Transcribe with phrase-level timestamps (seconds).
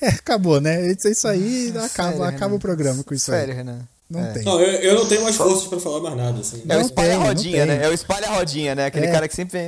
[0.00, 0.92] É, acabou, né?
[0.92, 3.56] Isso aí acaba, Sério, acaba o programa com isso Sério, aí.
[3.56, 3.80] Renan.
[4.08, 4.32] Não é.
[4.32, 4.44] tem.
[4.44, 6.40] Não, eu, eu, não tenho mais força pra falar mais nada.
[6.40, 6.62] Assim.
[6.68, 7.84] É o espalha-rodinha, né?
[7.84, 8.86] É o espalha-rodinha, né?
[8.86, 9.10] Aquele é.
[9.10, 9.60] cara que sempre.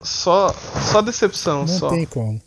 [0.00, 0.54] Só,
[0.90, 1.88] só decepção, não só.
[1.88, 2.40] Não tem como.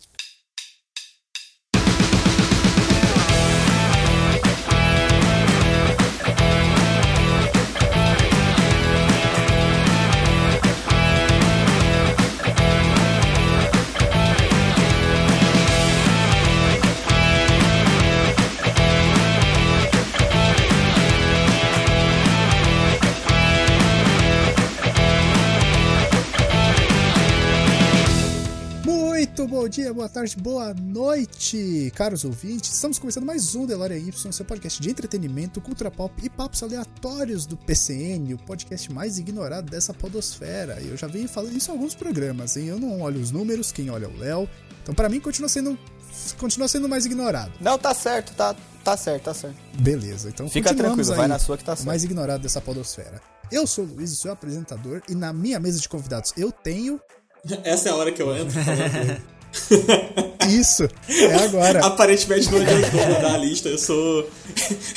[29.66, 32.72] Bom dia, boa tarde, boa noite, caros ouvintes.
[32.72, 37.46] Estamos começando mais um Deloria Y, seu podcast de entretenimento, cultura pop e papos aleatórios
[37.46, 40.80] do PCN, o podcast mais ignorado dessa podosfera.
[40.80, 42.66] Eu já venho falando isso em alguns programas, hein?
[42.66, 44.48] Eu não olho os números, quem olha é o Léo.
[44.84, 45.76] Então, para mim, continua sendo
[46.38, 47.52] continua sendo mais ignorado.
[47.60, 49.56] Não, tá certo, tá, tá certo, tá certo.
[49.80, 51.88] Beleza, então Fica tranquilo, vai na sua que tá certo.
[51.88, 53.20] mais ignorado dessa podosfera.
[53.50, 57.00] Eu sou o Luiz, o seu apresentador, e na minha mesa de convidados eu tenho
[57.64, 58.56] essa é a hora que eu entro
[60.48, 61.84] Isso, é agora.
[61.84, 63.68] Aparentemente não adiantou mudar a lista.
[63.68, 64.28] Eu sou.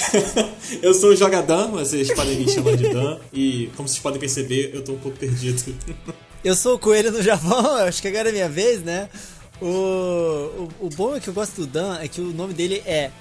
[0.82, 3.18] eu sou o Jogadão, mas vocês podem me chamar de Dan.
[3.34, 5.76] E como vocês podem perceber, eu tô um pouco perdido.
[6.44, 9.10] Eu sou o Coelho no Japão, acho que agora é minha vez, né?
[9.62, 12.82] O, o, o bom é que eu gosto do Dan é que o nome dele
[12.86, 13.12] é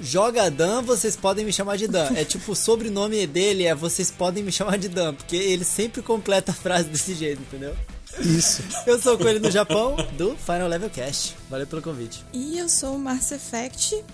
[0.00, 2.10] Joga Dan, vocês podem me chamar de Dan.
[2.16, 6.02] É tipo, o sobrenome dele é vocês podem me chamar de Dan, porque ele sempre
[6.02, 7.74] completa a frase desse jeito, entendeu?
[8.20, 8.62] Isso.
[8.86, 11.36] Eu sou o Coelho do Japão, do Final Level Cast.
[11.50, 12.24] Valeu pelo convite.
[12.32, 14.04] E eu sou o Mass Effect,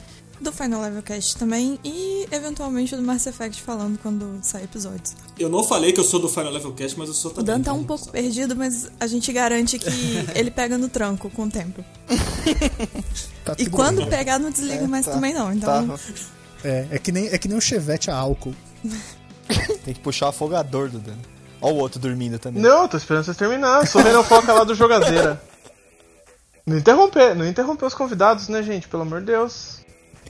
[0.41, 5.15] do Final Level Cast também, e eventualmente do Mass Effect falando quando sair episódios.
[5.39, 7.55] Eu não falei que eu sou do Final Level Cast, mas eu sou também.
[7.55, 9.91] O Dan tá um pouco perdido, mas a gente garante que
[10.35, 11.85] ele pega no tranco com o tempo.
[13.43, 15.89] Tá e quando bem, pegar, não desliga é, mais tá, também não, então...
[15.89, 15.99] Tá.
[16.63, 18.55] É, é que, nem, é que nem um chevette a álcool.
[19.83, 21.17] Tem que puxar o afogador do Dan.
[21.61, 22.63] Olha o outro dormindo também.
[22.63, 23.87] Não, tô esperando vocês terminar.
[23.87, 25.41] Sou o Foca lá do Jogadeira.
[26.67, 28.89] Não interromper, não interromper os convidados, né, gente?
[28.89, 29.81] Pelo amor de Deus.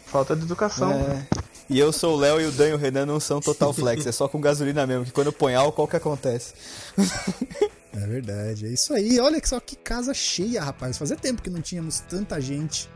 [0.06, 0.90] Falta de educação.
[0.92, 1.26] É.
[1.68, 4.04] E eu sou o Léo e o Dan e o Renan não são total flex,
[4.04, 6.54] é só com gasolina mesmo, que quando põe álcool, o que acontece?
[7.92, 9.18] É verdade, é isso aí.
[9.18, 10.96] Olha só que casa cheia, rapaz.
[10.96, 12.88] Fazia tempo que não tínhamos tanta gente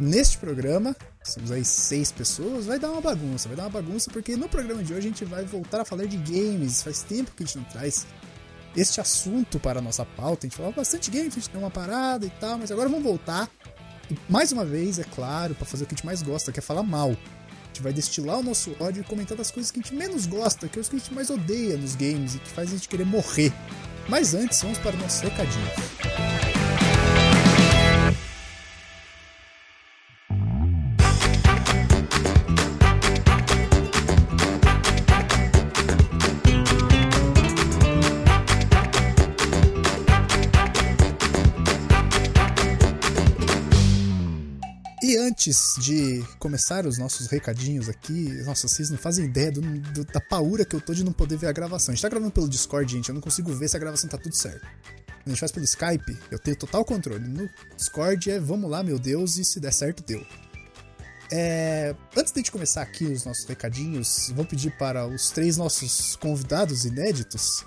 [0.00, 0.96] neste programa.
[1.24, 4.84] Somos aí seis pessoas, vai dar uma bagunça, vai dar uma bagunça, porque no programa
[4.84, 6.82] de hoje a gente vai voltar a falar de games.
[6.82, 8.06] Faz tempo que a gente não traz
[8.76, 10.46] este assunto para a nossa pauta.
[10.46, 13.04] A gente falava bastante games, a gente deu uma parada e tal, mas agora vamos
[13.04, 13.48] voltar.
[14.10, 16.58] E mais uma vez, é claro, para fazer o que a gente mais gosta, que
[16.58, 17.10] é falar mal.
[17.10, 20.26] A gente vai destilar o nosso ódio e comentar das coisas que a gente menos
[20.26, 22.72] gosta, que é as que a gente mais odeia nos games e que faz a
[22.72, 23.50] gente querer morrer.
[24.08, 26.43] Mas antes, vamos para o nosso recadinho.
[45.54, 50.20] Antes de começar os nossos recadinhos aqui, nossa, vocês não fazem ideia do, do, da
[50.20, 51.92] paura que eu tô de não poder ver a gravação.
[51.92, 54.18] A gente tá gravando pelo Discord, gente, eu não consigo ver se a gravação tá
[54.18, 54.66] tudo certo.
[55.24, 57.26] A gente faz pelo Skype, eu tenho total controle.
[57.28, 60.26] No Discord é vamos lá, meu Deus, e se der certo, deu.
[61.30, 65.56] É, antes de a gente começar aqui os nossos recadinhos, vou pedir para os três
[65.56, 67.64] nossos convidados inéditos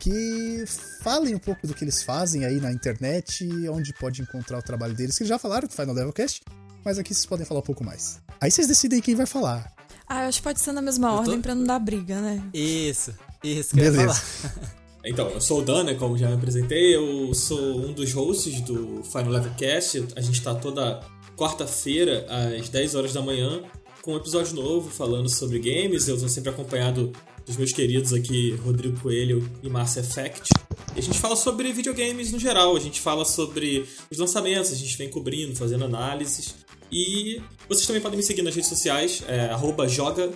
[0.00, 0.64] que
[1.02, 4.94] falem um pouco do que eles fazem aí na internet, onde pode encontrar o trabalho
[4.94, 6.42] deles, que já falaram do Final Level Cast,
[6.88, 8.18] mas aqui vocês podem falar um pouco mais.
[8.40, 9.70] Aí vocês decidem quem vai falar.
[10.08, 11.42] Ah, eu acho que pode ser na mesma eu ordem tô...
[11.42, 12.42] pra não dar briga, né?
[12.54, 13.12] Isso,
[13.44, 14.00] isso que Beleza.
[14.00, 14.78] eu ia falar.
[15.04, 18.60] Então, eu sou o Dan, né, como já me apresentei, eu sou um dos hosts
[18.62, 20.06] do Final Level Cast.
[20.16, 21.00] A gente tá toda
[21.36, 23.62] quarta-feira, às 10 horas da manhã,
[24.02, 26.08] com um episódio novo falando sobre games.
[26.08, 27.12] Eu tô sempre acompanhado
[27.46, 30.50] dos meus queridos aqui, Rodrigo Coelho e Mass Effect.
[30.94, 34.74] E a gente fala sobre videogames no geral, a gente fala sobre os lançamentos, a
[34.74, 36.56] gente vem cobrindo, fazendo análises.
[36.90, 39.50] E vocês também podem me seguir nas redes sociais, é,
[39.88, 40.30] joga,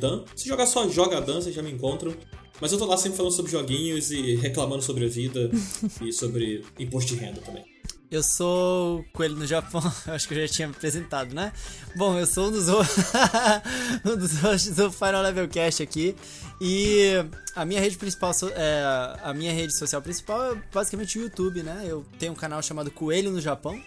[0.00, 0.24] Dan.
[0.34, 2.14] Se jogar só Joga Dan, vocês já me encontram.
[2.60, 5.50] Mas eu tô lá sempre falando sobre joguinhos e reclamando sobre a vida
[6.00, 7.64] e sobre imposto de renda também.
[8.12, 11.50] Eu sou o Coelho no Japão, acho que eu já tinha apresentado, né?
[11.96, 12.66] Bom, eu sou um dos,
[14.04, 16.14] um dos hosts do Final Level Cast aqui.
[16.60, 17.14] E
[17.56, 21.84] a minha rede principal, é, a minha rede social principal é basicamente o YouTube, né?
[21.86, 23.82] Eu tenho um canal chamado Coelho no Japão.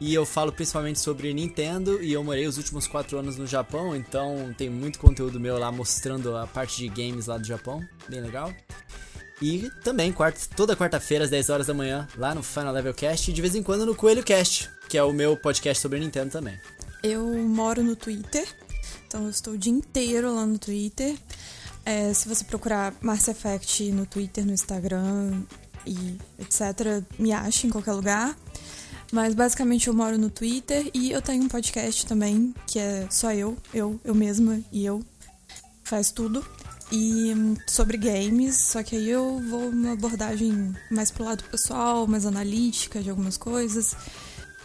[0.00, 3.96] E eu falo principalmente sobre Nintendo e eu morei os últimos quatro anos no Japão,
[3.96, 8.20] então tem muito conteúdo meu lá mostrando a parte de games lá do Japão, bem
[8.20, 8.52] legal.
[9.40, 13.30] E também quarta, toda quarta-feira, às 10 horas da manhã, lá no Final Level Cast.
[13.30, 16.30] E de vez em quando no Coelho Cast, que é o meu podcast sobre Nintendo
[16.30, 16.58] também.
[17.02, 18.46] Eu moro no Twitter,
[19.06, 21.16] então eu estou o dia inteiro lá no Twitter.
[21.84, 25.42] É, se você procurar Mass Effect no Twitter, no Instagram
[25.86, 28.36] e etc., me acha em qualquer lugar.
[29.10, 33.32] Mas basicamente eu moro no Twitter e eu tenho um podcast também, que é só
[33.32, 35.02] eu, eu, eu mesma e eu.
[35.82, 36.44] Faz tudo.
[36.92, 42.06] E hum, sobre games, só que aí eu vou uma abordagem mais pro lado pessoal,
[42.06, 43.96] mais analítica de algumas coisas.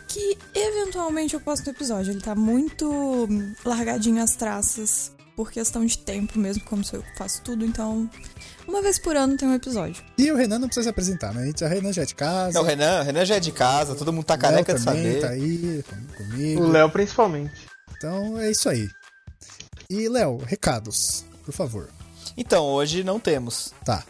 [0.07, 2.11] Que eventualmente eu posto no episódio.
[2.11, 7.03] Ele tá muito hum, largadinho as traças por questão de tempo mesmo, como se eu
[7.17, 8.09] faço tudo, então
[8.67, 10.03] uma vez por ano tem um episódio.
[10.17, 11.51] E o Renan não precisa se apresentar, né?
[11.61, 12.53] A Renan já é de casa.
[12.53, 15.03] Não, o Renan, o Renan já é de casa, todo mundo tá careca de também
[15.03, 15.21] saber.
[15.21, 16.61] tá aí com- comigo.
[16.63, 17.67] O Léo principalmente.
[17.97, 18.89] Então é isso aí.
[19.89, 21.89] E, Léo, recados, por favor.
[22.35, 23.73] Então, hoje não temos.
[23.85, 24.03] Tá.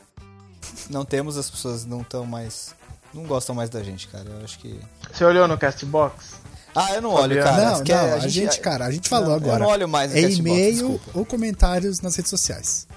[0.89, 2.73] Não temos, as pessoas não estão mais.
[3.13, 4.29] Não gostam mais da gente, cara.
[4.29, 4.79] Eu acho que.
[5.11, 6.31] Você olhou no Castbox?
[6.75, 7.44] Ah, eu não olho, Fabiano.
[7.57, 7.71] cara.
[7.77, 9.55] não, quer- não, a gente, cara, a gente falou Não, agora.
[9.55, 12.88] Eu não olho mais o é e-mail ou comentários nas redes sociais.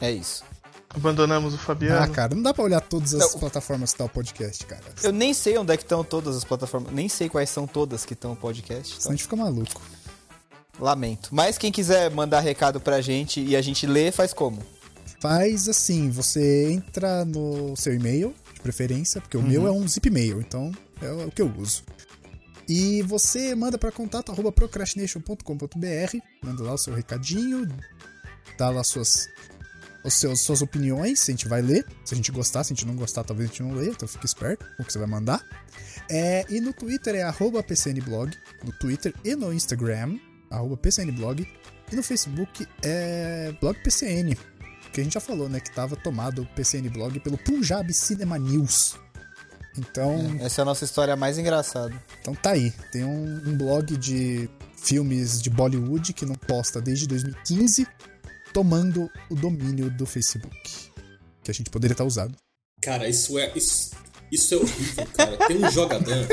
[0.00, 0.42] É isso.
[0.90, 2.02] Abandonamos o Fabiano.
[2.02, 3.40] Ah, cara, não dá pra olhar todas as Não.
[3.40, 4.82] plataformas que tá o podcast, cara.
[5.02, 6.92] Eu nem sei onde é que estão todas as plataformas.
[6.92, 8.88] Nem sei quais são todas que estão no podcast.
[8.94, 9.80] Senão Então, a gente fica maluco.
[10.80, 11.28] lamento.
[11.34, 14.62] Mas quem quiser mandar recado pra gente e a gente lê, faz como?
[15.20, 19.66] Faz assim, você entra no seu e-mail, de preferência, porque o meu Uhum.
[19.68, 20.70] é um zip mail, então
[21.02, 21.82] é o que eu uso.
[22.68, 27.66] E você manda para contato arroba procrastination.com.br, manda lá o seu recadinho,
[28.56, 29.26] dá lá suas,
[30.08, 31.86] os seus, suas opiniões, a gente vai ler.
[32.04, 34.08] Se a gente gostar, se a gente não gostar, talvez a gente não leia, então
[34.08, 35.42] fica esperto com o que você vai mandar.
[36.10, 40.18] É, e no Twitter é arroba PCNblog, no Twitter e no Instagram,
[40.50, 41.46] arroba PCNblog,
[41.92, 44.36] e no Facebook é blog PCN,
[44.92, 48.38] que a gente já falou, né, que tava tomado o PCN Blog pelo Punjab Cinema
[48.38, 48.96] News.
[49.76, 51.94] Então, Essa é a nossa história mais engraçada.
[52.20, 52.72] então tá aí.
[52.90, 57.86] Tem um, um blog de filmes de Bollywood que não posta desde 2015,
[58.52, 60.56] tomando o domínio do Facebook.
[61.42, 62.36] Que a gente poderia estar usando.
[62.80, 63.52] Cara, isso é.
[63.54, 63.90] Isso,
[64.30, 65.36] isso é horrível, cara.
[65.46, 66.26] Tem um jogadão.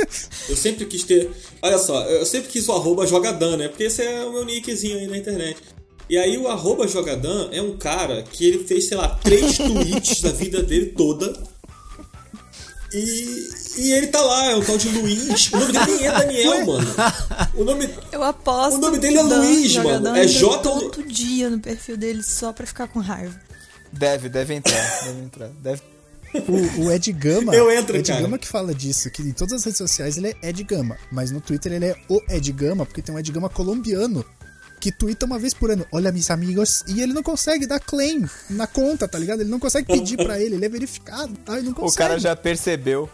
[0.49, 1.31] Eu sempre quis ter.
[1.61, 3.05] Olha só, eu sempre quis o arroba
[3.57, 3.67] né?
[3.67, 5.57] Porque esse é o meu nickzinho aí na internet.
[6.09, 6.85] E aí o arroba
[7.51, 11.33] é um cara que ele fez, sei lá, três tweets da vida dele toda.
[12.95, 15.51] E, e ele tá lá, é um tal de Luiz.
[15.51, 16.87] O nome dele nem é Daniel, mano.
[17.55, 17.89] O nome.
[18.11, 20.15] Eu aposto O nome dele é Dan Luiz, mano.
[20.15, 23.37] É J- todo dia no perfil dele só pra ficar com raiva.
[23.91, 25.03] Deve, deve entrar.
[25.03, 25.49] deve entrar.
[25.61, 25.81] Deve...
[26.35, 27.53] O, o Ed Gama.
[27.55, 28.21] Eu entro, o Ed cara.
[28.21, 30.97] Gama que fala disso, que em todas as redes sociais ele é Ed Gama.
[31.11, 34.23] Mas no Twitter ele é o Ed Gama, porque tem um Ed Gama colombiano
[34.85, 35.83] que twitta uma vez por ano.
[35.91, 36.83] Olha, meus amigos.
[36.87, 39.39] E ele não consegue dar claim na conta, tá ligado?
[39.41, 41.53] Ele não consegue pedir pra ele, ele é verificado, tá?
[41.57, 41.97] Ele não O consegue.
[41.97, 43.09] cara já percebeu.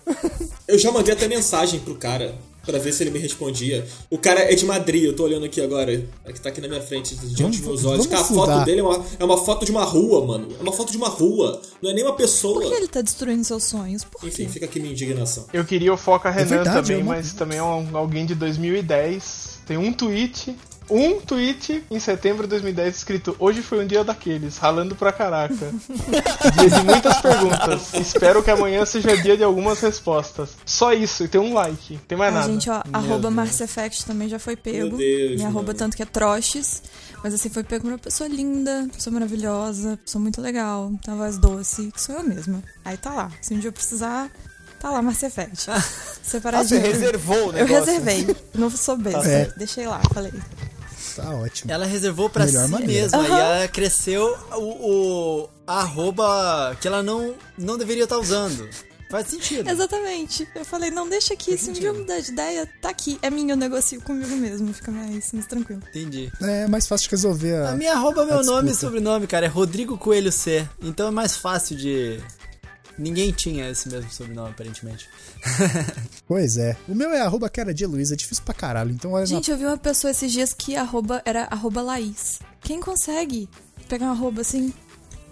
[0.67, 2.35] Eu já mandei até mensagem pro cara
[2.65, 3.87] pra ver se ele me respondia.
[4.09, 5.93] O cara é de Madrid, eu tô olhando aqui agora.
[6.25, 8.05] É que tá aqui na minha frente, diante Vamos- dos meus olhos.
[8.07, 8.45] Cara, a estudar.
[8.55, 10.49] foto dele é uma, é uma foto de uma rua, mano.
[10.59, 11.61] É uma foto de uma rua.
[11.81, 12.59] Não é nem uma pessoa.
[12.61, 14.03] Por que ele tá destruindo seus sonhos?
[14.03, 14.49] Por Enfim, quê?
[14.51, 15.45] fica aqui minha indignação.
[15.53, 18.35] Eu queria o Foca Renan verdade, também, é uma- mas também é um- alguém de
[18.35, 19.51] 2010.
[19.65, 20.53] Tem um tweet,
[20.91, 25.55] um tweet em setembro de 2010 escrito Hoje foi um dia daqueles, ralando pra caraca.
[26.59, 27.93] dia de muitas perguntas.
[27.93, 30.49] Espero que amanhã seja dia de algumas respostas.
[30.65, 32.51] Só isso, e tem um like, tem mais A nada.
[32.51, 33.33] gente, ó, arroba Deus.
[33.33, 34.89] Mars Effect também já foi pego.
[34.89, 36.83] Meu Deus, Minha arroba tanto que é Troches.
[37.23, 41.23] Mas assim, foi pego por uma pessoa linda, pessoa maravilhosa, pessoa muito legal, tem uma
[41.23, 42.63] voz doce, que sou eu mesma.
[42.83, 43.31] Aí tá lá.
[43.41, 44.27] Se um dia eu precisar,
[44.79, 45.69] tá lá Mars Effect.
[45.71, 45.79] Ah,
[46.23, 46.81] você Separadinho.
[46.81, 48.27] reservou o Eu reservei.
[48.53, 49.27] Não sou besta.
[49.27, 49.51] É.
[49.57, 50.31] Deixei lá, falei.
[51.15, 51.71] Tá ótimo.
[51.71, 52.93] Ela reservou pra Melhor si maneira.
[53.03, 53.39] mesma e Aham.
[53.39, 58.67] ela cresceu o, o arroba que ela não, não deveria estar usando.
[59.09, 59.69] Faz sentido.
[59.69, 60.47] Exatamente.
[60.55, 61.57] Eu falei, não, deixa aqui.
[61.57, 63.19] Se um dia eu mudar de ideia, tá aqui.
[63.21, 64.73] É minha, eu negocio comigo mesmo.
[64.73, 65.81] Fica mais, mais tranquilo.
[65.89, 66.31] Entendi.
[66.41, 67.71] É mais fácil de resolver a.
[67.71, 69.45] A minha arroba é meu nome e sobrenome, cara.
[69.45, 70.65] É Rodrigo Coelho C.
[70.81, 72.21] Então é mais fácil de.
[72.97, 75.07] Ninguém tinha esse mesmo sobrenome, aparentemente.
[76.27, 76.77] Pois é.
[76.87, 78.91] O meu é arroba cara de Luiz, é difícil pra caralho.
[78.91, 82.39] Então olha Gente, eu vi uma pessoa esses dias que arroba era arroba Laís.
[82.61, 83.49] Quem consegue
[83.89, 84.73] pegar um arroba assim?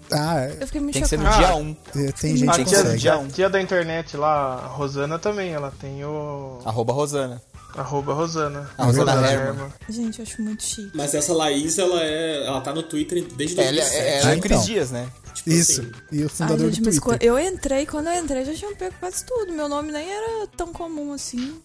[0.09, 0.31] na...
[0.33, 1.45] Ah, Eu fiquei muito Tem que ser no chocada.
[1.45, 1.77] dia 1.
[2.07, 2.97] é, tem gente A que tia, consegue.
[2.97, 3.27] dia tia, um.
[3.27, 7.41] tia da internet lá, a Rosana também, ela tem o Arroba Rosana.
[7.77, 8.69] arroba Rosana.
[8.77, 9.73] A Rosana Rosana Herman.
[9.87, 10.91] Gente, eu acho muito chique.
[10.95, 12.45] Mas essa Laís, ela é.
[12.47, 13.95] Ela tá no Twitter desde Ela, 2007.
[13.95, 14.65] é, ela é Ah, o Cris então.
[14.65, 15.07] Dias, né?
[15.49, 15.81] Tipo Isso.
[15.81, 17.27] assim, E o Ai, fundador gente, do Twitter.
[17.27, 19.51] eu entrei, quando eu entrei já tinham pego quase tudo.
[19.53, 21.61] Meu nome nem era tão comum assim.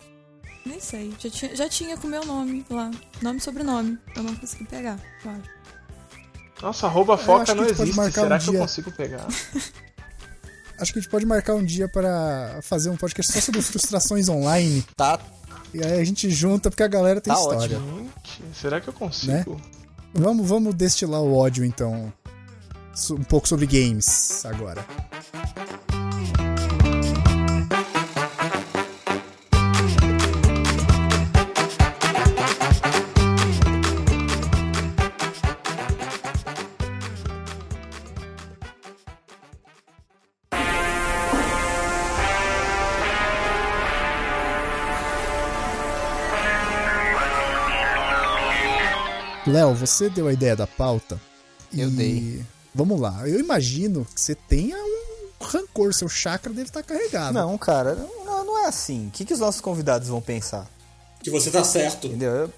[0.66, 1.12] Nem sei.
[1.18, 2.90] Já tinha, já tinha com meu nome lá.
[3.20, 3.98] Nome e sobrenome.
[4.16, 5.42] Eu não consegui pegar, claro.
[6.62, 7.96] Nossa, arroba foca que não a gente pode existe.
[7.96, 8.60] marcar Será um que eu dia.
[8.60, 9.26] consigo pegar?
[10.80, 14.28] acho que a gente pode marcar um dia para fazer um podcast só sobre frustrações
[14.28, 14.84] online.
[14.96, 15.20] Tá,
[15.74, 17.76] E aí a gente junta, porque a galera tem Tá história.
[17.78, 19.56] Gente, será que eu consigo?
[19.56, 19.62] Né?
[20.14, 22.12] Vamos, vamos destilar o ódio, então.
[23.10, 24.84] Um pouco sobre games agora.
[49.46, 51.20] Léo, você deu a ideia da pauta.
[51.72, 52.53] Eu e- dei.
[52.74, 53.26] Vamos lá.
[53.28, 55.94] Eu imagino que você tenha um rancor.
[55.94, 57.34] Seu chakra deve estar carregado.
[57.34, 59.08] Não, cara, não, não é assim.
[59.08, 60.68] O que, que os nossos convidados vão pensar?
[61.22, 62.08] Que você tá certo.
[62.08, 62.50] Entendeu?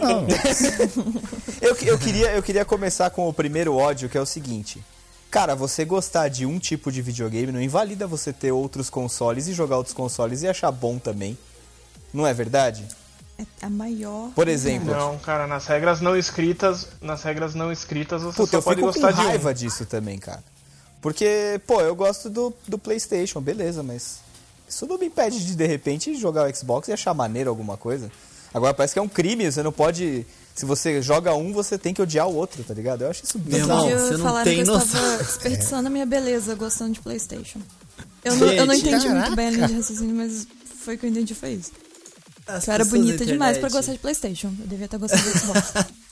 [0.00, 0.26] Não.
[1.60, 4.82] eu, eu queria, eu queria começar com o primeiro ódio, que é o seguinte.
[5.30, 9.52] Cara, você gostar de um tipo de videogame não invalida você ter outros consoles e
[9.52, 11.36] jogar outros consoles e achar bom também.
[12.12, 12.86] Não é verdade?
[13.62, 14.30] É a maior.
[14.34, 18.62] Por exemplo, Não, cara, nas regras não escritas, nas regras não escritas você Puta, só
[18.62, 19.24] pode gostar de um.
[19.24, 20.42] raiva disso também, cara.
[21.00, 24.20] Porque, pô, eu gosto do, do PlayStation, beleza, mas
[24.68, 28.10] isso não me impede de, de repente, jogar o Xbox e achar maneiro alguma coisa.
[28.54, 30.24] Agora parece que é um crime, você não pode.
[30.54, 33.02] Se você joga um, você tem que odiar o outro, tá ligado?
[33.02, 33.88] Eu acho isso Meu bizarro.
[33.88, 34.86] irmão, você não falaram tem que eu noção.
[35.00, 37.58] estava desperdiçando a minha beleza gostando de Playstation.
[38.22, 39.34] Eu não, eu não entendi muito caraca.
[39.36, 40.46] bem a linha de raciocínio, mas
[40.84, 41.72] foi o que eu entendi, foi isso.
[42.56, 43.72] As Eu era bonita demais pra internet.
[43.72, 44.48] gostar de Playstation.
[44.60, 45.72] Eu devia estar gostando de Xbox.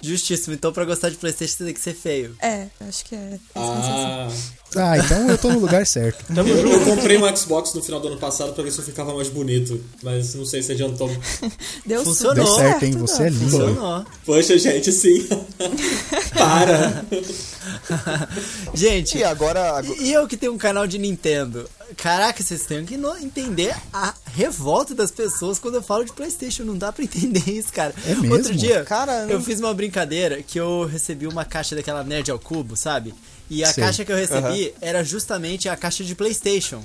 [0.00, 2.36] Justíssimo, então pra gostar de Playstation você tem que ser feio.
[2.40, 3.38] é, acho que é.
[3.54, 4.28] Ah,
[4.76, 6.24] Ah, então eu tô no lugar certo.
[6.36, 9.14] eu, eu comprei um Xbox no final do ano passado pra ver se eu ficava
[9.14, 9.82] mais bonito.
[10.02, 11.10] Mas não sei se adiantou.
[11.86, 12.34] Deu Funcionou.
[12.34, 12.92] Deu certo, hein?
[12.92, 13.50] certo, Você é lindo.
[13.50, 14.04] Funcionou.
[14.26, 15.26] Poxa, gente, sim.
[16.36, 17.04] Para.
[18.74, 19.78] Gente, E agora.
[19.78, 21.68] ag- e eu que tenho um canal de Nintendo.
[21.96, 26.64] Caraca, vocês têm que entender a revolta das pessoas quando eu falo de Playstation.
[26.64, 27.94] Não dá pra entender isso, cara.
[28.06, 28.34] É mesmo?
[28.34, 32.38] Outro dia, Cara, eu fiz uma brincadeira que eu recebi uma caixa daquela Nerd ao
[32.38, 33.14] Cubo, sabe?
[33.50, 33.82] E a Sei.
[33.84, 36.82] caixa que eu recebi era justamente a caixa de Playstation.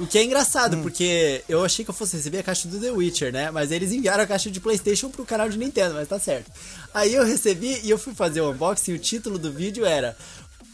[0.00, 0.82] O que é engraçado, Hum.
[0.82, 3.50] porque eu achei que eu fosse receber a caixa do The Witcher, né?
[3.50, 6.52] Mas eles enviaram a caixa de Playstation pro canal de Nintendo, mas tá certo.
[6.94, 10.16] Aí eu recebi e eu fui fazer o unboxing e o título do vídeo era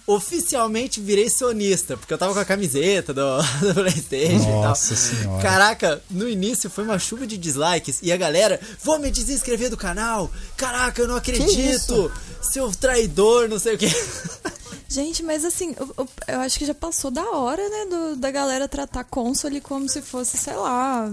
[0.07, 3.23] Oficialmente virei sonista, porque eu tava com a camiseta do,
[3.67, 4.63] do Playstation e tal.
[4.65, 5.43] Nossa senhora.
[5.43, 9.77] Caraca, no início foi uma chuva de dislikes e a galera, vou me desinscrever do
[9.79, 10.31] canal.
[10.59, 12.13] Caraca, eu não acredito.
[12.43, 13.89] Seu traidor, não sei o que.
[14.89, 18.31] Gente, mas assim, eu, eu- eu acho que já passou da hora, né, do- da
[18.31, 21.11] galera tratar console como se fosse, sei lá,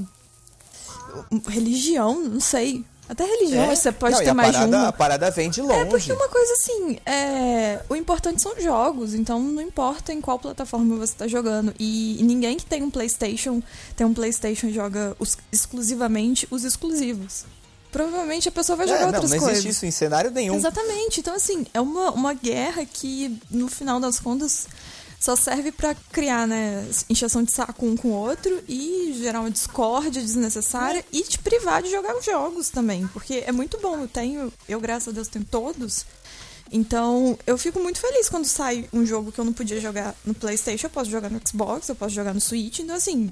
[1.47, 2.83] religião, não sei.
[3.11, 3.75] Até religião, É.
[3.75, 4.87] você pode Não, ter mais de parada, uma.
[4.87, 5.89] A parada vem de É longe.
[5.89, 10.95] porque uma coisa assim, é, o importante são jogos, então não importa em qual plataforma
[10.95, 11.73] você tá jogando.
[11.77, 13.61] E ninguém que tem um PlayStation,
[13.97, 17.43] tem um PlayStation e joga os- exclusivamente os exclusivos.
[17.91, 19.57] Provavelmente a pessoa vai jogar É, não, outras não coisas.
[19.57, 20.55] existe isso em cenário nenhum.
[20.55, 21.19] Exatamente.
[21.19, 24.67] Então, assim, é uma, uma guerra que, no final das contas,
[25.21, 29.51] só serve pra criar, né, inchação de saco um com o outro e gerar uma
[29.51, 33.05] discórdia desnecessária e te privar de jogar os jogos também.
[33.13, 33.99] Porque é muito bom.
[33.99, 36.07] Eu tenho, eu, graças a Deus, tenho todos.
[36.71, 40.33] Então, eu fico muito feliz quando sai um jogo que eu não podia jogar no
[40.33, 42.79] PlayStation, eu posso jogar no Xbox, eu posso jogar no Switch.
[42.79, 43.29] Então, assim,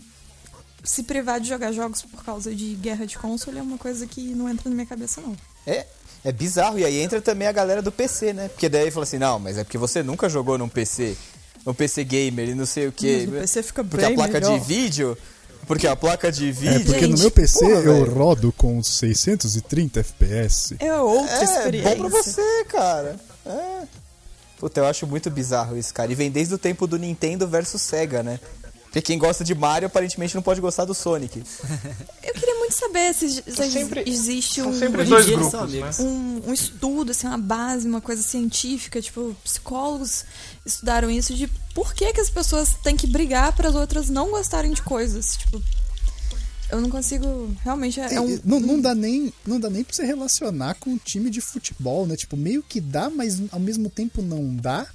[0.84, 4.22] se privar de jogar jogos por causa de guerra de console é uma coisa que
[4.36, 5.36] não entra na minha cabeça, não.
[5.65, 5.88] É,
[6.24, 6.77] é bizarro.
[6.77, 8.48] E aí entra também a galera do PC, né?
[8.50, 11.17] Porque daí fala assim, não, mas é porque você nunca jogou num PC,
[11.66, 13.25] num PC gamer e não sei o quê.
[13.28, 14.60] Mas o PC fica Porque a bem placa melhor.
[14.60, 15.18] de vídeo.
[15.68, 16.86] Porque a placa de É vídeo.
[16.86, 18.13] porque no Gente, meu PC porra, eu velho.
[18.13, 20.75] rodo com 630 FPS.
[20.80, 21.96] É outra É, experiência.
[21.96, 23.16] bom pra você, cara.
[23.46, 23.82] É.
[24.58, 26.12] Puta, eu acho muito bizarro isso, cara.
[26.12, 28.39] E vem desde o tempo do Nintendo versus Sega, né?
[28.89, 31.43] Porque quem gosta de Mario aparentemente não pode gostar do Sonic.
[32.24, 35.69] Eu queria muito saber se, sempre- existe um, grupos,
[36.00, 36.05] né?
[36.05, 40.25] um, um estudo, assim, uma base, uma coisa científica, tipo, psicólogos
[40.65, 44.31] estudaram isso de por que, que as pessoas têm que brigar para as outras não
[44.31, 45.38] gostarem de coisas.
[45.38, 45.62] Tipo,
[46.72, 47.55] eu não consigo.
[47.63, 48.39] Realmente é, é um.
[48.43, 52.05] não, não dá nem não dá nem pra você relacionar com um time de futebol,
[52.08, 52.15] né?
[52.15, 54.88] Tipo, meio que dá, mas ao mesmo tempo não dá.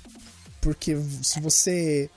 [0.60, 2.08] Porque se você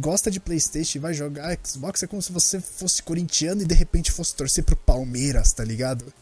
[0.00, 3.74] gosta de Playstation e vai jogar Xbox, é como se você fosse corintiano e de
[3.74, 6.12] repente fosse torcer pro Palmeiras, tá ligado?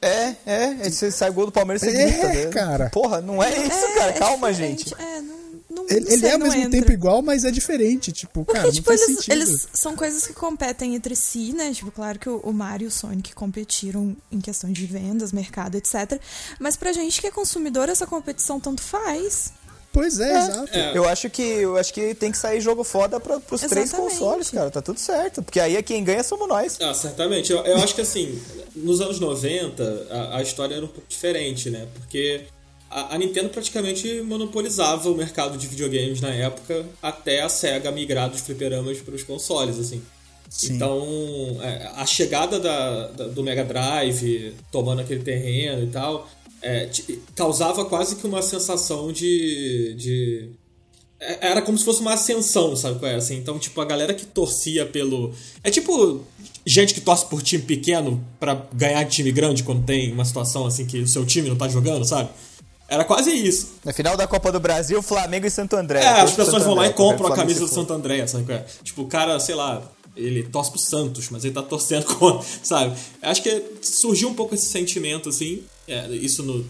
[0.00, 0.64] É, é.
[0.82, 2.28] aí Você sai gol do Palmeiras e você É, grita.
[2.28, 2.46] né?
[2.46, 2.90] cara.
[2.90, 4.10] Porra, não é isso, é- cara.
[4.10, 4.90] é Calma, diferente.
[4.90, 4.94] gente.
[5.02, 5.38] É, não,
[5.70, 6.70] não, Ele, não ele sei, é ao não mesmo entra.
[6.80, 8.12] tempo igual, mas é diferente.
[8.12, 9.32] Tipo, Porque, cara, tipo, não faz eles, sentido.
[9.32, 11.72] eles são coisas que competem entre si, né?
[11.74, 15.74] Tipo, claro que o, o Mario e o Sonic competiram em questão de vendas, mercado,
[15.76, 16.20] etc.
[16.60, 19.52] Mas pra gente que é consumidor, essa competição tanto faz.
[19.98, 20.78] Pois é, exato.
[20.94, 24.12] Eu acho que eu acho que tem que sair jogo foda pra, pros três Exatamente.
[24.16, 24.70] consoles, cara.
[24.70, 25.42] Tá tudo certo.
[25.42, 26.78] Porque aí é quem ganha somos nós.
[26.80, 27.50] Ah, certamente.
[27.50, 28.40] Eu, eu acho que assim,
[28.76, 31.88] nos anos 90, a, a história era um pouco diferente, né?
[31.94, 32.42] Porque
[32.88, 38.30] a, a Nintendo praticamente monopolizava o mercado de videogames na época, até a SEGA migrar
[38.30, 40.00] dos fliperamas para os consoles, assim.
[40.48, 40.74] Sim.
[40.76, 41.04] Então,
[41.60, 46.26] é, a chegada da, da- do Mega Drive tomando aquele terreno e tal,
[46.62, 46.88] é,
[47.34, 49.94] causava quase que uma sensação de.
[49.96, 50.50] de
[51.20, 53.16] é- era como se fosse uma ascensão, sabe qual é?
[53.16, 55.32] Assim, então, tipo, a galera que torcia pelo.
[55.62, 56.24] É tipo
[56.66, 60.66] gente que torce por time pequeno pra ganhar de time grande quando tem uma situação
[60.66, 62.28] assim que o seu time não tá jogando, sabe?
[62.88, 63.74] Era quase isso.
[63.84, 66.02] Na final da Copa do Brasil, Flamengo e Santo André.
[66.02, 67.68] É, as pessoas Santo vão lá André, e compram a camisa do.
[67.68, 68.44] Santo André, sabe?
[68.44, 68.64] qual é?
[68.82, 69.82] Tipo, o cara, sei lá,
[70.16, 72.96] ele torce pro Santos, mas ele tá torcendo contra, sabe?
[73.22, 76.64] Acho que surgiu um pouco esse sentimento, assim, é, isso no,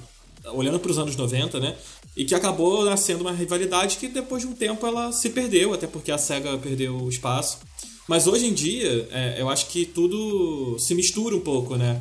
[0.53, 1.75] olhando pros anos 90, né?
[2.17, 5.87] E que acabou nascendo uma rivalidade que depois de um tempo ela se perdeu, até
[5.87, 7.59] porque a SEGA perdeu o espaço.
[8.09, 12.01] Mas hoje em dia, é, eu acho que tudo se mistura um pouco, né?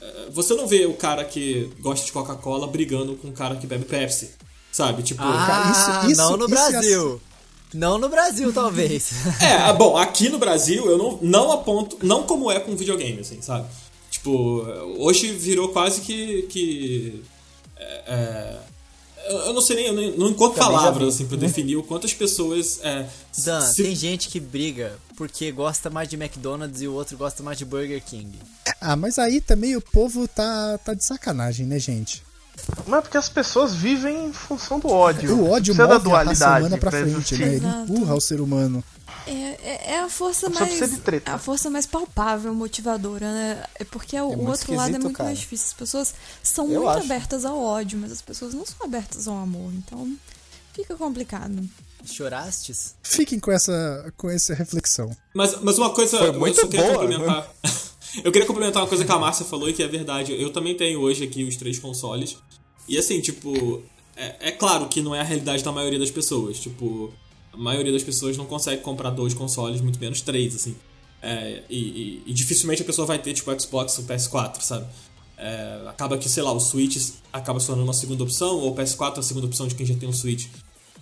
[0.00, 3.66] É, Você não vê o cara que gosta de Coca-Cola brigando com o cara que
[3.66, 4.30] bebe Pepsi,
[4.70, 5.02] sabe?
[5.02, 5.72] Tipo, Ah,
[6.04, 7.20] isso- isso- não no isso é Brasil.
[7.74, 9.10] Não no Brasil, talvez.
[9.42, 13.20] É, ah, bom, aqui no Brasil eu não, não aponto, não como é com videogame,
[13.20, 13.66] assim, sabe?
[14.26, 14.66] Tipo,
[14.98, 16.42] hoje virou quase que.
[16.50, 17.22] que
[17.76, 18.58] é, é,
[19.46, 22.06] eu não sei nem, eu nem- não encontro Também palavras assim pra definir o quanto
[22.06, 22.80] as pessoas.
[22.82, 23.06] É,
[23.44, 27.42] Dan, se- tem gente que briga porque gosta mais de McDonald's e o outro gosta
[27.42, 28.36] mais de Burger King.
[28.80, 32.22] Ah, mas aí também o povo tá, tá de sacanagem, né, gente?
[32.86, 35.36] Mas é porque as pessoas vivem em função do ódio.
[35.36, 37.38] O ódio move da a raça dualidade humana pra pra frente, existir.
[37.38, 37.46] né?
[37.46, 37.92] Ele Exato.
[37.92, 38.82] empurra o ser humano.
[39.26, 40.68] É, é, é a força mais.
[40.68, 41.32] precisa de treta.
[41.32, 43.64] A força mais palpável, motivadora, né?
[43.74, 45.28] É porque o, o outro lado é muito cara.
[45.28, 45.66] mais difícil.
[45.68, 47.04] As pessoas são Eu muito acho.
[47.04, 49.72] abertas ao ódio, mas as pessoas não são abertas ao amor.
[49.74, 50.16] Então
[50.72, 51.68] fica complicado.
[52.04, 52.94] Chorastes?
[53.02, 55.10] Fiquem com essa, com essa reflexão.
[55.34, 56.18] Mas, mas uma coisa.
[56.18, 57.52] Foi eu muito só queria boa, complementar.
[58.22, 60.40] eu queria complementar uma coisa que a Márcia falou e que é verdade.
[60.40, 62.36] Eu também tenho hoje aqui os três consoles.
[62.88, 63.82] E assim, tipo.
[64.16, 66.58] É, é claro que não é a realidade da maioria das pessoas.
[66.58, 67.12] Tipo,
[67.56, 70.76] a maioria das pessoas não consegue comprar dois consoles, muito menos três, assim.
[71.22, 74.60] É, e, e- e dificilmente a pessoa vai ter, tipo, o Xbox ou o PS4,
[74.60, 74.86] sabe?
[75.38, 76.96] É, acaba que, sei lá, o Switch
[77.32, 79.84] acaba se tornando uma segunda opção, ou o PS4 é a segunda opção de quem
[79.86, 80.46] já tem um Switch.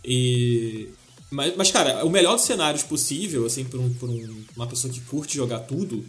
[0.04, 0.88] E.
[1.30, 5.00] Mas, mas, cara, o melhor dos cenários possível, assim, pra, um, um- uma pessoa que
[5.00, 6.04] curte jogar tudo,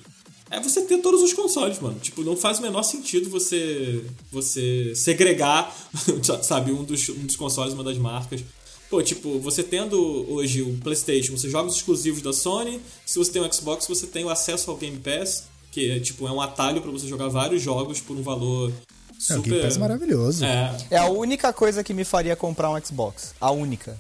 [0.52, 1.98] é você ter todos os consoles, mano.
[2.00, 5.76] Tipo, não faz o menor sentido você você segregar,
[6.44, 8.44] sabe, um dos, um dos consoles, uma das marcas.
[8.90, 12.80] Pô, tipo, você tendo hoje o PlayStation, você joga os exclusivos da Sony.
[13.06, 16.28] Se você tem o Xbox, você tem o acesso ao Game Pass, que é, tipo,
[16.28, 19.50] é um atalho pra você jogar vários jogos por um valor É, o super.
[19.50, 20.46] Game Pass é maravilhoso.
[20.46, 23.34] É, É a única coisa que me faria comprar um Xbox.
[23.42, 23.98] A única.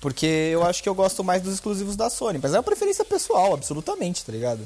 [0.00, 2.38] Porque eu acho que eu gosto mais dos exclusivos da Sony.
[2.42, 4.60] Mas é uma preferência pessoal, absolutamente, tá ligado?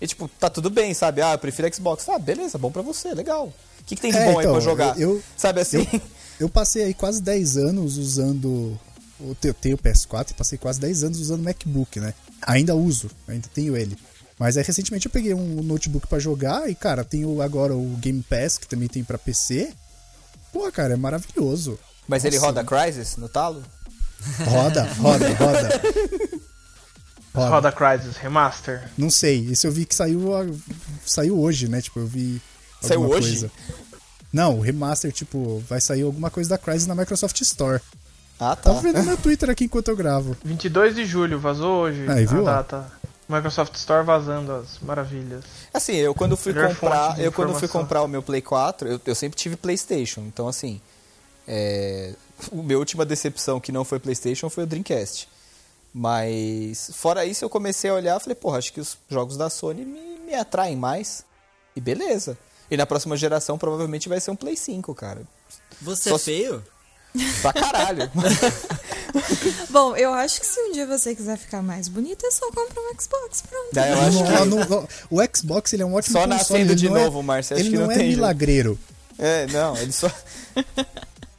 [0.00, 1.22] E tipo, tá tudo bem, sabe?
[1.22, 2.08] Ah, eu prefiro Xbox.
[2.08, 3.46] Ah, beleza, bom pra você, legal.
[3.80, 5.00] O que, que tem de É, bom aí então, pra jogar?
[5.00, 5.86] eu- sabe assim?
[5.92, 6.00] Eu
[6.48, 8.78] passei aí quase 10 anos usando.
[9.18, 12.12] Eu te- eu tenho o PS4 e passei quase 10 anos usando o MacBook, né?
[12.42, 13.96] Ainda uso, ainda tenho ele.
[14.38, 18.22] Mas aí recentemente eu peguei um notebook pra jogar e, cara, tenho agora o Game
[18.22, 19.72] Pass, que também tem pra PC.
[20.52, 21.78] Pô, cara, é maravilhoso.
[22.06, 23.62] Mas ele Nossa, roda Crysis no talo?
[24.44, 25.80] Roda, roda, roda.
[27.34, 27.50] Roda.
[27.50, 28.88] Roda Crysis Remaster.
[28.96, 30.30] Não sei, isso eu vi que saiu,
[31.04, 31.82] saiu hoje, né?
[31.82, 32.40] Tipo, eu vi.
[32.80, 33.28] Saiu hoje?
[33.28, 33.50] Coisa.
[34.36, 37.80] Não, o remaster, tipo, vai sair alguma coisa da Crysis na Microsoft Store.
[38.38, 38.64] Ah, tá.
[38.64, 40.36] Tava vendo no meu Twitter aqui enquanto eu gravo.
[40.44, 42.46] 22 de julho, vazou hoje Aí, viu?
[42.46, 42.92] a data.
[43.26, 45.42] Microsoft Store vazando as maravilhas.
[45.72, 49.00] Assim, eu quando fui Melhor comprar, eu quando fui comprar o meu Play 4, eu,
[49.06, 50.20] eu sempre tive PlayStation.
[50.20, 50.82] Então assim,
[51.48, 52.12] é,
[52.52, 55.30] o minha última decepção que não foi PlayStation foi o Dreamcast.
[55.94, 59.82] Mas fora isso, eu comecei a olhar, falei, porra, acho que os jogos da Sony
[59.82, 61.24] me, me atraem mais.
[61.74, 62.36] E beleza.
[62.70, 65.22] E na próxima geração provavelmente vai ser um Play 5, cara.
[65.80, 66.64] Você Só é se- feio?
[67.40, 68.10] Pra caralho.
[69.70, 72.80] Bom, eu acho que se um dia você quiser ficar mais bonita, é só comprar
[72.80, 73.74] um Xbox, pronto.
[73.74, 74.88] Eu acho Não, que não, não.
[75.10, 76.38] o Xbox ele é um ótimo Só console.
[76.38, 78.16] nascendo ele de é- novo, Márcio, acho Ele que não, é tem jeito.
[78.16, 78.78] milagreiro.
[79.18, 80.10] É, não, ele só.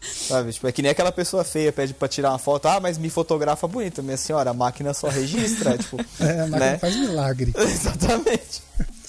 [0.01, 2.65] Sabe, tipo, é que nem aquela pessoa feia pede pra tirar uma foto.
[2.67, 4.01] Ah, mas me fotografa bonito.
[4.01, 5.77] Minha senhora, a máquina só registra.
[5.77, 6.71] tipo, É, mas né?
[6.73, 7.53] não faz milagre.
[7.55, 8.63] Exatamente.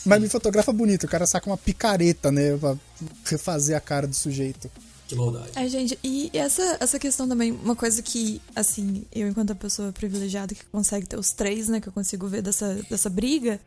[0.09, 1.05] Mas me fotografa bonito.
[1.05, 2.57] O cara saca uma picareta, né?
[2.57, 2.77] Pra
[3.25, 4.71] refazer a cara do sujeito.
[5.07, 5.51] que maldade.
[5.55, 9.93] É, gente, e essa, essa questão também, uma coisa que, assim, eu enquanto a pessoa
[9.93, 13.61] privilegiada que consegue ter os três, né, que eu consigo ver dessa, dessa briga,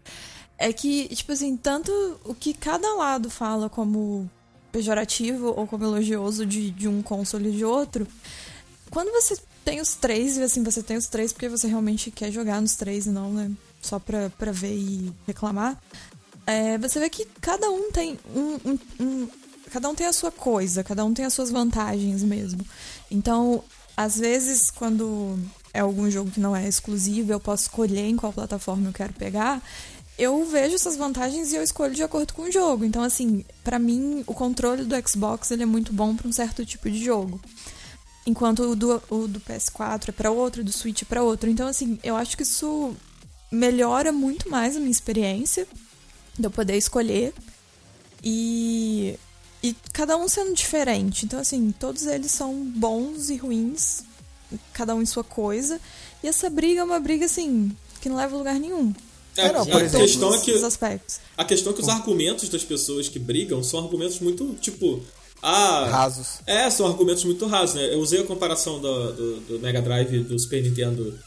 [0.58, 1.92] é que, tipo assim, tanto
[2.24, 4.30] o que cada lado fala como
[4.72, 8.08] pejorativo ou como elogioso de, de um console e de outro,
[8.92, 12.32] quando você tem os três, e assim, você tem os três porque você realmente quer
[12.32, 13.52] jogar nos três e não, né?
[13.82, 15.82] Só pra, pra ver e reclamar.
[16.46, 19.28] É, você vê que cada um tem um, um, um,
[19.72, 22.60] Cada um tem a sua coisa, cada um tem as suas vantagens mesmo.
[23.10, 23.64] Então,
[23.96, 25.40] às vezes, quando
[25.74, 29.14] é algum jogo que não é exclusivo, eu posso escolher em qual plataforma eu quero
[29.14, 29.64] pegar.
[30.18, 32.84] Eu vejo essas vantagens e eu escolho de acordo com o jogo.
[32.84, 36.66] Então, assim, para mim, o controle do Xbox ele é muito bom para um certo
[36.66, 37.40] tipo de jogo.
[38.28, 41.50] Enquanto o do, o do PS4 é para outro, do Switch é para outro.
[41.50, 42.94] Então, assim, eu acho que isso
[43.50, 45.66] melhora muito mais a minha experiência
[46.38, 47.34] de eu poder escolher.
[48.24, 49.18] E,
[49.64, 51.26] e cada um sendo diferente.
[51.26, 54.04] Então, assim, todos eles são bons e ruins,
[54.74, 55.80] cada um em sua coisa.
[56.24, 58.94] E essa briga é uma briga, assim, que não leva a lugar nenhum.
[59.38, 61.20] É, não, a, questão é que, Os aspectos.
[61.38, 65.02] a questão é que os argumentos das pessoas que brigam são argumentos muito, tipo...
[65.42, 66.40] Ah, Rasos.
[66.46, 67.92] É, são argumentos muito rasos, né?
[67.92, 71.18] Eu usei a comparação do, do, do Mega Drive e do Super Nintendo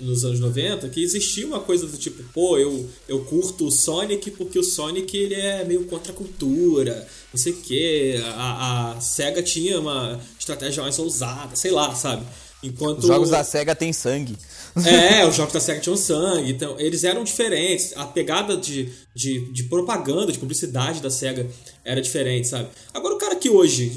[0.00, 4.32] nos anos 90, que existia uma coisa do tipo, pô, eu, eu curto o Sonic
[4.32, 8.20] porque o Sonic ele é meio contra a cultura, não sei o quê.
[8.34, 12.24] A, a SEGA tinha uma estratégia mais ousada, sei lá, sabe?
[12.62, 14.36] Enquanto Os jogos da SEGA tem sangue.
[14.84, 17.92] é, os jogos da SEGA tinham sangue, então eles eram diferentes.
[17.96, 21.46] A pegada de, de, de propaganda, de publicidade da SEGA
[21.84, 22.68] era diferente, sabe?
[22.92, 23.94] Agora o cara que hoje,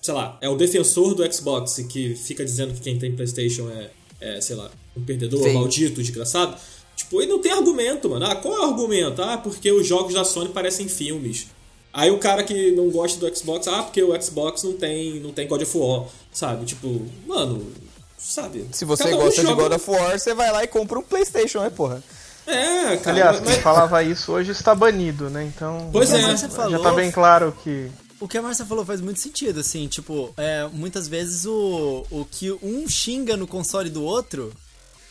[0.00, 3.68] sei lá, é o defensor do Xbox e que fica dizendo que quem tem PlayStation
[3.68, 5.54] é, é sei lá, um perdedor, Feio.
[5.54, 6.56] maldito, desgraçado.
[6.96, 8.26] Tipo, ele não tem argumento, mano.
[8.26, 9.22] Ah, qual é o argumento?
[9.22, 11.46] Ah, porque os jogos da Sony parecem filmes.
[11.92, 15.32] Aí o cara que não gosta do Xbox, ah, porque o Xbox não tem, não
[15.32, 16.64] tem God of War, sabe?
[16.66, 17.72] Tipo, mano,
[18.18, 18.66] sabe?
[18.72, 20.98] Se você Cada um gosta de joga- God of War, você vai lá e compra
[20.98, 22.02] um PlayStation, né, porra?
[22.46, 23.10] É, cara.
[23.10, 25.44] Aliás, mas- quem falava isso hoje está banido, né?
[25.44, 25.90] Então.
[25.92, 26.20] Pois é.
[26.20, 27.88] já, Você já falou- tá bem claro que.
[28.20, 32.24] O que a Marcia falou faz muito sentido, assim, tipo, é, muitas vezes o, o
[32.24, 34.52] que um xinga no console do outro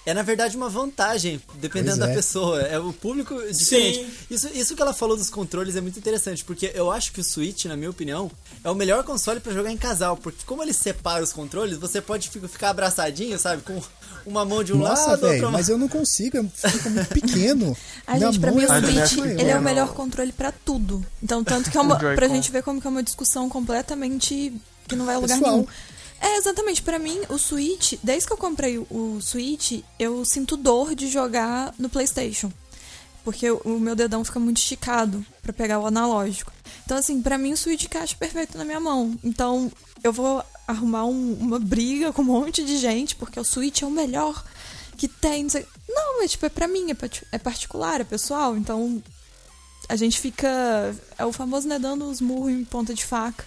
[0.09, 2.15] é na verdade uma vantagem, dependendo Pois da é.
[2.15, 2.61] pessoa.
[2.61, 3.99] É o público diferente.
[4.05, 4.11] Sim.
[4.31, 7.23] Isso, isso que ela falou dos controles é muito interessante, porque eu acho que o
[7.23, 8.31] Switch, na minha opinião,
[8.63, 11.99] é o melhor console pra jogar em casal, porque como ele separa os controles, você
[12.01, 13.81] pode fi- ficar abraçadinho, sabe, com
[14.25, 15.51] uma mão de um Nossa, lado, outra velho, mão...
[15.51, 17.77] mas eu não consigo, fica muito pequeno.
[18.07, 19.39] Ai, Minha gente, pra mim o é Switch, maior.
[19.39, 21.05] ele é o melhor controle pra tudo.
[21.21, 24.53] Então, tanto que é uma, pra gente ver como que é uma discussão completamente
[24.87, 25.53] que não vai a lugar Pessoal.
[25.57, 25.67] nenhum.
[26.19, 26.81] É, exatamente.
[26.81, 31.73] Pra mim, o Switch, desde que eu comprei o, Switch, eu sinto dor de jogar
[31.77, 32.51] no PlayStation.
[33.23, 36.51] Porque o, meu dedão fica muito esticado pra pegar o analógico.
[36.85, 39.17] Então, assim, pra mim o Switch encaixa perfeito na minha mão.
[39.23, 39.69] Então,
[40.03, 43.85] eu vou arrumar um- uma briga com um monte de gente, porque o Switch é
[43.85, 44.43] o melhor
[44.95, 45.43] que tem.
[45.43, 48.55] Não, sei- não tipo, é pra mim, é, pat- é particular, é pessoal.
[48.57, 49.03] Então,
[49.89, 50.95] a gente fica.
[51.17, 53.45] É o famoso né, dando os murros em ponta de faca.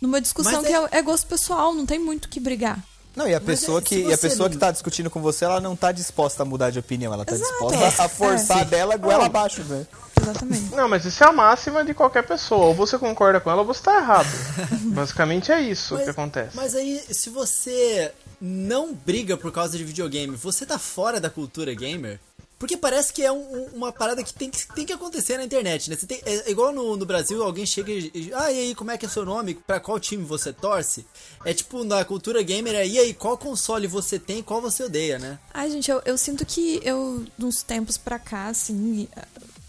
[0.00, 2.78] Numa discussão Mas que é- é, é gosto pessoal, não tem muito o que brigar.
[3.16, 5.20] Não, e a Mas pessoa, é, que, e a pessoa não- que tá discutindo com
[5.20, 7.50] você, ela não tá disposta a mudar de opinião, ela tá Exato.
[7.66, 8.64] disposta a forçar É.
[8.64, 9.86] dela goela abaixo, né?
[10.20, 10.74] Exatamente.
[10.74, 12.66] Não, mas isso é a máxima de qualquer pessoa.
[12.66, 14.26] Ou você concorda com ela ou você tá errado.
[14.94, 16.56] Basicamente é isso que acontece.
[16.56, 21.74] Mas aí, se você não briga por causa de videogame, você tá fora da cultura
[21.74, 22.20] gamer?
[22.58, 25.44] Porque parece que é um- um- uma parada que tem, que tem que acontecer na
[25.44, 25.94] internet, né?
[25.96, 28.10] Você tem- é igual no, no Brasil, alguém chega e.
[28.12, 29.54] e- Ah, e aí, como é que é seu nome?
[29.54, 31.06] Pra qual time você torce?
[31.44, 35.18] É tipo, na cultura gamer, é e aí, qual console você tem qual você odeia,
[35.20, 35.38] né?
[35.54, 39.06] Ai, gente, eu, eu sinto que eu, uns tempos pra cá, assim,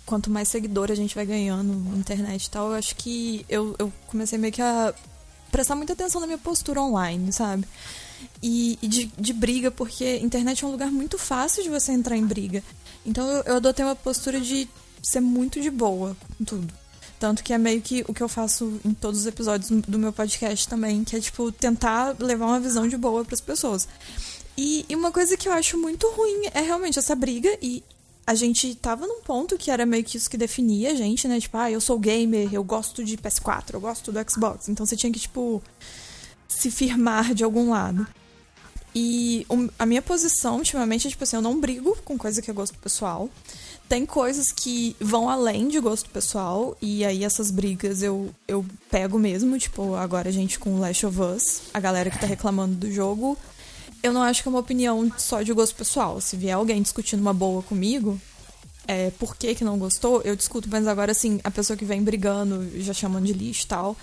[0.06, 3.76] quanto mais seguidor a gente vai ganhando na internet e tal, eu acho que eu,
[3.78, 4.92] eu comecei meio que a
[5.52, 7.68] prestar muita atenção na minha postura online, sabe?
[8.42, 12.16] E, e de, de briga, porque internet é um lugar muito fácil de você entrar
[12.16, 12.64] em briga.
[13.06, 14.68] Então eu, eu adotei uma postura de
[15.02, 16.74] ser muito de boa com tudo.
[17.20, 20.14] Tanto que é meio que o que eu faço em todos os episódios do meu
[20.14, 23.90] podcast também, que é, tipo, tentar levar uma visão de boa pras pessoas.
[24.58, 27.50] E, e uma coisa que eu acho muito ruim é realmente essa briga.
[27.62, 27.84] E
[28.26, 31.40] a gente tava num ponto que era meio que isso que definia a gente, né?
[31.42, 34.70] Tipo, ah, eu sou gamer, eu gosto de PS4, eu gosto do Xbox.
[34.70, 35.62] Então você tinha que, tipo,
[36.50, 38.06] se firmar de algum lado.
[38.94, 39.46] E
[39.78, 42.78] a minha posição, ultimamente, é tipo assim, eu não brigo com coisa que é gosto
[42.80, 43.30] pessoal.
[43.88, 49.18] Tem coisas que vão além de gosto pessoal, e aí essas brigas eu, eu pego
[49.18, 52.92] mesmo, tipo, agora a gente com Last of Us, a galera que tá reclamando do
[52.92, 53.38] jogo,
[54.04, 56.22] eu não acho que é uma opinião só de gosto pessoal.
[56.22, 58.20] Se vier alguém discutindo uma boa comigo,
[58.88, 62.04] é, por que que não gostou, eu discuto, mas agora, assim, a pessoa que vem
[62.04, 63.98] brigando, já chamando de lixo e tal,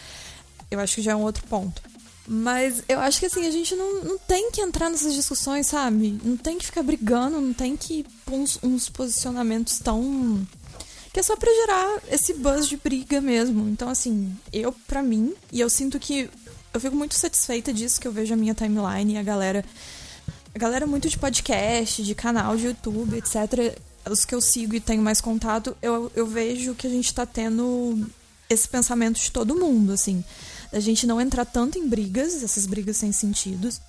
[0.70, 1.82] eu acho que já é um outro ponto.
[2.26, 6.18] Mas eu acho que, assim, a gente não, não tem que entrar nessas discussões, sabe?
[6.24, 10.46] Não tem que ficar brigando, não tem que pôr uns, uns posicionamentos tão...
[11.12, 13.68] Que é só pra gerar esse buzz de briga mesmo.
[13.68, 16.28] Então, assim, eu, pra mim, e eu sinto que
[16.74, 19.64] eu fico muito satisfeita disso, que eu vejo a minha timeline e a galera.
[20.54, 23.78] A galera muito de podcast, de canal de YouTube, etc.
[24.10, 27.24] Os que eu sigo e tenho mais contato, eu, eu vejo que a gente tá
[27.24, 28.06] tendo
[28.48, 30.22] esse pensamento de todo mundo, assim.
[30.72, 33.80] A gente não entrar tanto em brigas, essas brigas sem sentidos.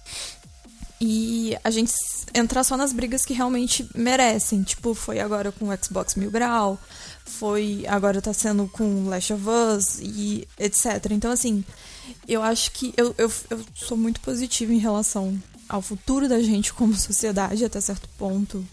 [0.99, 1.93] E a gente
[2.33, 4.63] entrar só nas brigas que realmente merecem.
[4.63, 6.79] Tipo, foi agora com o Xbox Mil Grau,
[7.23, 11.11] foi agora tá sendo com Last of Us e etc.
[11.11, 11.63] Então, assim,
[12.27, 15.37] eu acho que eu, eu, eu sou muito positiva em relação
[15.69, 18.65] ao futuro da gente como sociedade até certo ponto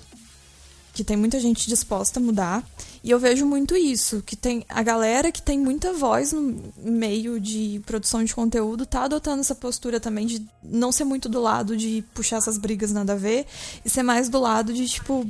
[0.95, 2.65] que tem muita gente disposta a mudar.
[3.03, 7.41] E eu vejo muito isso, que tem a galera que tem muita voz no meio
[7.41, 11.77] de produção de conteúdo tá adotando essa postura também de não ser muito do lado
[11.77, 13.45] de puxar essas brigas nada a ver
[13.85, 15.27] e ser mais do lado de tipo,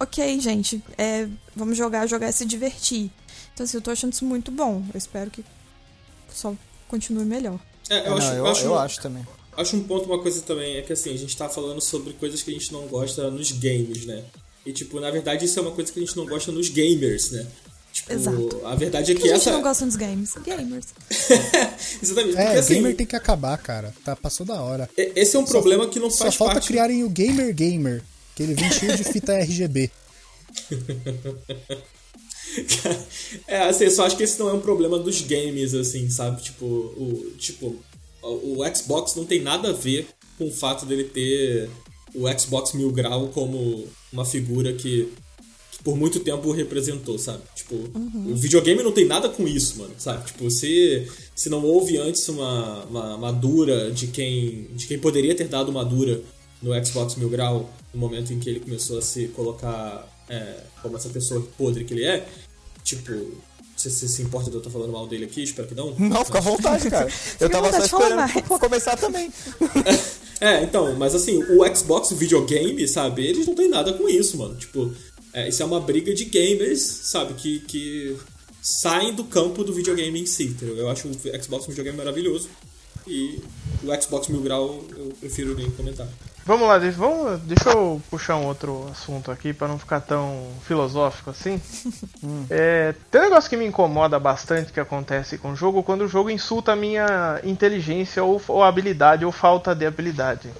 [0.00, 3.10] ok, gente, é, vamos jogar, jogar e se divertir.
[3.52, 4.82] Então assim, eu tô achando isso muito bom.
[4.92, 5.44] Eu espero que
[6.32, 6.54] só
[6.88, 7.60] continue melhor.
[7.90, 9.26] É, eu, Não, acho, eu, acho, eu acho também.
[9.56, 12.42] acho um ponto, uma coisa também, é que assim, a gente tá falando sobre coisas
[12.42, 14.24] que a gente não gosta nos games, né?
[14.66, 17.30] E, tipo, na verdade, isso é uma coisa que a gente não gosta nos gamers,
[17.30, 17.46] né?
[17.92, 18.66] Tipo, Exato.
[18.66, 19.52] a verdade é que que a gente essa.
[19.52, 20.34] não gosta dos games?
[20.44, 20.86] Gamers.
[22.02, 22.36] Exatamente.
[22.36, 23.94] É, porque assim, gamer tem que acabar, cara.
[24.04, 24.90] Tá, passou da hora.
[24.96, 26.68] esse é um problema que não Só faz falta parte.
[26.68, 28.02] criarem o Gamer Gamer,
[28.34, 29.90] que ele vem cheio de fita RGB.
[33.46, 36.42] é, assim, eu só acho que esse não é um problema dos games, assim, sabe?
[36.42, 37.76] Tipo, o, tipo,
[38.22, 41.70] o Xbox não tem nada a ver com o fato dele ter
[42.14, 45.12] o Xbox Mil Grau como uma figura que,
[45.70, 47.42] que por muito tempo o representou, sabe?
[47.54, 50.24] Tipo, o videogame não tem nada com isso, mano, sabe?
[50.26, 55.34] Tipo, se, se não houve antes uma, uma, uma dura de quem, de quem poderia
[55.34, 56.20] ter dado uma dura
[56.62, 60.96] no Xbox Mil Grau no momento em que ele começou a se colocar é, como
[60.96, 62.26] essa pessoa podre que ele é,
[62.82, 63.12] tipo,
[63.76, 65.42] você se, se importa de eu estar falando mal dele aqui?
[65.42, 65.94] Espero que não.
[65.98, 67.08] Não, fica à vontade, cara.
[67.38, 69.30] Eu à tava só vontade de falar esperando pra começar também.
[70.40, 74.54] É, então, mas assim, o Xbox videogame, sabe, eles não tem nada com isso, mano.
[74.56, 74.92] Tipo,
[75.32, 78.16] é, isso é uma briga de gamers, sabe, que, que
[78.60, 80.76] saem do campo do videogame em si, entendeu?
[80.76, 82.48] Eu acho o Xbox videogame maravilhoso.
[83.06, 83.38] E
[83.84, 86.08] o Xbox Mil Grau eu prefiro nem comentar.
[86.46, 90.48] Vamos lá, deixa, vamos, deixa eu puxar um outro assunto aqui pra não ficar tão
[90.62, 91.60] filosófico assim.
[92.48, 96.08] É, tem um negócio que me incomoda bastante que acontece com o jogo quando o
[96.08, 100.50] jogo insulta a minha inteligência ou, ou habilidade ou falta de habilidade.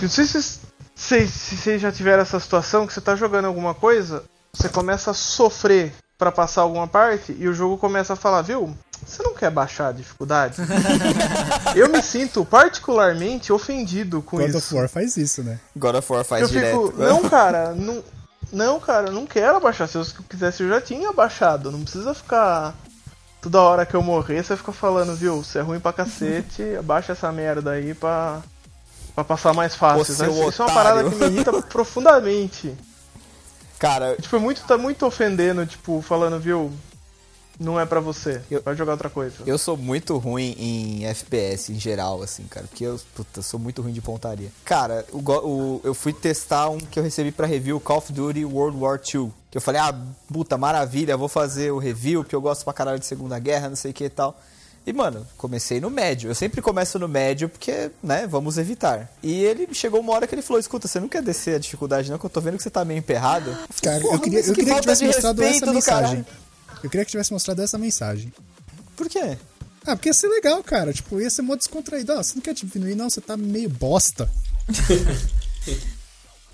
[0.00, 0.42] Não sei se
[0.94, 5.12] vocês se vocês já tiveram essa situação que você tá jogando alguma coisa, você começa
[5.12, 8.76] a sofrer pra passar alguma parte e o jogo começa a falar, viu?
[9.08, 10.56] Você não quer baixar a dificuldade?
[11.74, 14.58] eu me sinto particularmente ofendido com God isso.
[14.58, 15.58] of War faz isso, né?
[15.74, 16.86] God of War faz Eu direto.
[16.88, 18.04] fico, não, cara, não,
[18.52, 19.88] não, cara, eu não quero abaixar.
[19.88, 21.70] Se eu quisesse, eu já tinha abaixado.
[21.72, 22.74] Não precisa ficar
[23.40, 25.42] toda hora que eu morrer, você fica falando, viu?
[25.42, 28.40] Você é ruim pra cacete, abaixa essa merda aí pra,
[29.14, 30.04] pra passar mais fácil.
[30.14, 30.90] Seu Isso, isso é uma otário.
[31.00, 32.74] parada que me irrita profundamente.
[33.78, 36.72] Cara, Tipo, muito, tá muito ofendendo, tipo, falando, viu?
[37.58, 38.40] Não é pra você.
[38.50, 39.34] Eu- Vai jogar outra coisa.
[39.46, 42.66] eu sou muito ruim em FPS em geral, assim, cara.
[42.66, 44.50] Porque eu, puta, sou muito ruim de pontaria.
[44.64, 48.44] Cara, o, o- eu fui testar um que eu recebi pra review, Call of Duty
[48.44, 49.30] World War II.
[49.50, 49.94] Que eu falei, ah,
[50.32, 53.76] puta, maravilha, vou fazer o review, porque eu gosto pra caralho de Segunda Guerra, não
[53.76, 54.38] sei o que e tal.
[54.86, 56.30] E, mano, comecei no médio.
[56.30, 59.10] Eu sempre começo no médio porque, né, vamos evitar.
[59.22, 62.10] E ele chegou uma hora que ele falou: escuta, você não quer descer a dificuldade,
[62.10, 62.18] não?
[62.18, 63.54] Que eu tô vendo que você tá meio emperrado.
[63.82, 66.22] Cara, Porra, eu queria, eu que queria que tivesse mostrado essa mensagem.
[66.24, 66.26] caralho.
[66.82, 68.32] Eu queria que tivesse mostrado essa mensagem.
[68.96, 69.38] Por quê?
[69.86, 70.92] Ah, porque ia ser legal, cara.
[70.92, 72.12] Tipo, ia ser mó descontraído.
[72.12, 74.30] Ah, você não quer diminuir, não, você tá meio bosta.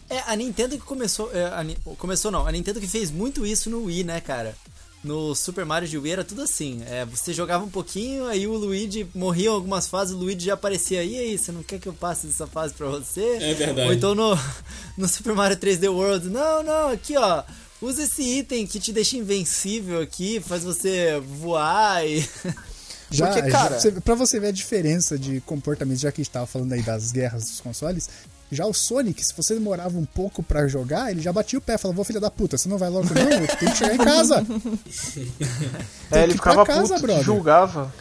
[0.09, 1.31] É, a Nintendo que começou.
[1.35, 1.65] é, a
[1.97, 4.55] começou não, a Nintendo que fez muito isso no Wii, né, cara?
[5.03, 6.83] No Super Mario de Wii era tudo assim.
[6.87, 10.55] É, você jogava um pouquinho, aí o Luigi morria em algumas fases, o Luigi já
[10.55, 11.05] aparecia.
[11.05, 13.39] E aí, você não quer que eu passe essa fase pra você?
[13.41, 13.89] É verdade.
[13.89, 14.39] Ou então no,
[14.97, 17.43] no Super Mario 3D World, não, não, aqui ó.
[17.83, 22.27] Usa esse item que te deixa invencível aqui, faz você voar e.
[23.11, 26.25] Já, Porque, já- cara- você- pra você ver a diferença de comportamento, já que a
[26.25, 28.09] gente tava falando aí das guerras dos consoles,
[28.51, 31.79] já o Sonic, se você demorava um pouco pra jogar, ele já batia o pé,
[31.79, 33.99] falava, vou filha da puta, você não vai logo não, eu tenho que chegar em
[33.99, 34.45] casa.
[36.11, 37.93] É, ele ficava casa, puto, julgava.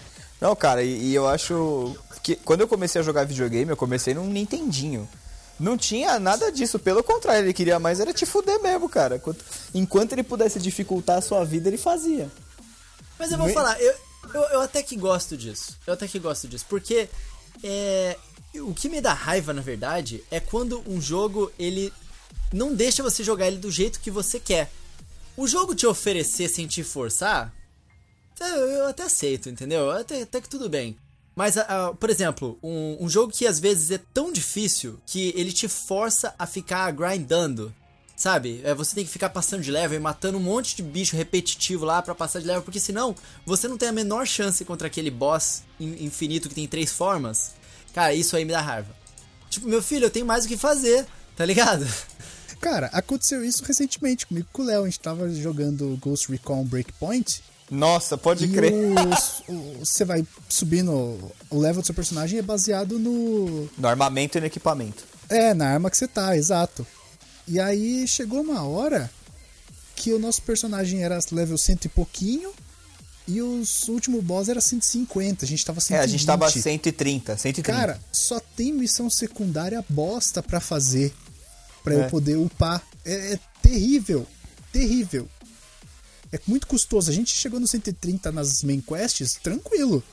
[0.42, 4.14] Não, cara, e, e eu acho que quando eu comecei a jogar videogame, eu comecei
[4.14, 5.08] num Nintendinho.
[5.60, 9.18] Não tinha nada disso, pelo contrário, ele queria mais era te fuder mesmo, cara.
[9.18, 12.30] Enquanto, enquanto ele pudesse dificultar a sua vida, ele fazia.
[13.20, 13.94] Mas eu vou falar, eu,
[14.34, 15.78] eu, eu até que gosto disso.
[15.86, 16.66] Eu até que gosto disso.
[16.68, 17.08] Porque
[17.64, 18.18] é,
[18.56, 21.94] o que me dá raiva, na verdade, é quando um jogo ele
[22.52, 24.72] não deixa você jogar ele do jeito que você quer.
[25.38, 27.54] O jogo te oferecer sem te forçar,
[28.40, 29.90] eu, eu até aceito, entendeu?
[29.92, 30.98] Até, até que tudo bem.
[31.36, 35.52] Mas, ah, por exemplo, um, um jogo que às vezes é tão difícil que ele
[35.52, 37.74] te força a ficar grindando.
[38.16, 38.62] Sabe?
[38.64, 41.84] É, você tem que ficar passando de level e matando um monte de bicho repetitivo
[41.84, 45.10] lá pra passar de level, porque senão você não tem a menor chance contra aquele
[45.10, 47.54] boss in- infinito que tem três formas.
[47.92, 48.96] Cara, isso aí me dá raiva.
[49.50, 51.86] Tipo, meu filho, eu tenho mais o que fazer, tá ligado?
[52.62, 54.84] Cara, aconteceu isso recentemente comigo com o Léo.
[54.84, 57.42] A gente tava jogando Ghost Recon Breakpoint.
[57.74, 58.72] Nossa, pode E crer.
[59.80, 61.20] você vai subindo.
[61.50, 63.70] O level do seu personagem é baseado no.
[63.78, 65.04] No armamento e no equipamento.
[65.30, 66.86] É, na arma que você tá, exato.
[67.48, 69.10] E aí chegou uma hora
[69.96, 72.52] que o nosso personagem era level cento e pouquinho.
[73.28, 75.46] E os- último boss era 150.
[75.46, 76.00] A gente tava 120.
[76.02, 77.72] É, a gente tava 130, 130.
[77.80, 81.14] Cara, só tem missão secundária bosta pra fazer.
[81.84, 82.06] Pra É.
[82.06, 82.84] eu poder upar.
[83.06, 84.28] É, é terrível.
[84.74, 85.28] Terrível.
[86.34, 87.10] É muito custoso.
[87.12, 90.04] A gente chegou no 130 nas main quests, tranquilo.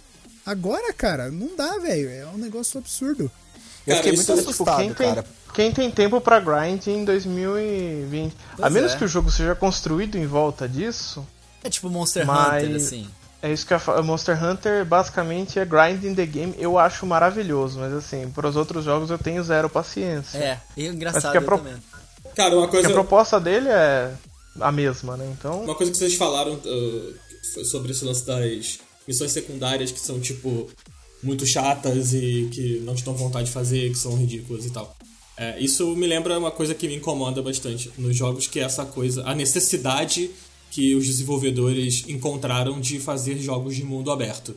[0.45, 2.09] Agora, cara, não dá, velho.
[2.11, 3.25] É um negócio absurdo.
[3.25, 5.25] eu Cara, fiquei isso muito é, Tipo, assustado, quem tem, cara.
[5.55, 8.33] quem tem tempo pra grind em 2020?
[8.33, 8.97] a Pois menos é.
[8.97, 11.27] que o jogo seja construído em volta disso,
[11.65, 13.09] É tipo Monster Mas- Hunter, assim.
[13.43, 16.55] é isso que a Monster Hunter basicamente é grind in the game.
[16.59, 20.39] Eu acho maravilhoso, mas assim, para os outros jogos eu tenho zero paciência.
[20.39, 21.77] É, e engraçado Mas que a pro- também.
[22.35, 24.13] Cara, uma Porque coisa, a proposta dele é
[24.59, 25.35] a mesma, né?
[25.39, 30.21] Então, uma coisa que vocês falaram uh, sobre esse lance das missões secundárias que são,
[30.21, 30.69] tipo,
[31.23, 34.97] muito chatas e que não te dão vontade de fazer, que são ridículas e tal.
[35.37, 38.85] É, isso me lembra uma coisa que me incomoda bastante nos jogos, que é essa
[38.85, 40.31] coisa, a necessidade
[40.71, 44.57] que os desenvolvedores encontraram de fazer jogos de mundo aberto.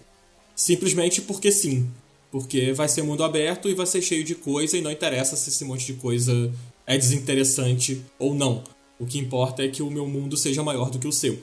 [0.55, 1.89] Simplesmente porque sim.
[2.31, 5.49] Porque vai ser mundo aberto e vai ser cheio de coisa e não interessa se
[5.49, 6.51] esse monte de coisa
[6.85, 8.63] é desinteressante ou não.
[9.03, 11.39] O que importa é que o meu mundo seja maior do que o seu.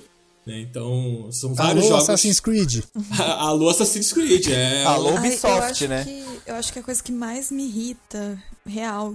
[0.47, 0.61] né?
[0.61, 2.09] Então, são vários Alô, jogos.
[2.09, 2.83] Assassin's Creed.
[3.39, 4.49] Alô, Assassin's Creed.
[4.49, 4.85] É...
[4.85, 6.05] Alô, Ai, Ubisoft, eu acho né?
[6.05, 9.15] Que, eu acho que a coisa que mais me irrita, real,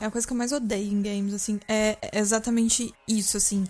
[0.00, 3.64] é a coisa que eu mais odeio em games, assim, é exatamente isso, assim.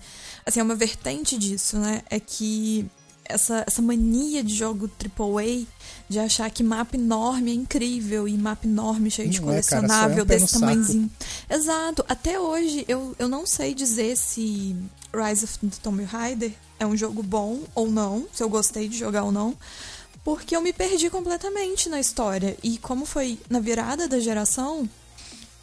[0.46, 2.03] Assim, é uma vertente disso, né?
[2.11, 2.87] É que
[3.24, 5.66] essa, essa mania de jogo AAA,
[6.08, 9.82] de achar que mapa enorme é incrível e mapa enorme cheio de Não é, cara,
[9.82, 10.61] é um colecionável desse saco.
[10.61, 11.11] tamanhozinho.
[11.48, 12.04] Exato.
[12.08, 14.76] Até hoje, eu, eu não sei dizer se
[15.14, 18.98] Rise of the Tomb Raider é um jogo bom ou não, se eu gostei de
[18.98, 19.56] jogar ou não,
[20.24, 22.56] porque eu me perdi completamente na história.
[22.62, 24.88] E como foi na virada da geração,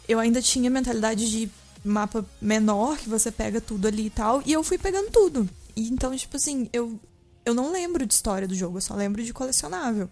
[0.08, 1.50] eu ainda tinha mentalidade de
[1.84, 5.48] mapa menor, que você pega tudo ali e tal, e eu fui pegando tudo.
[5.74, 6.98] E então, tipo assim, eu,
[7.44, 10.08] eu não lembro de história do jogo, eu só lembro de colecionável.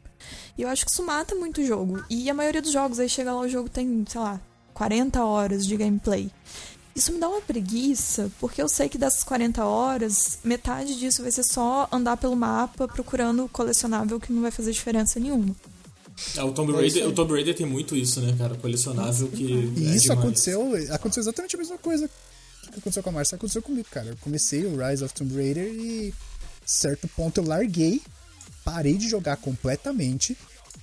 [0.57, 2.03] E eu acho que isso mata muito o jogo.
[2.09, 4.41] E a maioria dos jogos, aí chega lá, o jogo tem, sei lá,
[4.75, 6.31] 40 horas de gameplay.
[6.95, 11.31] Isso me dá uma preguiça, porque eu sei que dessas 40 horas, metade disso vai
[11.31, 15.55] ser só andar pelo mapa procurando colecionável que não vai fazer diferença nenhuma.
[16.37, 18.57] É, o, Tomb É Raider, o Tomb Raider tem muito isso, né, cara?
[18.57, 19.45] Colecionável que.
[19.45, 20.19] E é isso demais.
[20.19, 22.11] aconteceu, aconteceu exatamente a mesma coisa
[22.73, 24.09] que aconteceu com a Marcia, aconteceu comigo, cara.
[24.09, 26.13] Eu comecei o Rise of Tomb Raider e
[26.69, 28.03] certo ponto eu larguei,
[28.65, 30.37] parei de jogar completamente.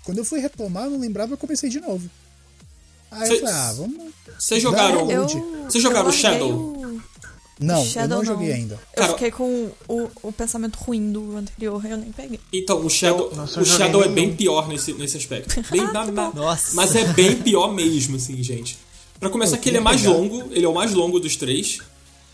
[0.03, 2.09] Quando eu fui retomar, eu não lembrava, eu comecei de novo.
[3.11, 4.13] Aí eu Cê- falei, ah, vamos.
[4.39, 5.09] Vocês jogaram.
[5.11, 5.27] Eu-
[5.69, 6.51] Vocês jogaram eu Shadow?
[6.51, 7.01] o-
[7.59, 8.55] Não, eu Shadow não joguei não.
[8.55, 8.73] ainda.
[8.75, 12.39] Eu Cara- fiquei com o, o pensamento ruim do anterior, eu nem peguei.
[12.51, 15.61] Então, o Shadow, Nossa, eu o Shadow é bem pior nesse, nesse aspecto.
[15.71, 16.75] Bem, na- na- Nossa.
[16.75, 18.77] Mas é bem pior mesmo, assim, gente.
[19.19, 20.13] Pra começar, Eu que ele é mais pegar.
[20.13, 21.79] longo, ele é o mais longo dos três.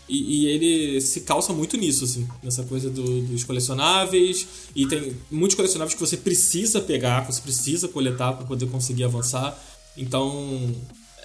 [0.08, 4.46] E, e ele se calça muito nisso, assim, nessa coisa do- dos colecionáveis.
[4.74, 9.04] E tem muitos colecionáveis que você precisa pegar, que você precisa coletar pra poder conseguir
[9.04, 9.56] avançar.
[9.96, 10.74] Então,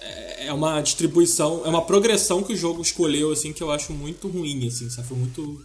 [0.00, 3.92] é é uma distribuição, é uma progressão que o jogo escolheu, assim, que eu acho
[3.92, 5.06] muito ruim, assim, sabe?
[5.08, 5.62] Foi muito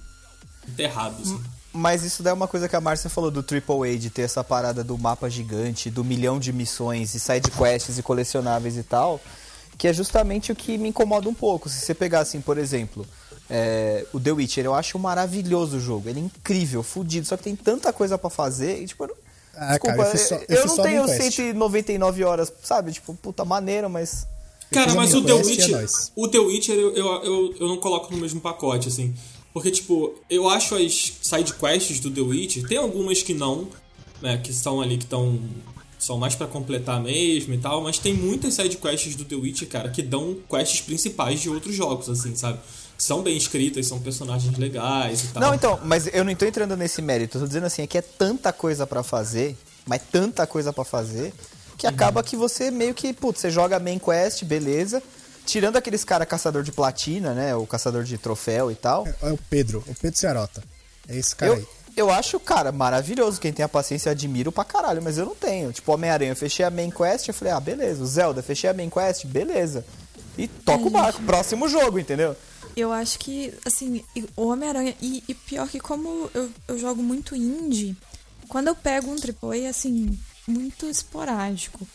[0.68, 1.40] enterrado, assim.
[1.72, 4.44] Mas isso daí é uma coisa que a Márcia falou do AAA, de ter essa
[4.44, 9.22] parada do mapa gigante, do milhão de missões e side quests e colecionáveis e tal,
[9.78, 11.70] que é justamente o que me incomoda um pouco.
[11.70, 13.06] Se você pegar assim, por exemplo,
[13.50, 17.44] é, o The Witcher, eu acho maravilhoso o jogo, ele é incrível, fudido, só que
[17.44, 19.16] tem tanta coisa pra fazer e tipo, eu não-
[19.56, 21.36] Ah, desculpa, cara, só, eu não tenho main quest.
[21.36, 22.92] 199 horas, sabe?
[22.92, 24.26] Tipo, puta maneiro, mas
[24.72, 26.12] Cara, mas o The é Witcher, nóis.
[26.16, 29.14] o The Witcher eu, eu, eu, eu não coloco no mesmo pacote, assim.
[29.54, 33.68] Porque, tipo, eu acho as side quests do The Witcher, tem algumas que não,
[34.20, 35.40] né, que são ali que estão
[36.04, 39.70] são mais pra completar mesmo e tal, mas tem muitas side quests do The Witcher,
[39.70, 42.60] cara, que dão quests principais de outros jogos, assim, sabe?
[42.98, 45.42] Que são bem escritas, são personagens legais e tal.
[45.42, 47.38] Não, então, mas eu não tô entrando nesse mérito.
[47.38, 50.84] Eu tô dizendo assim, é que é tanta coisa pra fazer, mas tanta coisa pra
[50.84, 51.34] fazer,
[51.78, 55.02] que acaba que você meio que, putz, você joga main quest, beleza.
[55.46, 57.56] Tirando aqueles cara caçador de platina, né?
[57.56, 59.08] O caçador de troféu e tal.
[59.22, 60.64] É o Pedro, o Pedro Ciarota.
[61.08, 61.68] É esse cara Eu, aí.
[61.96, 63.40] Eu acho, cara, maravilhoso.
[63.40, 65.72] Quem tem a paciência, eu admiro pra caralho, mas eu não tenho.
[65.72, 68.04] Tipo, Homem-Aranha, eu fechei a main quest, eu falei, ah, beleza.
[68.04, 69.86] O Zelda, fechei a main quest, beleza.
[70.38, 72.36] E toca o barco, próximo jogo, entendeu?
[72.76, 74.04] Eu acho que, assim,
[74.36, 74.96] o Homem-Aranha.
[75.02, 77.96] E, e pior que, como eu, eu jogo muito indie,
[78.48, 80.18] quando eu pego um AAA, é assim,
[80.48, 81.88] muito esporádico.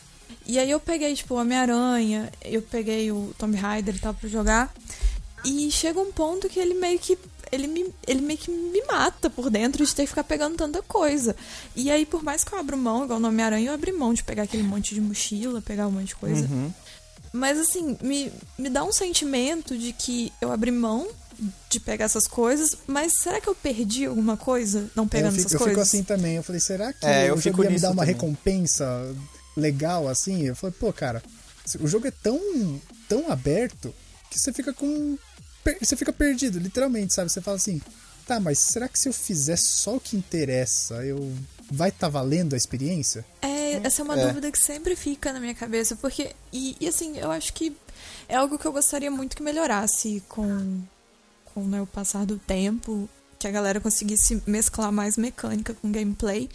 [0.45, 4.29] E aí eu peguei, tipo, o Homem-Aranha, eu peguei o Tomb Raider e tal pra
[4.29, 4.73] jogar.
[5.43, 7.17] E chega um ponto que ele meio que.
[7.51, 10.81] Ele, me, ele meio que me mata por dentro de ter que ficar pegando tanta
[10.81, 11.35] coisa.
[11.75, 14.23] E aí, por mais que eu abra mão, igual no Homem-Aranha, eu abri mão de
[14.23, 16.47] pegar aquele monte de mochila, pegar um monte de coisa.
[17.31, 21.07] Mas assim, me, me dá um sentimento de que eu abri mão
[21.69, 25.53] de pegar essas coisas, mas será que eu perdi alguma coisa não pegando fico, essas
[25.53, 25.87] eu fico coisas?
[25.87, 26.35] assim também.
[26.35, 28.13] Eu falei, será que É, eu o fico jogo ia me dar uma também.
[28.15, 29.15] recompensa
[29.55, 30.43] legal assim?
[30.47, 31.23] Eu falei, pô, cara,
[31.79, 32.39] o jogo é tão,
[33.07, 33.93] tão aberto
[34.29, 35.17] que você fica com.
[35.81, 37.31] Você fica perdido, literalmente, sabe?
[37.31, 37.81] Você fala assim,
[38.25, 41.33] tá, mas será que se eu fizer só o que interessa, eu.
[41.71, 43.23] Vai tá valendo a experiência?
[43.43, 44.25] É, essa é uma É.
[44.27, 46.35] dúvida que sempre fica na minha cabeça, porque.
[46.51, 47.75] E, e, assim, eu acho que
[48.27, 50.81] é algo que eu gostaria muito que melhorasse com,
[51.53, 53.07] com né, o passar do tempo.
[53.37, 56.49] Que a galera conseguisse mesclar mais mecânica com gameplay.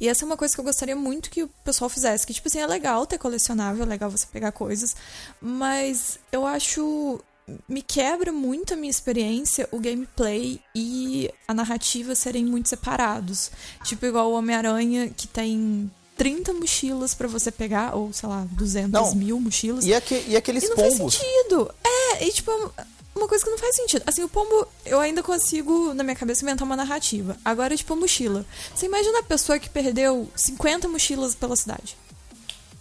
[0.00, 2.26] E essa é uma coisa que eu gostaria muito que o pessoal fizesse.
[2.26, 4.96] Que, tipo assim, é legal ter colecionável, é legal você pegar coisas.
[5.42, 7.20] Mas eu acho.
[7.68, 13.50] Me quebra muito a minha experiência o gameplay e a narrativa serem muito separados.
[13.84, 18.90] Tipo, igual o Homem-Aranha, que tem 30 mochilas pra você pegar, ou sei lá, 200
[18.92, 19.14] Não.
[19.16, 19.84] mil mochilas.
[19.84, 21.14] E, aque- e aqueles E não faz pombos?
[21.14, 21.74] sentido.
[21.84, 22.72] É, e tipo, é uma-
[23.16, 24.02] uma coisa que não faz sentido.
[24.06, 27.36] Assim, o pombo, eu ainda consigo, na minha cabeça, inventar uma narrativa.
[27.44, 28.46] Agora, tipo, a mochila.
[28.74, 31.96] Você imagina a pessoa que perdeu 50 mochilas pela cidade.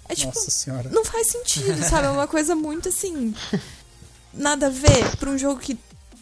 [0.07, 0.89] É tipo, Nossa senhora.
[0.89, 2.07] não faz sentido, sabe?
[2.07, 3.33] É uma coisa muito assim.
[4.33, 5.75] Nada a ver pra um jogo que,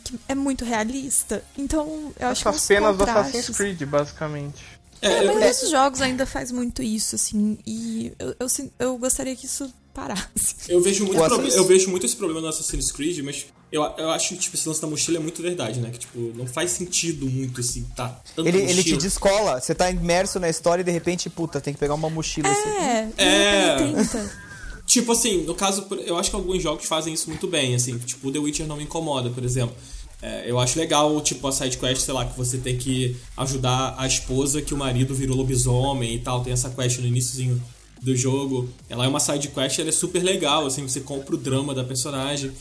[0.03, 1.43] que é muito realista.
[1.57, 4.63] Então, eu acho que Essas uns penas do Assassin's Creed, basicamente.
[5.01, 7.57] É, É, eu- mas esses jogos ainda faz muito isso, assim.
[7.65, 8.47] E eu, eu,
[8.79, 10.55] eu gostaria que isso parasse.
[10.69, 13.47] Eu vejo muito, O proble- Assassin's- eu vejo muito esse problema no Assassin's Creed, mas
[13.71, 15.89] eu, eu acho que tipo, esse lance da mochila é muito verdade, né?
[15.89, 18.19] Que tipo, não faz sentido muito assim, tá?
[18.37, 21.79] Ele, ele te descola, você tá imerso na história e de repente, puta, tem que
[21.79, 22.49] pegar uma mochila.
[22.49, 22.69] assim.
[22.69, 23.25] É, É.
[23.25, 23.75] é.
[23.77, 24.48] 30.
[24.89, 28.31] Tipo assim, no caso, eu acho que alguns jogos fazem isso muito bem, assim, tipo,
[28.31, 29.75] The Witcher não me incomoda, por exemplo.
[30.19, 33.93] É, eu acho legal, tipo, a side quest, sei lá, que você tem que ajudar
[33.99, 37.61] a esposa que o marido virou lobisomem e tal, tem essa quest no iníciozinho
[38.01, 38.67] do jogo.
[38.89, 41.83] Ela é uma side quest, ela é super legal, assim, você compra o drama da
[41.83, 42.51] personagem.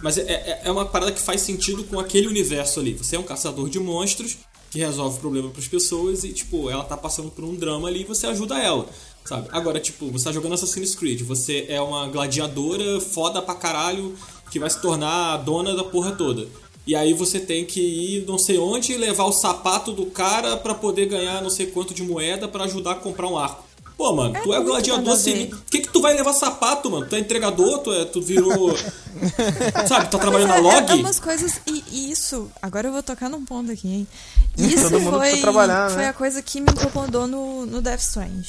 [0.00, 2.94] Mas é, é, é uma parada que faz sentido com aquele universo ali.
[2.94, 4.38] Você é um caçador de monstros
[4.70, 8.04] que resolve problema pras pessoas e, tipo, ela tá passando por um drama ali e
[8.04, 8.88] você ajuda ela,
[9.24, 9.48] sabe?
[9.52, 14.14] Agora, tipo, você tá jogando Assassin's Creed, você é uma gladiadora foda pra caralho
[14.50, 16.46] que vai se tornar a dona da porra toda.
[16.86, 20.56] E aí você tem que ir não sei onde e levar o sapato do cara
[20.58, 23.64] pra poder ganhar não sei quanto de moeda pra ajudar a comprar um arco.
[23.96, 25.22] Pô, mano, tu é gladiador nada a ver.
[25.22, 25.46] civil.
[25.50, 27.06] Por que, que tu vai levar sapato, mano?
[27.08, 28.76] Tu é entregador, tu, é, tu virou.
[29.88, 30.90] Sabe, tá trabalhando na É, log?
[30.90, 31.60] é umas coisas.
[31.66, 34.06] E, e isso, agora eu vou tocar num ponto aqui, hein?
[34.58, 36.08] Isso Todo mundo foi, foi né?
[36.08, 38.44] a coisa que me incomodou no, no Death Strand.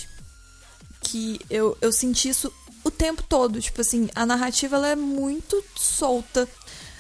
[1.07, 2.51] Que eu, eu senti isso
[2.83, 3.61] o tempo todo.
[3.61, 6.47] Tipo assim, a narrativa ela é muito solta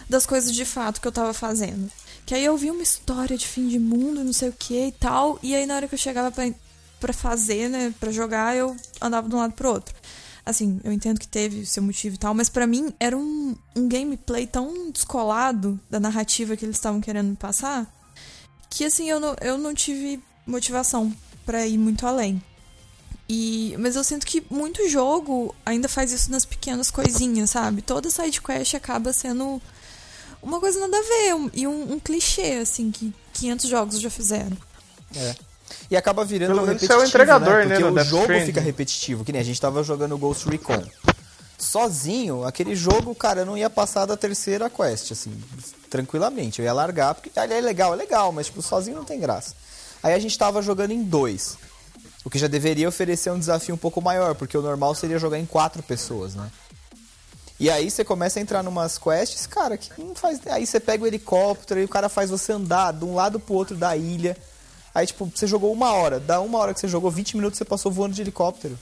[0.09, 1.91] das coisas de fato que eu tava fazendo.
[2.25, 4.91] Que aí eu vi uma história de fim de mundo, não sei o que e
[4.91, 5.39] tal.
[5.41, 6.51] E aí na hora que eu chegava pra,
[6.99, 9.95] pra fazer, né, pra jogar, eu andava de um lado pro outro.
[10.45, 13.87] Assim, eu entendo que teve seu motivo e tal, mas pra mim era um, um
[13.87, 17.91] gameplay tão descolado da narrativa que eles estavam querendo me passar
[18.75, 21.13] que assim eu não, eu não tive motivação
[21.45, 22.41] pra ir muito além.
[23.27, 27.81] E, mas eu sinto que muito jogo ainda faz isso nas pequenas coisinhas, sabe?
[27.81, 29.59] Toda side quest acaba sendo
[30.43, 34.09] uma coisa nada a ver um- e um, um clichê assim que 500 jogos já
[34.11, 34.55] fizeram.
[35.15, 35.35] É.
[35.89, 38.21] E acaba virando Pelo repetitivo, você é o entregador, né, Porque no o Death jogo
[38.23, 38.45] Stranding.
[38.45, 40.83] fica repetitivo, que nem a gente tava jogando Ghost Recon.
[41.57, 45.31] Sozinho, aquele jogo, cara, eu não ia passar da terceira quest, assim,
[45.89, 46.59] tranquilamente.
[46.59, 49.55] Eu ia largar, porque ali é legal, é legal, mas tipo, sozinho não tem graça.
[50.03, 51.57] Aí a gente tava jogando em dois.
[52.25, 55.37] O que já deveria oferecer um desafio um pouco maior, porque o normal seria jogar
[55.37, 56.49] em quatro pessoas, né?
[57.59, 60.41] E aí você começa a entrar numas quests, cara, que não faz.
[60.47, 63.53] Aí você pega o helicóptero e o cara faz você andar de um lado pro
[63.53, 64.35] outro da ilha.
[64.93, 66.19] Aí, tipo, você jogou uma hora.
[66.19, 68.77] Da uma hora que você jogou, 20 minutos você passou voando de helicóptero.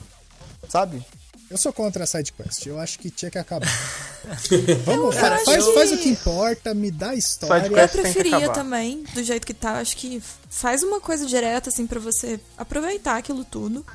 [0.70, 1.06] Sabe?
[1.54, 2.66] Eu sou contra a sidequest.
[2.66, 3.68] Eu acho que tinha que acabar.
[4.86, 7.64] Vamos, fa- faz, que- faz o que importa, me dá a história.
[7.66, 9.74] Sidequest Eu preferia também, do jeito que tá.
[9.80, 13.86] Acho que faz uma coisa direta, assim, pra você aproveitar aquilo tudo.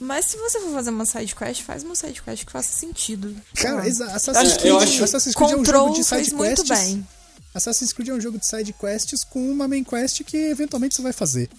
[0.00, 3.36] Mas se você for fazer uma side quest, faz uma side quest que faça sentido.
[3.56, 6.00] Cara, exa- Assassin's Creed, eu acho- Assassin's Creed é um jogo de
[6.34, 6.68] muito sidequests.
[6.94, 7.06] bem.
[7.54, 11.02] Assassin's Creed é um jogo de side quests com uma main quest que eventualmente você
[11.02, 11.50] vai fazer.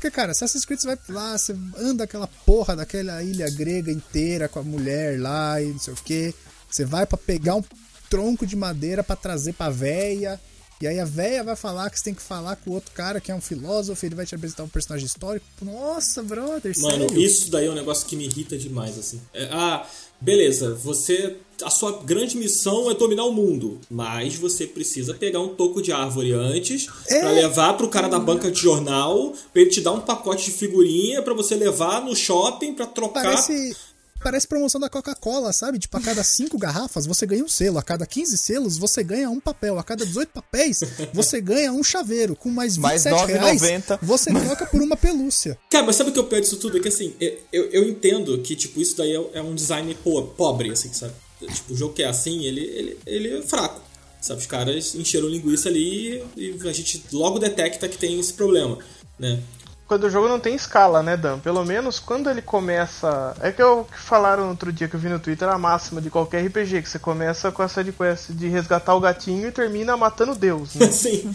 [0.00, 4.48] Porque, cara, Assassin's Creed você vai lá, você anda aquela porra daquela ilha grega inteira
[4.48, 6.34] com a mulher lá e não sei o que.
[6.70, 7.64] Você vai para pegar um
[8.08, 10.40] tronco de madeira para trazer pra véia.
[10.80, 13.20] E aí a véia vai falar que você tem que falar com o outro cara
[13.20, 15.44] que é um filósofo, ele vai te apresentar um personagem histórico.
[15.60, 17.20] Nossa, brother, Mano, sério?
[17.20, 19.20] isso daí é um negócio que me irrita demais, assim.
[19.34, 19.86] É, ah,
[20.18, 21.36] beleza, você.
[21.62, 23.80] A sua grande missão é dominar o mundo.
[23.90, 27.20] Mas você precisa pegar um toco de árvore antes É.
[27.20, 30.50] pra levar pro cara da banca de jornal, pra ele te dar um pacote de
[30.52, 33.22] figurinha pra você levar no shopping pra trocar.
[33.22, 33.76] Parece,
[34.22, 35.78] parece promoção da Coca-Cola, sabe?
[35.78, 39.30] Tipo, a cada 5 garrafas você ganha um selo, a cada 15 selos você ganha
[39.30, 40.80] um papel, a cada 18 papéis
[41.14, 43.98] você ganha um chaveiro, com mais 27 Mais reais 9,90.
[44.02, 45.58] você troca por uma pelúcia.
[45.70, 46.76] Cara, mas sabe o que eu pior disso tudo?
[46.76, 47.14] É que assim,
[47.52, 51.12] eu, eu, entendo que, tipo, isso daí é, é um design po- pobre, assim, sabe?
[51.46, 53.80] Tipo, o jogo que é assim, ele, ele, ele é fraco.
[54.20, 58.78] Sabe, os caras encheram linguiça ali e a gente logo detecta que tem esse problema,
[59.18, 59.42] né?
[59.90, 61.40] Quando o jogo não tem escala, né, Dan?
[61.40, 63.34] Pelo menos quando ele começa.
[63.40, 66.08] É que eu que falaram outro dia que eu vi no Twitter a máxima de
[66.08, 70.36] qualquer RPG, que você começa com a sidequest de resgatar o gatinho e termina matando
[70.36, 70.86] Deus, né?
[70.86, 71.34] Assim,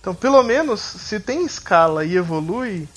[0.00, 2.88] Então, pelo menos, se tem escala e evolui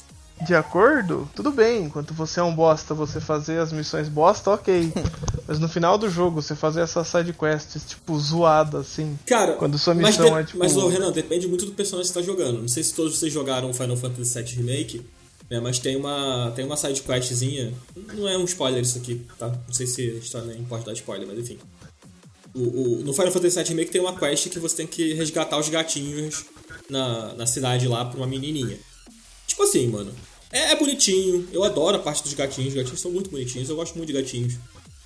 [0.43, 1.83] de acordo, tudo bem.
[1.85, 4.91] Enquanto você é um bosta, você fazer as missões bosta, ok.
[5.47, 9.17] Mas no final do jogo, você fazer essas sidequests, tipo, zoada, assim.
[9.25, 12.11] cara, Quando sua mas, missão de- é, tipo- mas ô, Renan, depende muito do personagem
[12.11, 12.61] que você tá jogando.
[12.61, 15.01] Não sei se todos vocês jogaram Final Fantasy VII Remake,
[15.49, 17.71] né, mas tem uma, tem uma side questzinha.
[18.15, 19.49] Não é um spoiler isso aqui, tá?
[19.49, 21.59] Não sei se está nem pode dar spoiler, mas enfim.
[22.55, 25.59] O, o- no Final Fantasy VII Remake tem uma quest que você tem que resgatar
[25.59, 26.45] os gatinhos
[26.89, 28.77] na, na cidade lá pra uma menininha.
[29.55, 30.11] Tipo assim, mano.
[30.51, 31.47] É, é bonitinho.
[31.53, 32.69] Eu adoro a parte dos gatinhos.
[32.69, 33.69] Os gatinhos são muito bonitinhos.
[33.69, 34.55] Eu gosto muito de gatinhos.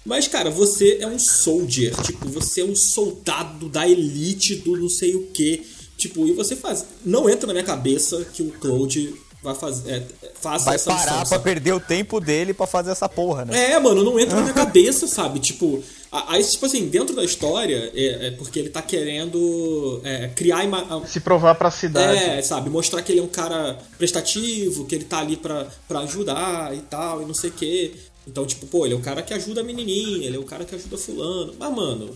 [0.06, 1.95] Mas, cara, você é um soldier.
[2.02, 5.66] Tipo, você é um soldado da elite do não sei o que.
[5.97, 6.84] Tipo, e você faz.
[7.06, 9.91] Não entra na minha cabeça que o Cloud vai fazer.
[9.91, 10.04] É,
[10.41, 11.43] faça Vai essa parar missão, pra sabe?
[11.43, 13.72] perder o tempo dele pra fazer essa porra, né?
[13.74, 15.39] É, mano, não entra na minha cabeça, sabe?
[15.39, 20.64] Tipo, aí, tipo assim, dentro da história, é, é porque ele tá querendo é, criar
[20.64, 22.18] ima- Se provar pra cidade.
[22.18, 25.99] é, sabe, mostrar que ele é um cara prestativo, que ele tá ali pra, pra
[25.99, 27.93] ajudar e tal, e não sei o quê.
[28.28, 30.66] Então, tipo, pô, ele é o cara que ajuda a menininha, ele é o cara
[30.66, 31.53] que ajuda fulano.
[31.60, 32.16] Mas, mano,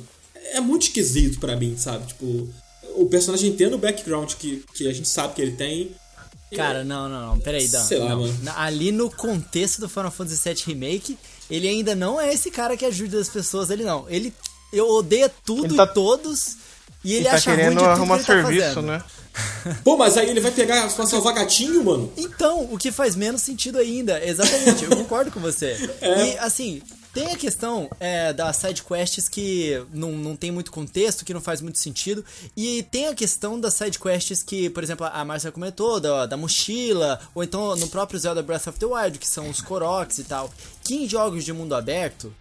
[0.54, 2.08] é muito esquisito pra mim, sabe?
[2.08, 2.50] Tipo,
[2.96, 5.92] o personagem tendo o background que, que a gente sabe que ele tem.
[6.56, 7.40] Cara, não, não, não.
[7.40, 7.82] Peraí, Dan.
[7.84, 8.22] Sei lá, não.
[8.22, 8.38] mano.
[8.58, 11.18] Ali no contexto do Final Fantasy VII Remake,
[11.56, 14.06] ele ainda não é esse cara que ajuda as pessoas ali, não.
[14.10, 14.34] Ele
[14.72, 16.58] eu odeia tudo Ele tá- e todos.
[17.04, 18.88] E ele Ele tá acha ruim querendo de tudo arrumar que ele tá serviço, fazendo.
[18.88, 19.04] né?
[19.84, 22.12] Pô, mas aí ele vai pegar pra salvar gatinho, mano?
[22.18, 24.24] Então, o que faz menos sentido ainda.
[24.26, 25.76] Exatamente, eu concordo com você.
[26.02, 26.28] É.
[26.34, 26.82] E, assim,
[27.14, 31.40] tem a questão é, das side quests que não, não tem muito contexto, que não
[31.40, 32.26] faz muito sentido.
[32.58, 36.36] E tem a questão das side quests que, por exemplo, a Marcia comentou, da, da
[36.36, 40.24] mochila, ou então no próprio Zelda Breath of the Wild, que são os Koroks e
[40.24, 40.52] tal.
[40.84, 42.34] Que em jogos de mundo aberto,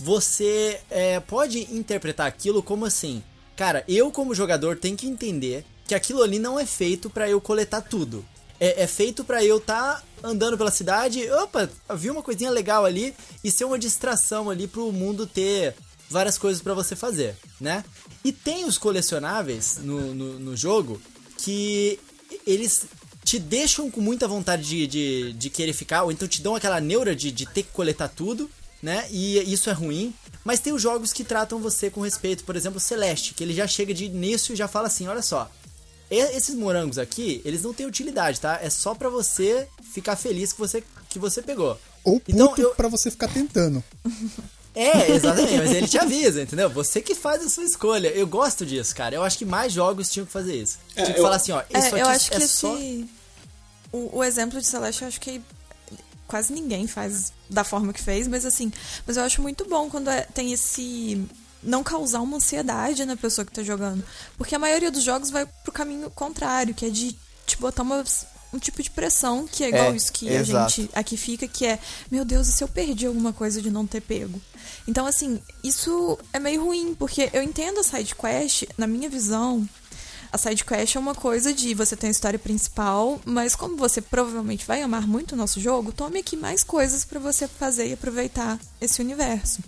[0.00, 3.22] você é, pode interpretar aquilo como assim.
[3.54, 7.40] Cara, eu como jogador tenho que entender que aquilo ali não é feito pra eu
[7.42, 8.24] coletar tudo.
[8.64, 13.14] É, é feito pra eu estar andando pela cidade, opa, vi uma coisinha legal ali
[13.42, 15.74] e ser uma distração ali pro mundo ter
[16.08, 17.84] várias coisas pra você fazer, né?
[18.24, 20.98] E tem os colecionáveis no, no, no jogo
[21.36, 22.00] que
[22.46, 22.86] eles
[23.22, 26.80] te deixam com muita vontade de, de, de querer ficar, ou então te dão aquela
[26.80, 28.50] neura de, de ter que coletar tudo,
[28.82, 29.06] né?
[29.10, 30.14] E isso é ruim.
[30.42, 33.66] Mas tem os jogos que tratam você com respeito, por exemplo, Celeste, que ele já
[33.66, 35.50] chega de início e já fala assim: olha só,
[36.10, 38.58] esses morangos aqui, eles não têm utilidade, tá?
[38.62, 41.78] É só pra você ficar feliz que você, que você pegou.
[42.04, 43.82] Ou puto Então, eu- pra você ficar tentando.
[44.74, 46.68] É, exatamente, mas ele te avisa, entendeu?
[46.68, 48.08] Você que faz a sua escolha.
[48.08, 49.14] Eu gosto disso, cara.
[49.14, 50.78] Eu acho que mais jogos tinham que fazer isso.
[50.96, 52.74] É, Tinha que eu- falar assim, ó, isso É, aqui eu acho é que só...
[52.76, 53.08] esse.
[53.92, 55.40] O, o exemplo de Celeste, eu acho que
[56.26, 58.72] quase ninguém faz da forma que fez, mas assim.
[59.06, 61.24] Mas eu acho muito bom quando é- tem esse.
[61.64, 64.04] Não causar uma ansiedade na pessoa que tá jogando.
[64.36, 68.04] Porque a maioria dos jogos vai pro caminho contrário, que é de te botar uma,
[68.52, 71.66] um tipo de pressão, que é igual É, isso que a gente aqui fica, que
[71.66, 71.78] é,
[72.10, 74.40] meu Deus, e se eu perdi alguma coisa de não ter pego?
[74.86, 79.66] Então, assim, isso é meio ruim, porque eu entendo a side quest, na minha visão,
[80.30, 84.00] a side quest é uma coisa de você tem a história principal, mas como você
[84.00, 87.92] provavelmente vai amar muito o nosso jogo, tome aqui mais coisas pra você fazer e
[87.92, 89.60] aproveitar esse universo.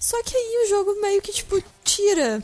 [0.00, 2.42] Só que aí o jogo meio que, tipo, tira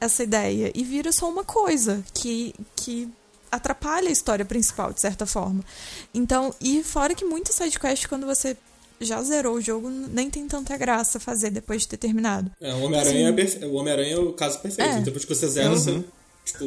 [0.00, 3.08] essa ideia e vira só uma coisa que, que
[3.50, 5.64] atrapalha a história principal, de certa forma.
[6.12, 8.56] Então, e fora que muita sidequest, quando você
[9.00, 12.50] já zerou o jogo, nem tem tanta graça fazer depois de ter terminado.
[12.60, 14.90] É, o Homem-Aranha é, perfe- o Homem-Aranha é o caso perfeito.
[14.90, 15.00] É.
[15.00, 16.12] Depois que você zera, você Tipo,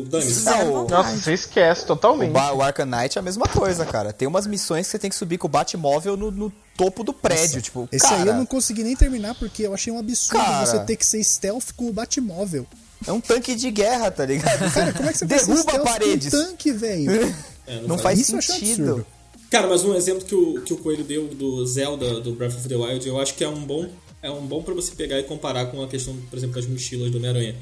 [0.06, 0.44] dane-se.
[0.44, 1.04] Não, Zero o- vontade.
[1.10, 2.32] Nossa, você esquece O, totalmente.
[2.32, 4.12] ba o Arkham Knight é a mesma coisa, cara.
[4.14, 7.14] Tem umas missões que você tem que subir com o Batmóvel no, no topo do
[7.14, 10.44] prédio, tipo, Esse cara, aí eu não consegui nem terminar porque eu achei um absurdo
[10.44, 10.66] Cara.
[10.66, 12.66] você ter que ser stealth com o Batmóvel.
[13.06, 14.72] é um tanque de guerra, tá ligado?
[14.74, 16.30] Cara, como é que você Derruba paredes.
[16.32, 17.36] com um tanque, velho?
[17.68, 19.06] É, Não faz Isso eu achei sentido.
[19.50, 22.68] Cara, mas um exemplo que o, que o Coelho deu do Zelda, do Breath of
[22.68, 23.88] the Wild, eu acho que é um bom
[24.24, 27.10] é um bom para você pegar e comparar com a questão, por exemplo, das mochilas
[27.12, 27.56] do Homem-Aranha.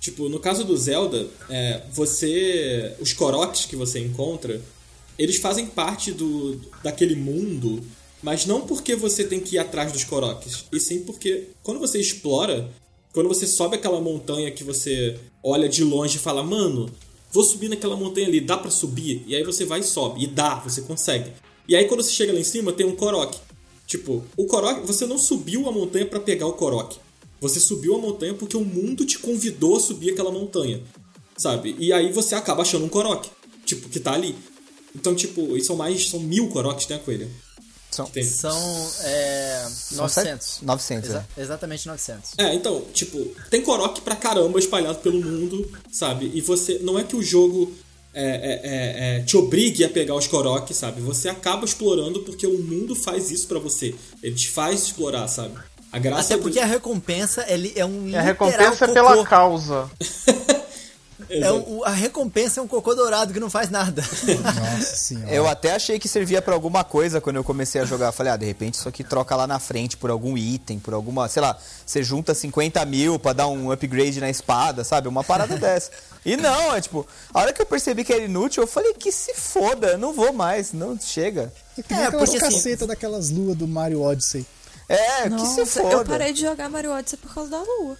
[0.00, 2.96] Tipo, no caso do Zelda, é, você.
[2.98, 4.60] Os Koroks que você encontra,
[5.18, 7.84] eles fazem parte do, daquele mundo,
[8.22, 12.00] mas não porque você tem que ir atrás dos Koroks, e sim porque quando você
[12.00, 12.70] explora,
[13.12, 16.90] quando você sobe aquela montanha que você olha de longe e fala, mano,
[17.30, 19.22] vou subir naquela montanha ali, dá pra subir?
[19.26, 21.30] E aí você vai e sobe, e dá, você consegue.
[21.68, 23.38] E aí quando você chega lá em cima, tem um Korok.
[23.86, 26.96] Tipo, o Korok, você não subiu a montanha pra pegar o Korok.
[27.40, 30.80] Você subiu a montanha porque o mundo te convidou a subir aquela montanha.
[31.36, 31.74] Sabe?
[31.78, 33.30] E aí você acaba achando um Korok.
[33.64, 34.36] Tipo, que tá ali.
[34.94, 36.08] Então, tipo, e são mais.
[36.10, 37.30] São mil Koroks, né, Coelho?
[37.90, 38.22] São, Tem.
[38.24, 38.56] São
[39.02, 40.46] é, São 900.
[40.46, 42.30] sete- 900, Exa- Exatamente 900.
[42.38, 43.18] É, então, tipo,
[43.50, 46.30] tem Korok pra caramba espalhado pelo mundo, sabe?
[46.34, 46.78] E você.
[46.80, 47.72] Não é que o jogo
[48.14, 48.60] é, é,
[49.16, 51.00] é, é, te obrigue a pegar os Korok, sabe?
[51.00, 53.94] Você acaba explorando porque o mundo faz isso pra você.
[54.22, 55.56] Ele te faz explorar, sabe?
[55.92, 58.88] A graça Até do- porque a recompensa ele é um E a literal recompensa é
[58.88, 58.92] cocô.
[58.94, 59.90] pela causa.
[61.28, 64.02] É um- o- a recompensa é um cocô dourado que não faz nada.
[64.02, 65.30] Nossa senhora.
[65.32, 68.10] Eu até achei que servia pra alguma coisa quando eu comecei a jogar.
[68.10, 71.28] Falei, ah, de repente isso aqui troca lá na frente por algum item, por alguma.
[71.28, 75.06] Sei lá, você junta 50 mil pra dar um upgrade na espada, sabe?
[75.06, 75.90] Uma parada dessa.
[76.24, 79.12] E não, é tipo, a hora que eu percebi que era inútil, eu falei que
[79.12, 81.52] se foda, não vou mais, não chega.
[81.78, 84.44] É que nem É, aquelas porque assim- cacetas daquelas luas do Mario Odyssey.
[84.90, 85.94] É, que se Nossa, foda.
[85.94, 87.96] eu parei de jogar Mario Odyssey por causa da lua.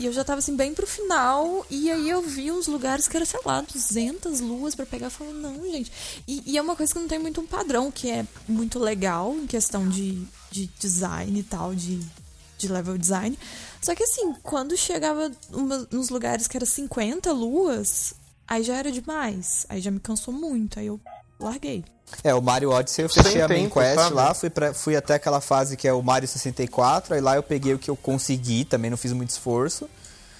[0.00, 3.16] E eu já tava assim, bem pro final, e aí eu vi uns lugares que
[3.16, 5.06] era, sei lá, 200 luas pra pegar.
[5.06, 5.92] Eu falei, não, gente.
[6.26, 9.34] E, e é uma coisa que não tem muito um padrão, que é muito legal
[9.34, 12.00] em questão de, de design e tal, de,
[12.58, 13.38] de level design.
[13.80, 18.14] Só que assim, quando chegava uma, nos lugares que era 50 luas,
[18.48, 19.64] aí já era demais.
[19.68, 21.00] Aí já me cansou muito, aí eu
[21.38, 21.84] larguei.
[22.24, 24.14] É, o Mario Odyssey eu Sem fechei a main tempo, quest sabe?
[24.14, 27.42] lá, fui, pra, fui até aquela fase que é o Mario 64, aí lá eu
[27.42, 29.88] peguei o que eu consegui, também não fiz muito esforço.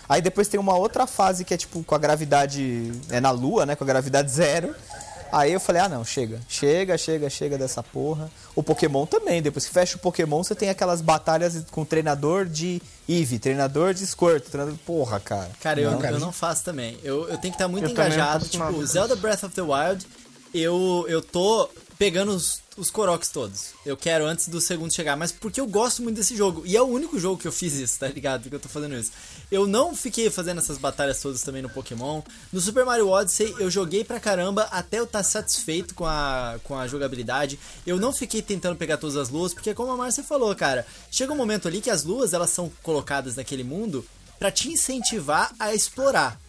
[0.08, 2.92] Aí depois tem uma outra fase que é tipo com a gravidade.
[3.10, 3.76] É na lua, né?
[3.76, 4.74] Com a gravidade zero.
[5.30, 6.40] Aí eu falei, ah não, chega.
[6.48, 8.30] Chega, chega, chega dessa porra.
[8.54, 12.80] O Pokémon também, depois que fecha o Pokémon, você tem aquelas batalhas com treinador de
[13.06, 14.78] Eevee, treinador de Squirt, treinador.
[14.86, 15.50] Porra, cara.
[15.60, 16.98] Cara, eu, Não, cara, eu não faço também.
[17.04, 18.48] Eu, eu tenho que estar muito Eu engajado.
[18.48, 18.86] Tipo.
[18.86, 20.06] Zelda Breath of the Wild,
[20.54, 21.68] eu, eu tô
[21.98, 23.70] pegando os, os Koroks todos.
[23.84, 26.62] Eu quero antes do segundo chegar, mas porque eu gosto muito desse jogo.
[26.64, 28.48] E é o único jogo que eu fiz isso, tá ligado?
[28.48, 29.10] Que eu tô fazendo isso.
[29.50, 32.22] Eu não fiquei fazendo essas batalhas todas também no Pokémon.
[32.52, 36.78] No Super Mario Odyssey, eu joguei pra caramba até eu estar satisfeito com a, com
[36.78, 37.58] a jogabilidade.
[37.84, 41.32] Eu não fiquei tentando pegar todas as luas, porque como a Márcia falou, cara, chega
[41.32, 44.06] um momento ali que as luas elas são colocadas naquele mundo
[44.38, 46.40] pra te incentivar a explorar.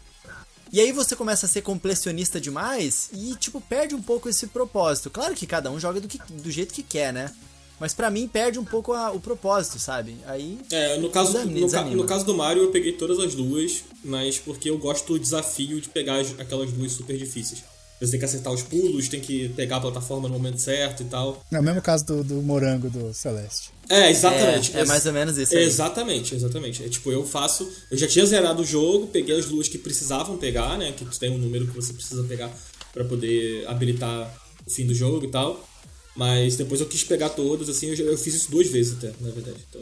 [0.72, 5.09] E aí você começa a ser completionista demais e, tipo, perde um pouco esse propósito.
[5.09, 7.32] Claro que cada um joga do, que, do jeito que quer, né?
[7.80, 10.17] Mas pra mim perde um pouco a- o propósito, sabe?
[10.26, 10.59] Aí.
[10.70, 11.95] É, no caso, Desanima, no, desanima.
[11.95, 15.80] no caso do Mario, eu peguei todas as luas, mas porque eu gosto do desafio
[15.80, 17.63] de pegar as- aquelas luas super difíceis.
[18.01, 21.05] Você tem que acertar os pulos, tem que pegar a plataforma no momento certo e
[21.07, 21.41] tal.
[21.51, 23.72] É o mesmo caso do, do morango do Celeste.
[23.89, 24.77] É, exatamente.
[24.77, 25.63] É, é mais ou menos isso aí.
[25.63, 26.83] Exatamente, exatamente.
[26.83, 27.67] É tipo, eu faço.
[27.89, 30.91] Eu já tinha zerado o jogo, peguei as luas que precisavam pegar, né?
[30.91, 32.51] Que tem um número que você precisa pegar
[32.93, 34.31] pra poder habilitar
[34.65, 35.67] o fim do jogo e tal.
[36.15, 39.11] Mas depois eu quis pegar todas, assim, eu, já- eu fiz isso duas vezes até,
[39.21, 39.57] na verdade.
[39.69, 39.81] Então.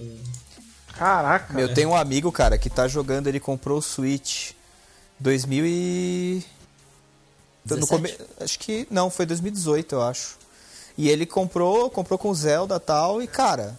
[0.93, 1.59] Caraca.
[1.59, 4.51] Eu tenho um amigo, cara, que tá jogando, ele comprou o Switch
[5.19, 6.43] 2000 e...
[7.69, 7.87] No 17?
[7.87, 8.15] come...
[8.39, 8.87] Acho que...
[8.89, 10.37] Não, foi 2018, eu acho.
[10.97, 13.77] E ele comprou, comprou com Zelda e tal, e cara...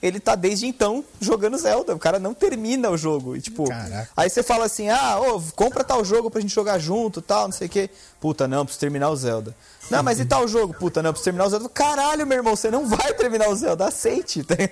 [0.00, 1.94] Ele tá desde então jogando Zelda.
[1.94, 3.34] O cara não termina o jogo.
[3.34, 4.08] E, tipo, Caraca.
[4.16, 7.52] aí você fala assim: ah, ô, compra tal jogo pra gente jogar junto tal, não
[7.52, 7.90] sei o quê.
[8.20, 9.54] Puta, não, preciso terminar o Zelda.
[9.90, 10.74] Não, mas e tal jogo?
[10.74, 11.68] Puta, não, preciso terminar o Zelda.
[11.68, 14.44] Caralho, meu irmão, você não vai terminar o Zelda, aceite.
[14.44, 14.54] tá?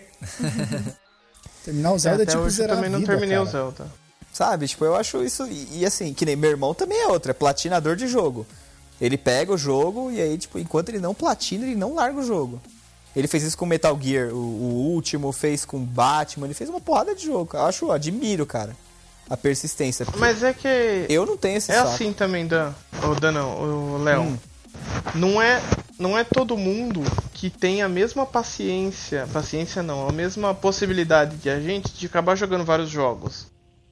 [1.65, 3.49] Terminar o Zelda é, Até tipo hoje eu zerar também a não vida, terminei cara.
[3.49, 3.87] o Zelda.
[4.33, 4.69] Sabe?
[4.69, 5.45] Tipo, eu acho isso.
[5.49, 8.47] E, e assim, que nem meu irmão também é outro, é platinador de jogo.
[9.01, 12.23] Ele pega o jogo e aí, tipo, enquanto ele não platina, ele não larga o
[12.23, 12.61] jogo.
[13.17, 16.81] Ele fez isso com Metal Gear, o, o último, fez com Batman, ele fez uma
[16.81, 17.57] porrada de jogo.
[17.57, 18.77] Eu acho, admiro, cara,
[19.31, 20.07] a persistência.
[20.19, 21.07] Mas é que.
[21.09, 21.89] eu não tenho esse É saco.
[21.89, 22.75] assim também, Dan.
[23.03, 24.21] O Dan não, o Léo.
[24.23, 24.39] Hum.
[25.15, 25.63] Não é,
[25.99, 27.01] não é todo mundo
[27.33, 29.27] que tem a mesma paciência.
[29.33, 33.47] Paciência não, a mesma possibilidade que a gente de acabar jogando vários jogos.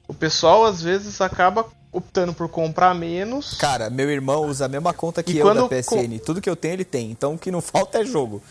[0.07, 3.55] O pessoal às vezes acaba optando por comprar menos.
[3.55, 6.19] Cara, meu irmão usa a mesma conta que E eu da PSN.
[6.25, 7.11] Tudo que eu tenho, ele tem.
[7.11, 8.43] Então o que não falta é jogo.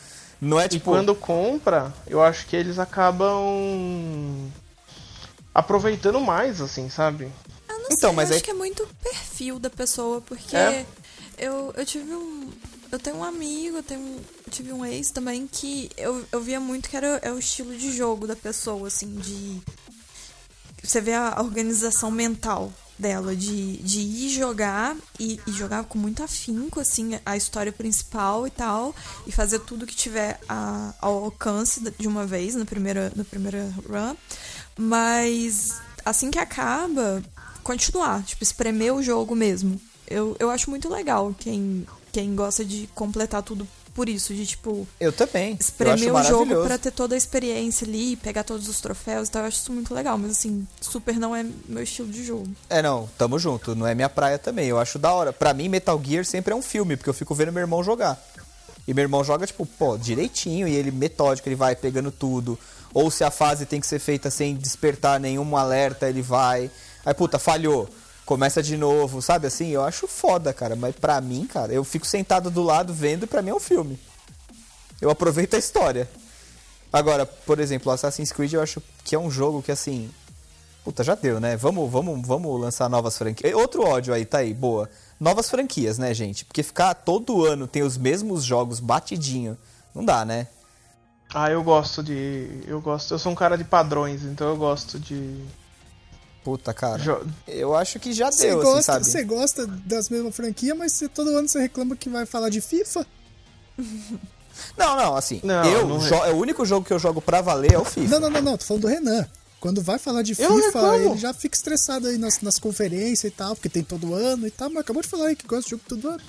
[0.44, 0.86] Não é E tipo.
[0.92, 4.52] quando compra, eu acho que eles acabam
[5.54, 7.32] aproveitando mais, assim, sabe?
[7.70, 10.56] Eu não Então, sei, mas eu aí- acho que é muito perfil da pessoa, porque
[10.56, 10.86] É.
[11.38, 12.52] eu, eu tive um.
[12.92, 14.02] Eu tenho um amigo, eu, tenho,
[14.46, 17.76] eu tive um ex também que eu, eu via muito que era é o estilo
[17.76, 19.62] de jogo da pessoa, assim, de.
[20.84, 22.72] Você vê a organização mental
[23.04, 28.48] dela, de, de ir jogar e, e jogar com muito afinco, assim, a história principal
[28.48, 28.96] e tal,
[29.28, 33.72] e fazer tudo que tiver a- ao alcance de uma vez na primeira, na primeira
[33.88, 34.16] run.
[34.78, 37.22] Mas assim que acaba,
[37.64, 39.80] continuar, tipo, espremer o jogo mesmo.
[40.08, 44.88] Eu, eu acho muito legal quem, quem gosta de completar tudo por isso, de tipo,
[45.00, 45.52] Eu também.
[45.52, 49.32] eu espremer o jogo pra ter toda a experiência ali, pegar todos os troféus e
[49.32, 49.44] tal.
[49.44, 52.48] Eu acho isso muito legal, mas assim, super não é meu estilo de jogo.
[52.70, 53.76] É, não, tamo junto.
[53.76, 54.68] Não é minha praia também.
[54.68, 55.32] Eu acho da hora.
[55.32, 58.20] Pra mim, Metal Gear sempre é um filme, porque eu fico vendo meu irmão jogar.
[58.88, 62.58] E meu irmão joga, tipo, pô, direitinho, e ele metódico, ele vai pegando tudo.
[62.94, 66.70] Ou se a fase tem que ser feita sem despertar nenhum alerta, ele vai.
[67.06, 67.88] Aí, puta, falhou.
[68.26, 69.70] Começa de novo, sabe assim?
[69.70, 70.76] Eu acho foda, cara.
[70.76, 73.60] Mas pra mim, cara, eu fico sentado do lado vendo e pra mim é um
[73.60, 74.00] filme.
[75.02, 76.10] Eu aproveito a história.
[76.92, 80.10] Agora, por exemplo, Assassin's Creed eu acho que é um jogo que assim.
[80.84, 81.58] Puta, já deu, né?
[81.58, 83.54] Vamos, vamos, vamos lançar novas franquias.
[83.54, 84.90] Outro ódio aí, tá aí, boa.
[85.20, 86.46] Novas franquias, né, gente?
[86.46, 89.58] Porque ficar todo ano tem os mesmos jogos batidinho.
[89.96, 90.48] Não dá, né?
[91.34, 92.64] Ah, eu gosto de.
[92.68, 93.14] Eu gosto.
[93.14, 95.44] Eu sou um cara de padrões, então eu gosto de.
[96.44, 97.02] Puta, cara.
[97.02, 99.06] jo- Eu acho que já deu, assim, gosta, sabe?
[99.06, 102.60] você gosta das mesmas franquias, mas você, todo ano você reclama que vai falar de
[102.62, 103.06] FIFA?
[104.78, 105.42] Não, não, assim.
[105.44, 106.32] Não, eu não é.
[106.32, 108.08] o único jogo que eu jogo pra valer é o FIFA.
[108.08, 109.26] Não, não, não, não, tô falando do Renan.
[109.60, 110.96] Quando vai falar de Eu FIFA, reclamo.
[111.12, 114.52] ele já fica estressado aí nas, nas conferências e tal, porque tem todo ano e
[114.52, 116.22] tal, mas acabou de falar aí que gosta de jogo todo ano.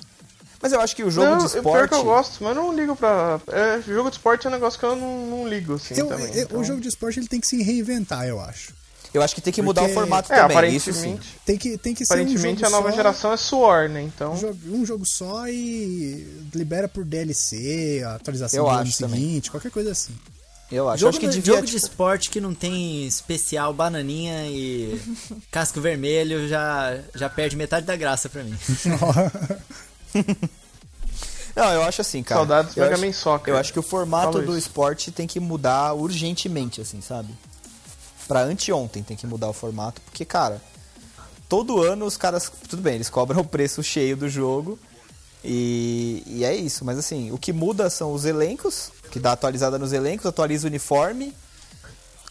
[0.62, 1.88] Mas eu acho que o jogo não, de eu- Pior esporte.
[1.90, 3.38] que eu gosto, mas eu não ligo pra.
[3.48, 6.32] É, jogo de esporte é um negócio que eu não, não ligo, assim, Eu- também.
[6.34, 8.72] eu- então- O jogo de esporte ele tem que se reinventar, eu acho.
[9.14, 10.74] Eu acho que tem que mudar Porque- o formato É, também.
[10.74, 10.98] Isso sim.
[11.14, 11.36] aparentemente.
[11.46, 14.02] Tem que, tem que ser um Aparentemente jogo a nova só, geração é suor, né?
[14.02, 14.32] Então.
[14.32, 19.20] Um jogo, um jogo só e libera por DLC, atualização Eu do ano acho também.
[19.20, 20.12] seguinte, qualquer coisa assim.
[20.72, 20.96] Eu acho.
[20.96, 21.54] Eu Jogo, acho que de- devia.
[21.54, 25.00] jogo de tipo, esporte que não tem especial bananinha e
[25.52, 28.56] casco vermelho já, já perde metade da graça pra mim.
[31.54, 32.40] Não, eu acho assim, cara.
[32.40, 33.54] Saudades eu Mega acho, Man Soccer.
[33.54, 34.66] eu acho que o formato Fala do isso.
[34.66, 37.32] esporte tem que mudar urgentemente, assim, sabe?
[38.28, 40.60] Pra anteontem tem que mudar o formato, porque, cara,
[41.48, 42.50] todo ano os caras.
[42.68, 44.78] Tudo bem, eles cobram o preço cheio do jogo.
[45.44, 49.78] E, e é isso, mas assim, o que muda são os elencos, que dá atualizada
[49.78, 51.34] nos elencos, atualiza o uniforme.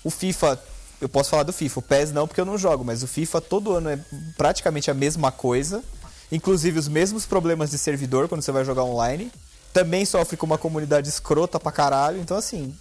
[0.04, 0.60] O FIFA,
[1.00, 3.40] eu posso falar do FIFA, o PES não porque eu não jogo, mas o FIFA
[3.40, 4.00] todo ano é
[4.36, 5.84] praticamente a mesma coisa.
[6.32, 9.32] Inclusive os mesmos problemas de servidor quando você vai jogar online.
[9.72, 12.76] Também sofre com uma comunidade escrota pra caralho, então assim.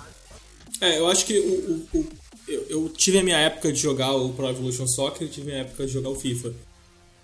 [0.81, 2.09] É, eu acho que o, o- o-
[2.53, 5.65] eu, eu tive a minha época de jogar o Pro Evolution Soccer tive a minha
[5.65, 6.53] época de jogar o FIFA.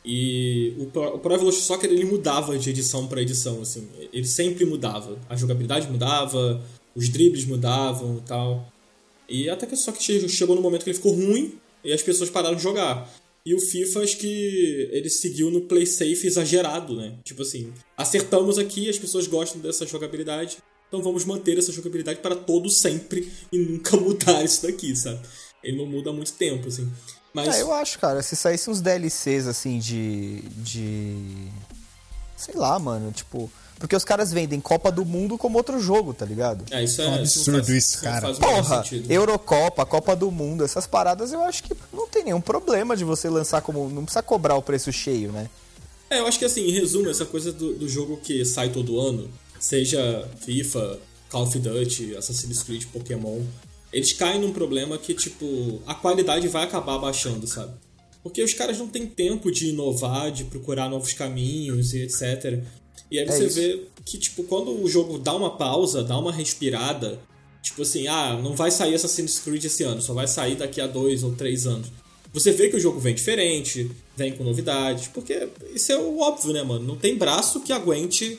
[0.05, 3.87] E o Pro, o Pro Evolution Soccer ele mudava de edição pra edição, assim.
[4.13, 5.19] Ele sempre mudava.
[5.29, 6.63] A jogabilidade mudava,
[6.95, 8.73] os dribles mudavam e tal.
[9.29, 11.55] E até que só que che- chegou no momento que ele ficou ruim
[11.85, 13.13] e as pessoas pararam de jogar.
[13.45, 17.15] E o FIFA, acho que ele seguiu no play safe exagerado, né?
[17.25, 20.59] Tipo assim, acertamos aqui, as pessoas gostam dessa jogabilidade,
[20.89, 25.21] então vamos manter essa jogabilidade para todo sempre e nunca mudar isso daqui, sabe?
[25.63, 26.91] Ele não muda há muito tempo, assim.
[27.33, 30.41] Mas É, eu acho, cara, se saísse uns DLCs assim de.
[30.57, 31.49] de.
[32.37, 33.51] Sei lá, mano, tipo.
[33.79, 36.65] Porque os caras vendem Copa do Mundo como outro jogo, tá ligado?
[36.73, 38.35] é, isso é, É um absurdo faz- isso, cara.
[38.35, 39.09] Porra, sentido.
[39.13, 43.29] Eurocopa, Copa do Mundo, essas paradas eu acho que não tem nenhum problema de você
[43.29, 43.89] lançar como.
[43.89, 45.49] Não precisa cobrar o preço cheio, né?
[46.11, 48.99] É, eu acho que assim, em resumo, essa coisa do, do jogo que sai todo
[48.99, 50.99] ano, seja FIFA,
[51.29, 53.43] Call of Duty, Assassin's Creed, Pokémon,
[53.93, 57.73] eles caem num problema que, tipo, a qualidade vai acabar baixando, sabe?
[58.23, 62.63] Porque os caras não têm tempo de inovar, de procurar novos caminhos e etc.
[63.11, 63.57] E aí você isso.
[63.57, 67.19] vê que, tipo, quando o jogo dá uma pausa, dá uma respirada,
[67.63, 70.87] tipo assim, ah, não vai sair Assassin's Creed esse ano, só vai sair daqui a
[70.87, 71.91] dois ou três anos.
[72.33, 76.53] Você vê que o jogo vem diferente, vem com novidades, porque isso é o óbvio,
[76.53, 76.85] né, mano?
[76.85, 78.39] Não tem braço que aguente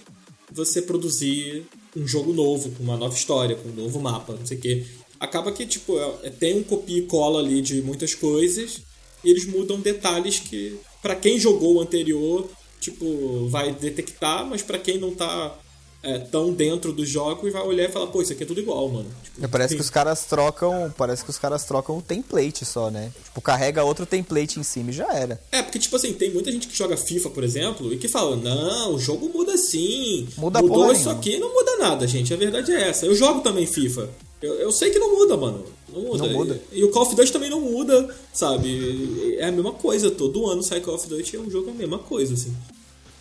[0.52, 4.58] você produzir um jogo novo, com uma nova história, com um novo mapa, não sei
[4.58, 4.86] o quê.
[5.20, 8.82] Acaba que, tipo, é- é- tem um copia e cola ali de muitas coisas,
[9.24, 14.80] e eles mudam detalhes que, pra quem jogou o anterior, tipo, vai detectar, mas pra
[14.80, 15.58] quem não tá
[16.02, 18.60] é, tão dentro do jogo e vai olhar e falar, pô, isso aqui é tudo
[18.62, 19.10] igual, mano.
[19.36, 20.94] Tipo, Parece tem- que os caras trocam.
[20.98, 23.12] Parece que os caras trocam o template só, né?
[23.26, 25.42] Tipo, carrega outro template em cima e já era.
[25.52, 28.36] É, porque, tipo assim, tem muita gente que joga FIFA, por exemplo, e que fala,
[28.36, 30.28] não, o jogo muda sim.
[30.38, 31.20] Muda Mudou porra isso nenhuma.
[31.20, 32.34] aqui, não muda nada, gente.
[32.34, 33.06] A verdade é essa.
[33.06, 34.10] Eu jogo também FIFA.
[34.42, 35.66] Eu, eu sei que não muda, mano.
[35.92, 36.18] Não muda.
[36.28, 36.62] Não muda.
[36.72, 39.36] E, e o Call of Duty também não muda, sabe?
[39.38, 40.10] É a mesma coisa.
[40.10, 42.56] Todo ano sai Call of Duty e é um jogo a mesma coisa, assim.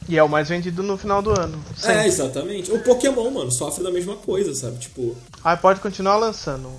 [0.09, 1.63] E é o mais vendido no final do ano.
[1.77, 2.07] É, Sempre.
[2.07, 2.73] exatamente.
[2.73, 4.79] O Pokémon, mano, sofre da mesma coisa, sabe?
[4.79, 6.71] Tipo, Aí pode continuar lançando.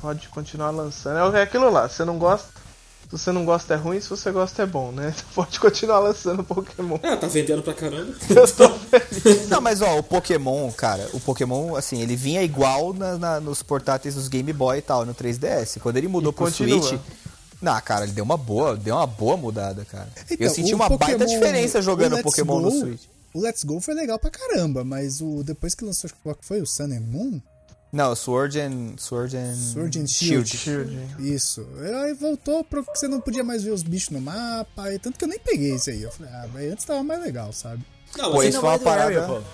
[0.00, 1.36] Pode continuar lançando.
[1.36, 2.48] É aquilo lá, você não gosta.
[3.10, 5.14] Se você não gosta é ruim, se você gosta é bom, né?
[5.34, 6.98] Pode continuar lançando Pokémon.
[7.02, 8.12] é, tá vendendo pra caramba.
[8.28, 8.68] Eu tô.
[9.48, 13.62] Não, mas ó, o Pokémon, cara, o Pokémon, assim, ele vinha igual na- na- nos
[13.62, 15.78] portáteis dos Game Boy e tal, no 3DS.
[15.80, 16.82] Quando ele mudou E pro continua.
[16.82, 17.00] Switch.
[17.60, 20.08] Não, cara, ele deu uma boa, deu uma boa mudada, cara.
[20.30, 23.02] Então, eu senti uma baita Pokémon- diferença o jogando Pokémon no Go- Switch.
[23.34, 26.08] O Let's Go foi legal pra caramba, mas o depois que lançou,
[26.40, 26.60] foi?
[26.62, 27.40] O Sun and Moon?
[27.92, 28.94] Não, Sword and.
[28.98, 29.54] Sword and.
[29.54, 30.48] Sword and Shield.
[30.56, 30.98] Shield.
[31.18, 31.66] Isso.
[32.04, 35.18] Aí voltou pro que você não podia mais ver os bichos no mapa, e tanto
[35.18, 36.02] que eu nem peguei isso aí.
[36.02, 37.82] Eu falei, ah, mas antes tava mais legal, sabe?
[38.16, 39.48] Não, Pô, isso na foi uma Area, parada- pô.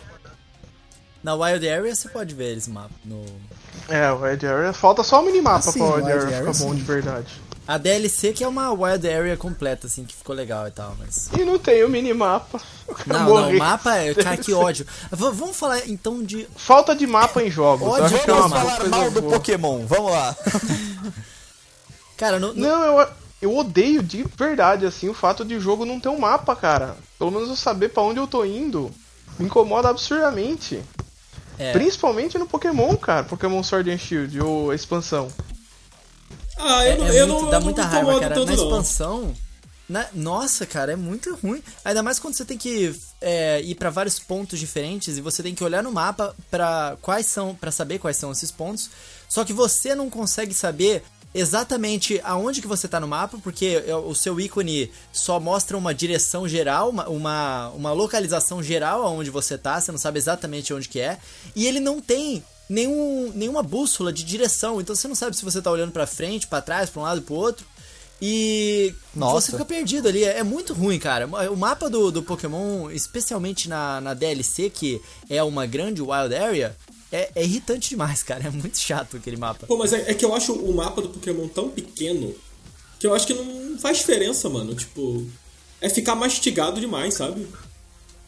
[1.23, 3.25] Na Wild Area você pode ver eles mapa no
[3.89, 4.73] É, o Wild Area.
[4.75, 6.77] Falta só o minimapa Ah, sim, pra Wild Wild Area Area, ficar bom sim.
[6.79, 7.43] de verdade.
[7.67, 11.29] A DLC que é uma Wild Area completa assim, que ficou legal e tal, mas
[11.39, 12.61] E não tem o minimapa.
[13.07, 14.85] Não, não, o mapa é, cara, que ódio.
[15.11, 17.89] V- vamos falar então de Falta de mapa em jogos.
[18.09, 19.33] que é Vamos falar mal do boa.
[19.35, 20.37] Pokémon, vamos lá.
[22.17, 23.09] Cara, no, no- Não, eu,
[23.43, 26.97] eu odeio de verdade, assim, o fato de o jogo não ter um mapa, cara.
[27.19, 28.91] Pelo menos eu saber pra onde eu tô indo
[29.39, 30.81] me incomoda absurdamente.
[31.59, 33.25] é, Principalmente no Pokémon, cara.
[33.25, 35.29] Pokémon Sword and Shield, ou a expansão.
[36.57, 38.35] Ah, é- eu não, é eu muito- não, dá eu não muita me raiva, cara.
[38.35, 38.63] tanto, Na não.
[38.65, 39.35] expansão,
[39.89, 41.63] na- nossa, cara, é muito ruim.
[41.85, 45.55] Ainda mais quando você tem que é, ir pra vários pontos diferentes e você tem
[45.55, 48.91] que olhar no mapa para quais são, para saber quais são esses pontos.
[49.29, 51.03] Só que você não consegue saber
[51.35, 55.93] exatamente aonde que você tá no mapa, porque é, o seu ícone só mostra uma
[55.93, 60.89] direção geral, uma, uma, uma localização geral aonde você tá, você não sabe exatamente onde
[60.89, 61.19] que é,
[61.57, 65.61] e ele não tem nenhum, nenhuma bússola de direção, então você não sabe se você
[65.61, 67.67] tá olhando pra frente, pra trás, pra um lado, pro outro.
[68.23, 69.41] E Nossa.
[69.41, 70.25] você fica perdido ali.
[70.25, 71.27] É muito ruim, cara.
[71.51, 76.77] O mapa do, do Pokémon, especialmente na, na DLC, que é uma grande Wild Area,
[77.13, 78.47] é, é irritante demais, cara.
[78.47, 79.67] É muito chato aquele mapa.
[79.67, 82.35] Pô, mas é, é que eu acho o mapa do Pokémon tão pequeno
[82.99, 84.75] que eu acho que não faz diferença, mano.
[84.75, 85.27] Tipo,
[85.81, 87.47] é ficar mastigado demais, sabe?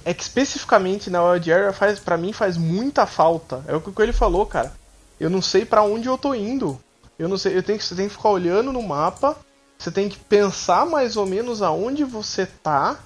[0.06, 3.64] É que especificamente na Wild Area faz, pra mim faz muita falta.
[3.66, 4.72] É o que ele falou, cara.
[5.18, 6.78] Eu não sei pra onde eu tô indo.
[7.18, 9.36] Eu não sei, eu tenho que, você tem que ficar olhando no mapa.
[9.76, 13.00] Você tem que pensar mais ou menos aonde você tá.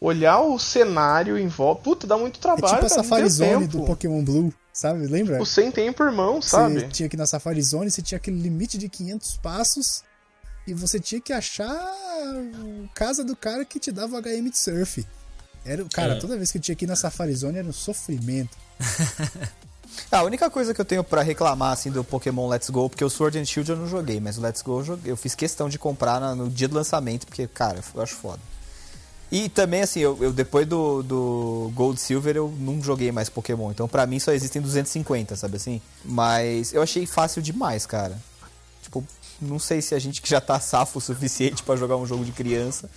[0.00, 1.82] Olhar o cenário em volta.
[1.82, 2.64] Puta, dá muito É trabalho.
[2.74, 3.78] tipo a cara, Safari Zone tempo.
[3.78, 5.06] do Pokémon Blue, sabe?
[5.06, 5.42] Lembra?
[5.42, 6.88] O sem tempo, irmão, Você sabe?
[6.88, 10.02] tinha que ir na Safari Zone, você tinha aquele limite de 500 passos
[10.66, 14.56] e você tinha que achar a casa do cara que te dava o HM de
[14.58, 15.06] surf.
[15.64, 16.18] Era, cara, É.
[16.18, 18.56] toda vez que eu tinha que ir na Safari Zone era um sofrimento.
[20.10, 23.04] Ah, a única coisa que eu tenho pra reclamar assim do Pokémon Let's Go, porque
[23.04, 25.34] o Sword and Shield eu não joguei, mas o Let's Go eu, joguei, eu fiz
[25.34, 28.38] questão de comprar no dia do lançamento, porque, cara, eu acho foda.
[29.32, 33.72] E também, assim, eu, eu depois do, do Gold Silver eu não joguei mais Pokémon,
[33.72, 35.82] então pra mim só existem 250, sabe assim?
[36.04, 38.16] Mas eu achei fácil demais, cara.
[38.82, 39.04] Tipo,
[39.40, 42.24] não sei se a gente que já tá safo o suficiente pra jogar um jogo
[42.24, 42.88] de criança,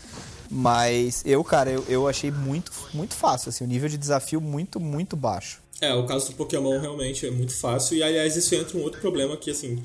[0.50, 4.80] mas eu, cara, eu, eu achei muito, muito fácil, assim, o nível de desafio muito,
[4.80, 5.62] muito baixo.
[5.82, 7.98] É, o caso do Pokémon realmente é muito fácil.
[7.98, 9.84] E aliás, isso entra um outro problema que, assim,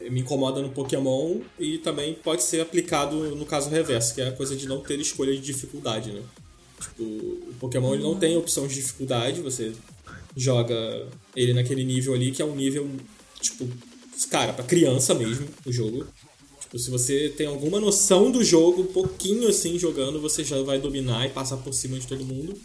[0.00, 4.32] me incomoda no Pokémon e também pode ser aplicado no caso reverso, que é a
[4.32, 6.22] coisa de não ter escolha de dificuldade, né?
[6.80, 9.72] Tipo, o Pokémon ele não tem opção de dificuldade, você
[10.34, 10.74] joga
[11.36, 12.88] ele naquele nível ali, que é um nível,
[13.40, 13.68] tipo,
[14.30, 16.06] cara, pra criança mesmo, o jogo.
[16.70, 20.78] Tipo, se você tem alguma noção do jogo, um pouquinho assim jogando, você já vai
[20.78, 22.56] dominar e passar por cima de todo mundo.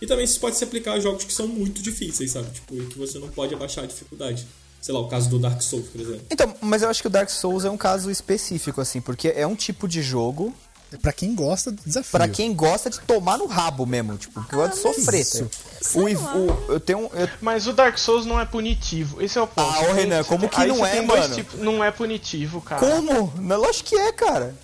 [0.00, 2.50] E também isso pode se aplicar a jogos que são muito difíceis, sabe?
[2.50, 4.46] Tipo, que você não pode abaixar a dificuldade.
[4.82, 6.26] Sei lá, o caso do Dark Souls, por exemplo.
[6.30, 9.46] Então, mas eu acho que o Dark Souls é um caso específico, assim, porque é
[9.46, 10.54] um tipo de jogo
[11.02, 12.10] pra quem gosta do desafio.
[12.12, 15.48] pra quem gosta de tomar no rabo mesmo, tipo, que gosta de sofrer.
[15.94, 17.10] O, o- eu tenho.
[17.12, 19.20] eu- Mas o Dark Souls não é punitivo.
[19.22, 19.68] Esse é o ponto.
[19.68, 21.34] Ah, ô, tem- Renan, como que não é, mano?
[21.34, 22.80] tipos- Não é punitivo, cara.
[22.80, 23.32] como?
[23.36, 24.54] Não, lógico que é, cara.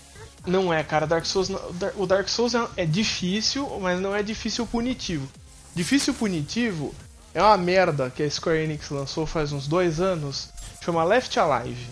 [0.46, 1.06] Não é, cara.
[1.06, 1.48] Dark Souls,
[1.96, 5.28] o Dark Souls é, é difícil, mas não é difícil punitivo.
[5.74, 6.92] Difícil punitivo
[7.32, 10.48] é uma merda que a Square Enix lançou faz uns dois anos.
[10.84, 11.86] Chama Left Alive.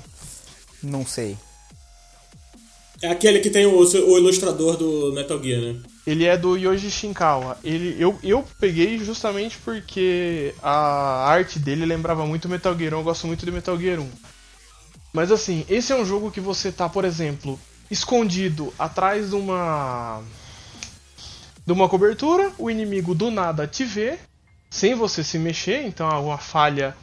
[0.82, 1.38] Não sei.
[3.02, 5.76] É aquele que tem o, o ilustrador do Metal Gear, né?
[6.06, 7.58] Ele é do Yoji Shinkawa.
[7.64, 12.96] Ele, eu, eu peguei justamente porque a arte dele lembrava muito Metal Gear 1.
[12.98, 14.08] Eu gosto muito de Metal Gear 1.
[15.12, 17.58] Mas assim, esse é um jogo que você tá, por exemplo,
[17.90, 20.22] escondido atrás de uma
[21.66, 24.18] de uma cobertura, o inimigo do nada te vê,
[24.70, 26.96] sem você se mexer, então há uma falha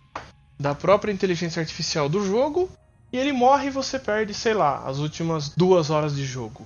[0.59, 2.69] da própria inteligência artificial do jogo,
[3.12, 6.66] e ele morre e você perde, sei lá, as últimas duas horas de jogo.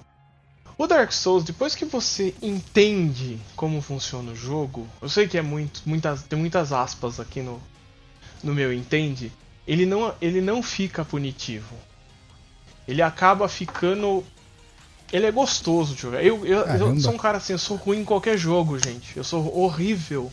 [0.78, 5.42] O Dark Souls, depois que você entende como funciona o jogo, eu sei que é
[5.42, 7.62] muito, muitas, tem muitas aspas aqui no,
[8.44, 9.32] no meu entende,
[9.68, 11.76] ele não, ele não fica punitivo.
[12.88, 14.24] Ele acaba ficando.
[15.14, 16.24] Ele é gostoso de jogar.
[16.24, 19.16] Eu, eu, eu sou um cara assim, eu sou ruim em qualquer jogo, gente.
[19.16, 20.32] Eu sou horrível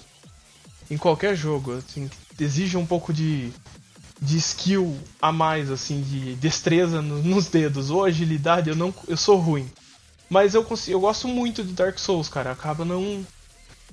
[0.90, 1.72] em qualquer jogo.
[1.72, 2.08] Assim,
[2.40, 3.52] exige um pouco de,
[4.20, 7.90] de skill a mais, assim, de destreza no, nos dedos.
[7.90, 9.70] Ou agilidade, eu não eu sou ruim.
[10.28, 12.52] Mas eu, consigo, eu gosto muito de Dark Souls, cara.
[12.52, 13.26] Acaba não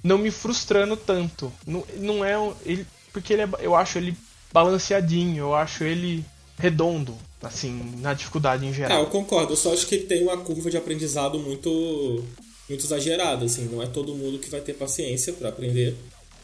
[0.04, 1.52] não me frustrando tanto.
[1.66, 4.16] Não, não é ele porque ele é, eu acho ele
[4.52, 6.24] balanceadinho, eu acho ele
[6.58, 9.00] redondo, assim, na dificuldade em geral.
[9.00, 12.24] É, eu concordo, eu só acho que ele tem uma curva de aprendizado muito
[12.68, 15.96] muito exagerada, assim, não é todo mundo que vai ter paciência para aprender.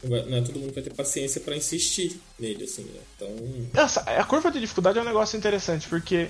[0.04, 3.00] Não é todo mundo vai ter paciência para insistir nele, assim, né?
[3.16, 3.30] Então.
[3.74, 6.30] Essa, a curva de dificuldade é um negócio interessante, porque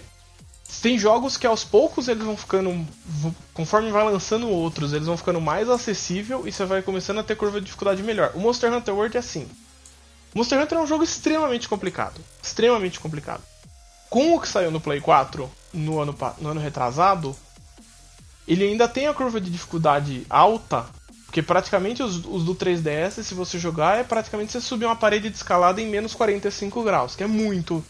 [0.81, 2.85] tem jogos que aos poucos eles vão ficando.
[3.53, 7.35] Conforme vai lançando outros, eles vão ficando mais acessível e você vai começando a ter
[7.35, 8.31] curva de dificuldade melhor.
[8.35, 9.47] O Monster Hunter World é assim.
[10.33, 12.21] Monster Hunter é um jogo extremamente complicado.
[12.41, 13.43] Extremamente complicado.
[14.09, 17.35] Com o que saiu no Play 4 no ano, no ano retrasado,
[18.47, 20.85] ele ainda tem a curva de dificuldade alta,
[21.31, 25.29] porque praticamente os, os, do 3DS, se você jogar, é praticamente você subir uma parede
[25.29, 27.81] de escalada em menos 45 graus, que é muito.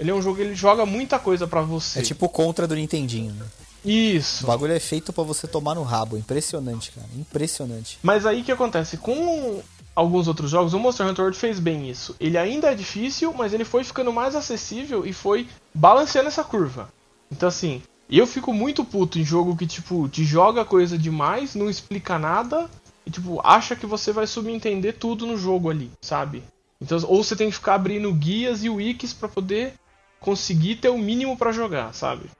[0.00, 1.98] Ele é um jogo, ele joga muita coisa para você.
[1.98, 3.44] É tipo contra do Nintendinho, né?
[3.84, 4.44] Isso.
[4.44, 6.16] O bagulho é feito para você tomar no rabo.
[6.16, 7.06] Impressionante, cara.
[7.14, 7.98] Impressionante.
[8.02, 8.96] Mas aí o que acontece?
[8.96, 9.60] Com
[9.94, 12.16] alguns outros jogos, o Monster Hunter World fez bem isso.
[12.18, 16.88] Ele ainda é difícil, mas ele foi ficando mais acessível e foi balanceando essa curva.
[17.30, 21.70] Então assim, eu fico muito puto em jogo que tipo te joga coisa demais, não
[21.70, 22.68] explica nada
[23.06, 26.42] e tipo acha que você vai subentender tudo no jogo ali, sabe?
[26.80, 29.74] Então ou você tem que ficar abrindo guias e wikis para poder
[30.20, 32.30] conseguir ter o mínimo para jogar, sabe?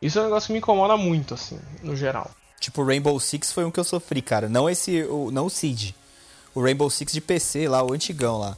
[0.00, 2.30] Isso é um negócio que me incomoda muito assim, no geral.
[2.60, 4.48] Tipo Rainbow Six foi um que eu sofri, cara.
[4.48, 5.94] Não esse, o, não o Siege
[6.54, 8.56] o Rainbow Six de PC lá, o antigão lá.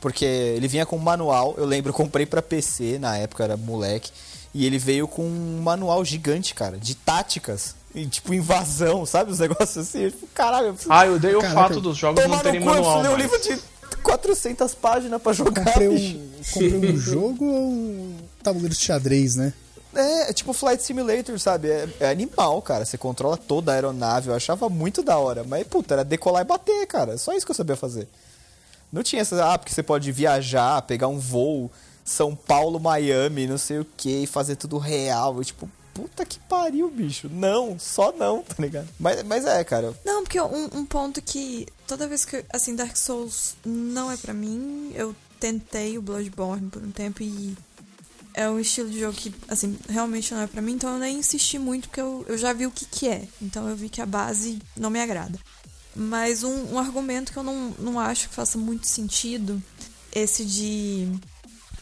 [0.00, 4.10] Porque ele vinha com manual, eu lembro, eu comprei para PC, na época era moleque,
[4.56, 7.74] e ele veio com um manual gigante, cara, de táticas.
[7.94, 9.30] E, tipo, invasão, sabe?
[9.30, 10.08] Os negócios assim.
[10.08, 10.68] Tipo, caralho.
[10.68, 10.92] Eu preciso...
[10.92, 13.04] Ah, eu dei o Caraca, fato dos jogos não terem manual.
[13.04, 13.58] Eu um livro de
[14.02, 15.62] 400 páginas para jogar.
[15.62, 19.52] Comprei um, comprei um jogo ou um tabuleiro de xadrez, né?
[19.94, 21.68] É, é tipo Flight Simulator, sabe?
[21.68, 22.86] É, é, animal, cara.
[22.86, 24.28] Você controla toda a aeronave.
[24.28, 25.44] Eu achava muito da hora.
[25.44, 27.18] Mas, puta, era decolar e bater, cara.
[27.18, 28.08] Só isso que eu sabia fazer.
[28.90, 29.52] Não tinha essa.
[29.52, 31.70] Ah, porque você pode viajar, pegar um voo
[32.06, 35.36] São Paulo, Miami, não sei o que, e fazer tudo real.
[35.36, 37.28] Eu, tipo, puta que pariu, bicho.
[37.28, 38.88] Não, só não, tá ligado?
[38.98, 39.92] Mas, mas é, cara.
[40.04, 44.32] Não, porque um, um ponto que toda vez que, assim, Dark Souls não é para
[44.32, 47.56] mim, eu tentei o Bloodborne por um tempo e
[48.32, 51.18] é um estilo de jogo que, assim, realmente não é para mim, então eu nem
[51.18, 53.26] insisti muito, porque eu, eu já vi o que, que é.
[53.42, 55.38] Então eu vi que a base não me agrada.
[55.94, 59.60] Mas um, um argumento que eu não, não acho que faça muito sentido,
[60.16, 61.10] esse de.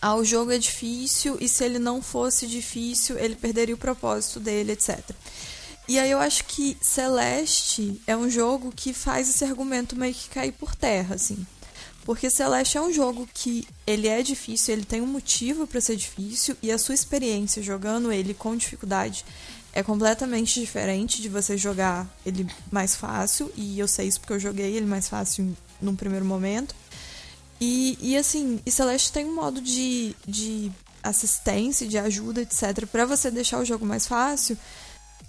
[0.06, 4.38] Ah, o jogo é difícil e se ele não fosse difícil, ele perderia o propósito
[4.38, 5.00] dele, etc.
[5.88, 10.28] E aí eu acho que Celeste é um jogo que faz esse argumento meio que
[10.28, 11.46] cair por terra, assim.
[12.04, 15.96] Porque Celeste é um jogo que ele é difícil, ele tem um motivo para ser
[15.96, 19.24] difícil e a sua experiência jogando ele com dificuldade
[19.72, 24.38] é completamente diferente de você jogar ele mais fácil, e eu sei isso porque eu
[24.38, 26.74] joguei ele mais fácil num primeiro momento.
[27.64, 30.70] E, e assim, e Celeste tem um modo de, de
[31.02, 34.58] assistência, de ajuda, etc, para você deixar o jogo mais fácil,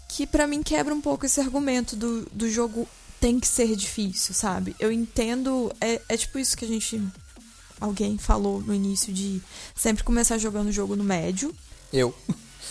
[0.10, 2.86] que para mim quebra um pouco esse argumento do, do jogo
[3.22, 4.76] tem que ser difícil, sabe?
[4.78, 5.74] Eu entendo.
[5.80, 7.02] É, é tipo isso que a gente.
[7.80, 9.42] Alguém falou no início de
[9.74, 11.56] sempre começar jogando o jogo no médio.
[11.92, 12.14] Eu.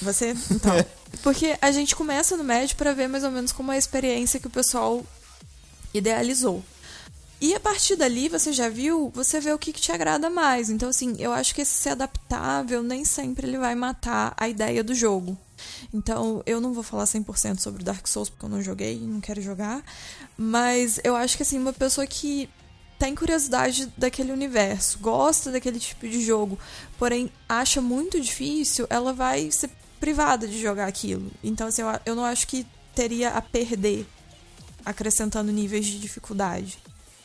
[0.02, 0.34] Você?
[0.50, 0.74] Então.
[1.22, 4.38] Porque a gente começa no médio para ver mais ou menos como é a experiência
[4.38, 5.02] que o pessoal
[5.94, 6.62] idealizou.
[7.44, 10.70] E a partir dali, você já viu, você vê o que, que, te agrada mais.
[10.70, 14.82] Então, assim, eu acho que esse ser adaptável nem sempre ele vai matar a ideia
[14.82, 15.36] do jogo.
[15.92, 19.20] Então, eu não vou falar 100% sobre Dark Souls porque eu não joguei e não
[19.20, 19.84] quero jogar,
[20.38, 22.48] mas eu acho que assim, uma pessoa que
[22.98, 26.58] tem curiosidade daquele universo, gosta daquele tipo de jogo,
[26.98, 29.68] porém acha muito difícil, ela vai ser
[30.00, 31.30] privada de jogar aquilo.
[31.42, 34.06] Então, assim, eu, eu não acho que teria a perder
[34.82, 36.78] acrescentando níveis de dificuldade.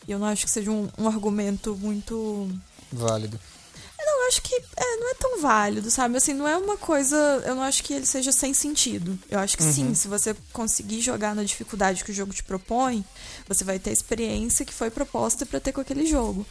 [0.07, 2.49] E eu não acho que seja um, um argumento muito.
[2.91, 3.39] Válido.
[3.99, 4.55] Eu não acho que.
[4.55, 6.17] É, não é tão válido, sabe?
[6.17, 7.15] Assim, não é uma coisa.
[7.45, 9.19] Eu não acho que ele seja sem sentido.
[9.29, 13.03] Eu acho que sim, se você conseguir jogar na dificuldade que o jogo te propõe,
[13.47, 16.45] você vai ter a experiência que foi proposta pra ter com aquele jogo.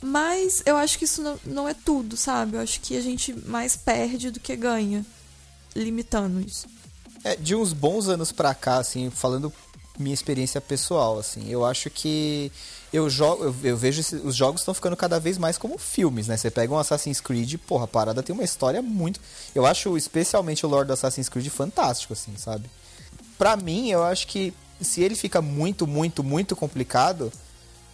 [0.00, 2.56] Mas eu acho que isso não, não é tudo, sabe?
[2.56, 5.04] Eu acho que a gente mais perde do que ganha
[5.74, 6.66] limitando isso.
[7.24, 9.52] É, de uns bons anos pra cá, assim, falando
[9.98, 12.50] minha experiência pessoal, assim, eu acho que
[12.92, 16.26] eu jogo, eu, eu vejo esse- os jogos estão ficando cada vez mais como filmes,
[16.28, 16.36] né?
[16.36, 19.20] Você pega um Assassin's Creed, porra, a parada tem uma história muito.
[19.54, 22.68] Eu acho especialmente o lore do Assassin's Creed fantástico, assim, sabe?
[23.38, 27.32] Pra mim, eu acho que se ele fica muito, muito, muito complicado,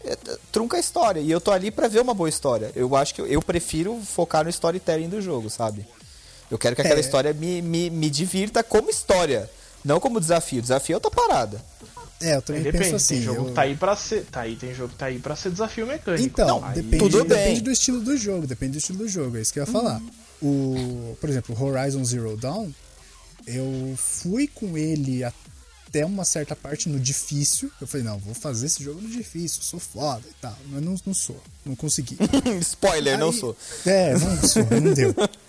[0.04, 0.16] é,
[0.52, 1.20] trunca a história.
[1.20, 2.70] E eu tô ali pra ver uma boa história.
[2.74, 5.86] Eu acho que eu, eu prefiro focar no storytelling do jogo, sabe?
[6.50, 7.00] Eu quero que aquela É.
[7.00, 9.50] história me, me, me divirta como história,
[9.84, 10.62] não como desafio.
[10.62, 11.62] Desafio é outra parada.
[12.20, 13.14] É, eu também Depende, penso assim.
[13.16, 14.24] tem jogo eu- que tá aí pra ser.
[14.24, 16.24] Tá aí, tem jogo que tá aí pra ser desafio mecânico.
[16.24, 17.38] Então, Aí- depende, tudo bem.
[17.38, 19.70] depende do estilo do jogo, depende do estilo do jogo, é isso que eu ia
[19.72, 20.00] falar.
[20.42, 22.70] O, por exemplo, o Horizon Zero Dawn,
[23.46, 27.70] eu fui com ele até uma certa parte no difícil.
[27.80, 30.56] Eu falei, não, vou fazer esse jogo no difícil, sou foda e tal.
[30.70, 32.16] Mas não, não sou, não consegui.
[32.60, 33.56] Spoiler, não Aí- sou.
[33.86, 35.14] É, não sou, não deu.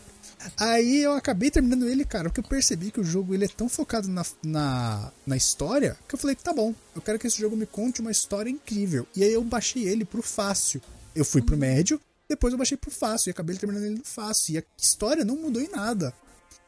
[0.57, 3.67] Aí eu acabei terminando ele, cara, porque eu percebi que o jogo ele é tão
[3.67, 7.55] focado na, na, na história que eu falei, tá bom, eu quero que esse jogo
[7.57, 9.05] me conte uma história incrível.
[9.15, 10.81] E aí eu baixei ele pro fácil.
[11.15, 14.53] Eu fui pro médio, depois eu baixei pro fácil e acabei terminando ele no fácil.
[14.53, 16.13] E a história não mudou em nada.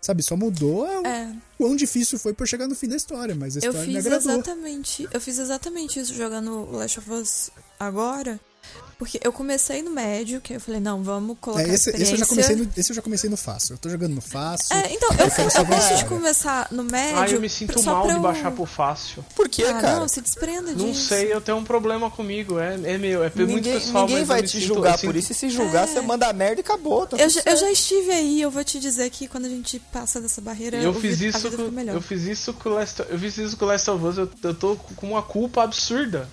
[0.02, 1.32] Sabe, só mudou o É.
[1.60, 3.94] quão difícil foi pra eu chegar no fim da história, mas a Eu história me
[3.94, 4.32] fiz agradou.
[4.34, 5.08] exatamente.
[5.14, 8.40] Eu fiz exatamente isso jogando Last of Us agora.
[9.02, 12.18] Porque eu comecei no médio, que eu falei, não, vamos colocar É, esse, esse eu
[12.20, 13.74] já comecei no, esse eu já comecei no fácil.
[13.74, 14.76] Eu tô jogando no fácil.
[14.76, 17.20] É, então, eu, quero eu ver a gosto de começar no médio.
[17.20, 19.26] Ah, eu me sinto mal pra de eu- baixar pro fácil.
[19.36, 20.00] Por quê, Ah, cara?
[20.02, 21.08] não, se desprenda Não disso.
[21.08, 22.60] sei, eu tenho um problema comigo.
[22.60, 24.92] É, é meu, é muito ninguém pessoal, ninguém mas vai eu me te sinto- julgar
[24.92, 27.08] eu sinto- por isso, e se julgar, você manda merda e acabou.
[27.08, 27.24] Tá É.
[27.26, 30.22] Eu, já- eu já estive aí, eu vou te dizer que quando a gente passa
[30.22, 31.96] dessa barreira, Eu fiz vi- a isso com, melhor.
[31.96, 34.30] eu fiz isso com o Last, eu fiz isso com o Last of Us, eu,
[34.44, 36.30] eu tô com uma culpa absurda.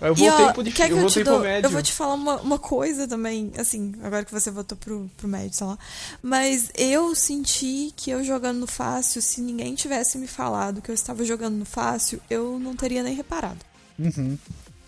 [0.00, 1.66] Eu E, voltei ó, pro quer que eu eu, voltei te pro dou, médio.
[1.66, 5.28] eu vou te falar uma, uma coisa também, assim, agora que você voltou pro, pro
[5.28, 5.78] médio, sei lá.
[6.22, 10.94] Mas eu senti que eu jogando no fácil, se ninguém tivesse me falado que eu
[10.94, 13.58] estava jogando no fácil, eu não teria nem reparado.
[13.98, 14.38] Uhum.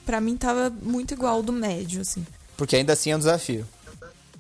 [0.07, 2.27] Pra mim tava muito igual ao do médio, assim.
[2.57, 3.67] Porque ainda assim é um desafio.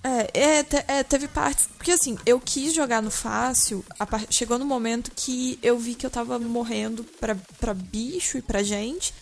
[0.02, 0.66] É, é,
[0.98, 1.68] é, teve partes.
[1.76, 6.06] Porque assim, eu quis jogar no fácil, par- chegou no momento que eu vi que
[6.06, 9.12] eu tava morrendo pra, pra bicho e pra gente.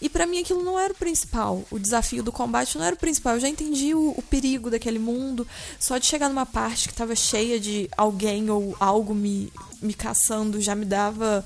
[0.00, 1.62] E pra mim aquilo não era o principal.
[1.70, 3.34] O desafio do combate não era o principal.
[3.34, 5.46] Eu já entendi o, o perigo daquele mundo.
[5.78, 10.60] Só de chegar numa parte que tava cheia de alguém ou algo me, me caçando
[10.60, 11.44] já me dava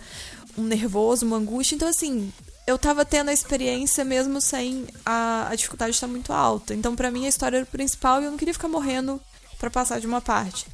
[0.57, 1.74] um nervoso, uma angústia.
[1.74, 2.32] Então, assim,
[2.67, 6.75] eu tava tendo a experiência mesmo sem a, a dificuldade estar muito alta.
[6.75, 9.21] Então, pra mim, a história era o principal e eu não queria ficar morrendo
[9.59, 10.67] pra passar de uma parte.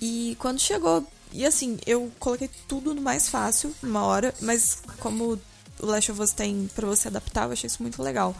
[0.00, 1.06] E quando chegou.
[1.32, 5.34] E assim, eu coloquei tudo no mais fácil, numa hora, mas como
[5.80, 8.34] o Last of Us tem pra você adaptar, eu achei isso muito legal.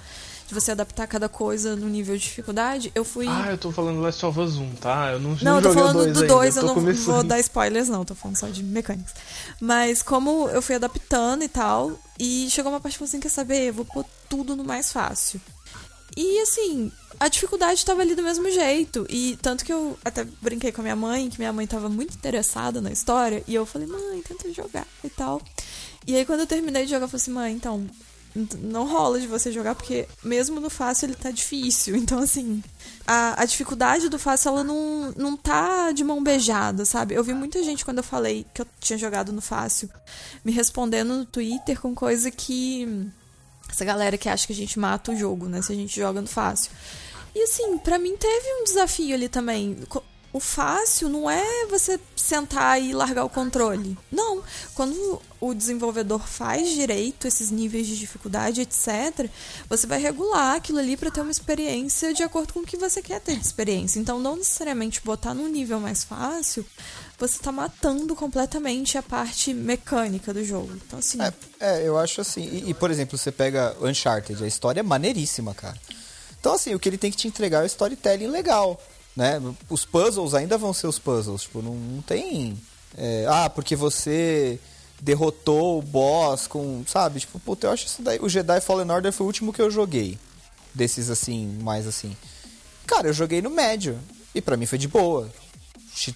[0.46, 3.26] De você adaptar cada coisa no nível de dificuldade, eu fui.
[3.26, 5.12] Ah, eu tô falando Last of Us 1, tá?
[5.12, 7.04] Eu não, Não, eu tô falando do ainda, 2, eu não começando.
[7.06, 9.14] vou dar spoilers, não, tô falando só de mecânicas.
[9.58, 13.30] Mas como eu fui adaptando e tal, e chegou uma parte que eu assim, quer
[13.30, 13.68] saber?
[13.68, 15.40] Eu vou pôr tudo no mais fácil.
[16.16, 19.06] E assim, a dificuldade tava ali do mesmo jeito.
[19.08, 22.14] E tanto que eu até brinquei com a minha mãe, que minha mãe tava muito
[22.14, 25.40] interessada na história, e eu falei, mãe, tenta jogar e tal.
[26.06, 27.86] E aí quando eu terminei de jogar, eu falei assim, mãe, então,
[28.58, 31.96] não rola de você jogar, porque mesmo no fácil ele tá difícil.
[32.04, 32.62] Então, assim,
[33.06, 37.14] a, a dificuldade do fácil, ela não, não tá de mão beijada, sabe?
[37.14, 39.88] Eu vi muita gente quando eu falei que eu tinha jogado no fácil,
[40.44, 43.08] me respondendo no Twitter com coisa que.
[43.70, 45.62] Essa galera que acha que a gente mata o jogo, né?
[45.62, 46.70] Se a gente joga no fácil.
[47.34, 49.78] E assim, pra mim teve um desafio ali também.
[50.34, 53.96] O fácil não é você sentar e largar o controle.
[54.10, 54.42] Não.
[54.74, 59.30] Quando o desenvolvedor faz direito esses níveis de dificuldade, etc.,
[59.68, 63.00] você vai regular aquilo ali pra ter uma experiência de acordo com o que você
[63.00, 64.00] quer ter de experiência.
[64.00, 66.66] Então, não necessariamente botar num nível mais fácil,
[67.16, 70.72] você tá matando completamente a parte mecânica do jogo.
[70.84, 71.18] Então, assim.
[71.22, 72.42] É, é, eu acho assim.
[72.42, 75.78] E, e, por exemplo, você pega Uncharted, a história é maneiríssima, cara.
[76.40, 78.80] Então, assim, o que ele tem que te entregar é o storytelling legal,
[79.16, 79.40] né?
[79.68, 82.56] Os puzzles ainda vão ser os puzzles, tipo, não, não tem...
[82.96, 84.58] é, ah, porque você
[85.00, 86.82] derrotou o boss com...
[86.86, 87.20] Sabe?
[87.20, 88.18] Tipo, puta, eu acho isso daí...
[88.20, 90.18] O Jedi Fallen Order foi o último que eu joguei.
[90.74, 92.16] Desses, assim, mais assim.
[92.86, 93.98] Cara, eu joguei no médio.
[94.34, 95.30] E pra mim foi de boa.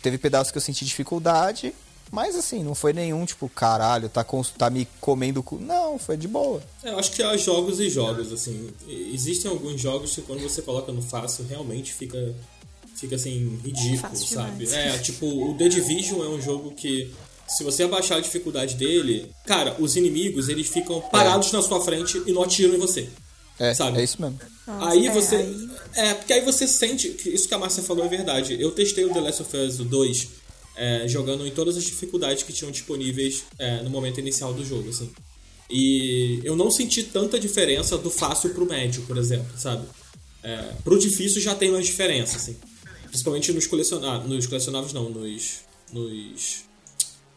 [0.03, 1.73] Teve pedaços que eu senti dificuldade,
[2.11, 4.25] Mas assim, não foi nenhum tipo, caralho, tá,
[4.57, 5.59] tá me comendo cu.
[5.59, 6.63] Não, foi de boa.
[6.83, 8.71] É, Eu acho que há jogos e jogos, assim.
[8.89, 12.35] Existem alguns jogos que quando você coloca no fácil, realmente fica,
[12.99, 14.67] fica assim, ridículo, Fácil sabe?
[14.67, 14.73] demais.
[14.73, 17.11] É, tipo, o The Division é um jogo que,
[17.47, 22.23] se você abaixar a dificuldade dele, cara, os inimigos, eles ficam parados na sua frente
[22.27, 23.09] e não atiram em você.
[23.59, 23.99] É, Sabe?
[23.99, 24.39] é isso mesmo.
[24.67, 25.35] Nossa, aí é, você.
[25.37, 27.09] aí- É, porque aí você sente.
[27.09, 28.57] que Isso que a Márcia falou é verdade.
[28.61, 30.29] Eu testei o The Last of Us 2
[30.77, 34.91] é, jogando em todas as dificuldades que tinham disponíveis é, no momento inicial do jogo,
[34.91, 35.11] assim.
[35.69, 39.85] E eu não senti tanta diferença do fácil pro médio, por exemplo, sabe?
[40.43, 42.57] É, pro difícil já tem uma diferença, assim.
[43.09, 44.29] Principalmente nos colecionáveis.
[44.31, 45.61] Nos colecionáveis não, nos.
[45.93, 46.65] Nos.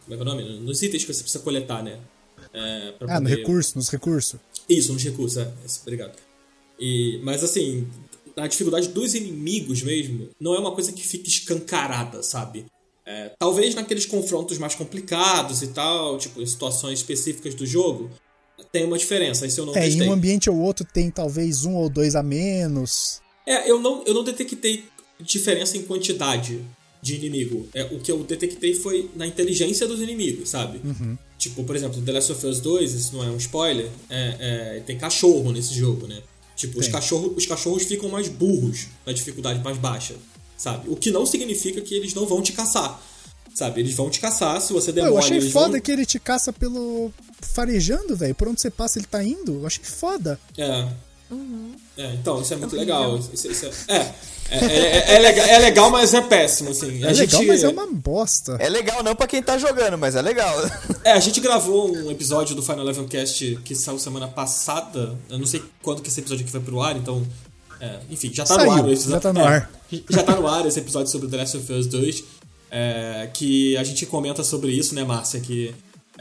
[0.05, 0.59] Como é que é o nome?
[0.59, 1.99] Nos itens que você precisa coletar, né?
[2.53, 4.39] É, Ah, no poder- recurso, nos recursos.
[4.67, 5.51] isso, nos recursos, é.
[5.83, 6.17] Obrigado.
[6.79, 7.87] E, mas assim,
[8.35, 12.65] a dificuldade dos inimigos mesmo não é uma coisa que fica escancarada, sabe?
[13.05, 18.09] É, talvez naqueles confrontos mais complicados e tal, tipo, em situações específicas do jogo,
[18.71, 19.45] tem uma diferença.
[19.45, 20.07] Isso eu não É, em testei.
[20.07, 23.21] um ambiente ou outro tem talvez um ou dois a menos.
[23.45, 24.85] É, eu não, eu não detectei
[25.23, 26.59] diferença em quantidade
[27.01, 27.67] de inimigo.
[27.73, 30.79] É, o que eu detectei foi na inteligência dos inimigos, sabe?
[31.37, 34.83] Tipo, por exemplo, The Last of Us 2, isso não é um spoiler, é, é,
[34.85, 36.21] tem cachorro nesse jogo, né?
[36.55, 36.93] Tipo, os Tem.
[36.93, 40.13] cachorros, os cachorros ficam mais burros na dificuldade mais baixa,
[40.55, 40.89] sabe?
[40.89, 43.01] O que não significa que eles não vão te caçar,
[43.55, 43.81] sabe?
[43.81, 45.11] Eles vão te caçar se você demora.
[45.13, 45.81] eu achei eles foda vão...
[45.81, 47.11] que ele te caça pelo.
[47.41, 48.35] farejando, velho.
[48.35, 49.53] Por onde você passa ele tá indo.
[49.61, 50.39] Eu achei foda.
[50.55, 50.87] É.
[51.31, 51.71] Uhum.
[51.97, 53.17] É, então, isso é muito legal.
[53.17, 54.15] Isso- isso é, é,
[54.51, 57.01] é, é, é legal, é legal, mas é péssimo, assim.
[57.03, 58.57] É a legal, gente, mas é uma bosta.
[58.59, 60.53] É legal não pra quem tá jogando, mas é legal.
[61.03, 65.17] É, a gente gravou um episódio do Final Level Cast que saiu semana passada.
[65.29, 67.25] Eu não sei quando que esse episódio aqui vai pro ar, então.
[67.79, 68.89] é, enfim, já tá no Saiu, ar.
[68.91, 69.71] esse- já tá no é, ar.
[70.09, 72.23] Já tá no ar esse episódio sobre The Last of Us 2.
[72.69, 75.39] é, que a gente comenta sobre isso, né, Márcia?
[75.39, 75.73] Que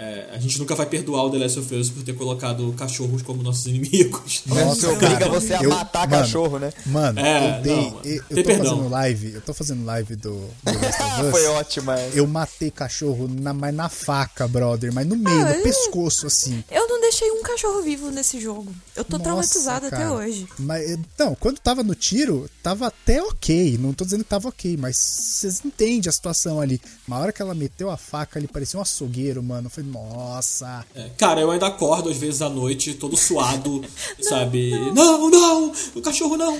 [0.03, 3.21] é, a gente nunca vai perdoar o The Last of Us por ter colocado cachorros
[3.21, 4.43] como nossos inimigos.
[4.47, 6.73] Nossa, Isso obriga cara, você a eu- matar mano, cachorro, né?
[6.87, 7.77] Mano, É, eu dei.
[7.77, 8.65] não, eu, eu tô perdão.
[8.77, 9.33] fazendo live.
[9.35, 10.49] Eu tô fazendo live do, do
[10.81, 11.31] Last of Us.
[11.31, 12.17] Foi ótima essa.
[12.17, 14.93] Eu matei cachorro na, mas na faca, brother.
[14.93, 16.65] Mas no meio, Ah, no pescoço, assim.
[16.71, 18.73] Eu deixei um cachorro vivo nesse jogo.
[18.95, 20.13] Eu tô Nossa, traumatizada até cara.
[20.13, 20.47] hoje.
[20.59, 23.77] Mas, não, quando tava no tiro, tava até ok.
[23.79, 26.81] Não tô dizendo que tava ok, mas vocês entendem a situação ali.
[27.07, 29.67] Uma hora que ela meteu a faca ali, parecia um açougueiro, mano.
[29.67, 30.87] Eu falei, nossa.
[30.95, 33.85] É, cara, eu ainda acordo às vezes à noite, todo suado,
[34.23, 34.71] sabe?
[34.95, 36.59] Não, não, o cachorro não.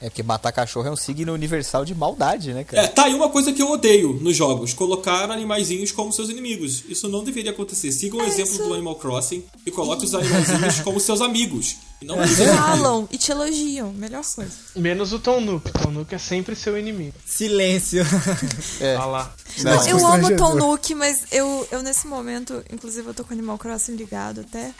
[0.00, 2.82] É porque matar cachorro é um signo universal de maldade, né, cara?
[2.84, 6.84] É, tá aí uma coisa que eu odeio nos jogos: colocar animaizinhos como seus inimigos.
[6.88, 7.90] Isso não deveria acontecer.
[7.92, 11.76] Siga o É, exemplo isso- do Animal Crossing e coloque os animaizinhos como seus amigos.
[12.02, 13.92] E não Falam e te elogiam.
[13.94, 14.52] Melhor coisa.
[14.76, 15.70] Menos o Tom Nook.
[15.72, 17.14] Tom Nook é sempre seu inimigo.
[17.24, 18.04] Silêncio.
[18.80, 18.96] É.
[18.98, 19.32] Lá.
[19.62, 20.36] Não, Nossa, eu amo.
[20.36, 24.40] Tom Nook, mas eu, eu nesse momento, inclusive eu tô com o Animal Crossing ligado
[24.40, 24.74] até.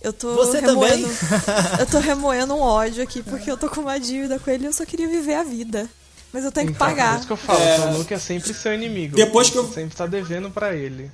[0.00, 1.02] Eu tô Você remoendo.
[1.08, 1.16] também?
[1.80, 4.66] eu tô remoendo um ódio aqui, porque eu tô com uma dívida com ele e
[4.66, 5.88] eu só queria viver a vida.
[6.32, 7.16] Mas eu tenho que Então, por pagar.
[7.18, 7.78] isso que eu falo, É.
[7.80, 9.16] o Nook é sempre seu inimigo.
[9.16, 11.10] Depois que eu- sempre tá devendo pra ele.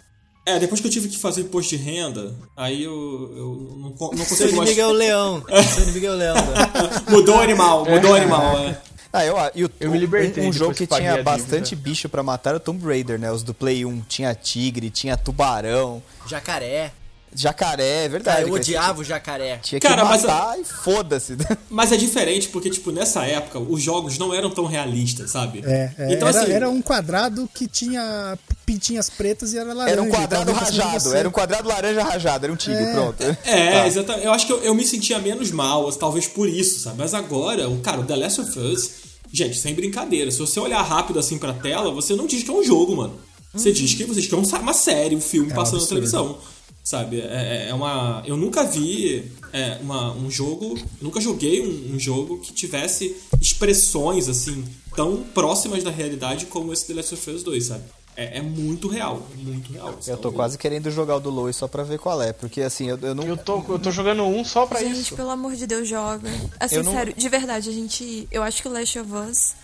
[0.47, 4.17] É, depois que eu tive que fazer imposto de renda, aí eu, eu não, não
[4.19, 4.69] Seu consigo mais.
[4.71, 5.43] inimigo é o leão.
[5.75, 6.35] Seu inimigo é o leão.
[6.35, 6.43] né?
[7.09, 8.79] Mudou o animal, mudou o animal, é.
[9.11, 12.23] Ah, eu, e o- Eu me libertei Um, jogo que que tinha bastante bicho pra
[12.23, 13.31] matar era o Tomb Raider, né?
[13.31, 14.01] Os do Play 1.
[14.09, 16.93] Tinha tigre, tinha tubarão, Jacaré.
[17.35, 18.37] Jacaré, é verdade.
[18.39, 19.59] Cara, eu odiava o jacaré.
[19.63, 21.37] Tinha que Cara, mas matar e foda-se.
[21.69, 25.63] Mas é diferente porque, tipo, nessa época, os jogos não eram tão realistas, sabe?
[25.65, 29.93] É, é, então, era, assim, era um quadrado que tinha pintinhas pretas e era laranja.
[29.93, 31.17] Era um e tava quadrado de rajado, você.
[31.17, 32.93] era um quadrado laranja rajado, era um tigre, É.
[32.93, 33.23] pronto.
[33.45, 34.25] É, exatamente.
[34.27, 36.99] Eu acho que eu, eu me sentia menos mal, talvez por isso, sabe?
[36.99, 38.91] Mas agora, o cara, o The Last of Us,
[39.33, 42.55] gente, sem brincadeira, se você olhar rápido assim pra tela, você não diz que é
[42.55, 43.19] um jogo, mano.
[43.53, 45.79] Você diz que você diz que é um- uma série, um filme É passando na
[45.83, 45.89] absurdo.
[45.89, 46.39] televisão.
[46.85, 47.21] Sabe?
[47.23, 48.23] É, é- é uma.
[48.27, 50.77] Eu nunca vi é, uma, um jogo.
[50.79, 54.63] eu nunca joguei um, um jogo que tivesse expressões assim
[54.95, 57.85] tão próximas da realidade como esse The Last of Us 2, sabe?
[58.17, 59.99] É, é muito real, muito real.
[60.07, 62.89] Eu tô quase querendo jogar o do Lois só pra ver qual é, porque assim,
[62.89, 63.25] eu, eu não.
[63.25, 65.17] Eu tô, eu tô jogando um só pra Gente, isso.
[65.17, 66.29] pelo amor de Deus, joga.
[66.61, 68.29] Assim, Eu não- sério, de verdade, a gente.
[68.31, 69.55] Eu acho que o Last of Us,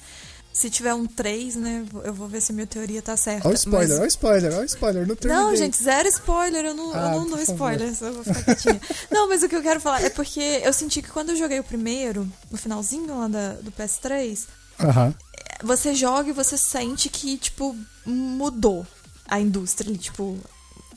[0.53, 1.85] se tiver um 3, né?
[2.05, 3.47] Eu vou ver se a minha teoria tá certa.
[3.47, 5.07] Olha o spoiler, mas- olha o spoiler, olha o spoiler.
[5.07, 5.17] Não.
[5.51, 6.65] Não, gente, zero spoiler.
[6.65, 8.81] Eu não, Ah, eu não dou spoiler, só vou ficar quietinha.
[9.11, 11.59] não, mas o que eu quero falar é porque eu senti que quando eu joguei
[11.61, 14.47] o primeiro, no finalzinho lá da, do PS3,
[14.81, 15.15] Aham.
[15.63, 18.87] você joga e você sente que, tipo, mudou
[19.29, 20.37] a indústria tipo,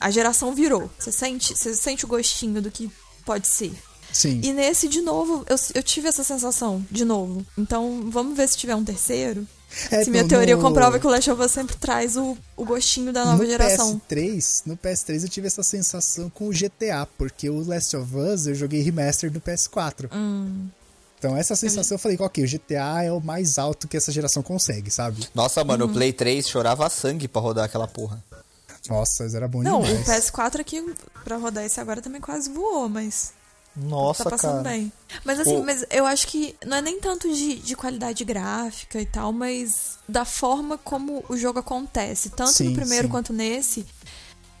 [0.00, 0.90] a geração virou.
[0.98, 2.90] Você sente, você sente o gostinho do que
[3.24, 3.72] pode ser.
[4.14, 4.40] Sim.
[4.42, 7.44] E nesse, de novo, eu, eu tive essa sensação, de novo.
[7.58, 9.46] Então, vamos ver se tiver um terceiro.
[9.90, 12.38] É, Se minha no- teoria no- comprova que o Last of Us sempre traz o,
[12.56, 14.00] o gostinho da nova no geração.
[14.08, 18.46] PS3, no PS3 eu tive essa sensação com o GTA, porque o Last of Us
[18.46, 20.08] eu joguei remaster no PS4.
[20.14, 20.68] Hum.
[21.18, 24.44] Então essa sensação eu falei, ok, o GTA é o mais alto que essa geração
[24.44, 25.26] consegue, sabe?
[25.34, 25.90] Nossa, mano, Uhum.
[25.90, 28.22] o Play 3 chorava sangue pra rodar aquela porra.
[28.88, 30.06] Nossa, mas era bom Não, demais.
[30.06, 30.84] o PS4 aqui,
[31.24, 33.32] pra rodar esse agora, também quase voou, mas
[33.76, 34.70] Nossa, tá passando cara.
[34.70, 34.92] bem.
[35.24, 39.00] Mas assim, O- mas eu acho que não é nem tanto de, de qualidade gráfica
[39.00, 42.30] e tal, mas da forma como o jogo acontece.
[42.30, 43.10] Tanto Sim, no primeiro sim.
[43.10, 43.84] quanto nesse.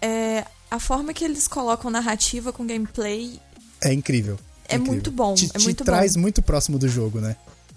[0.02, 3.40] É, a forma que eles colocam narrativa com gameplay
[3.80, 4.38] É incrível.
[4.68, 4.92] É incrível.
[4.92, 6.22] muito bom, Te, é te muito traz bom.
[6.22, 7.36] muito próximo do jogo, né?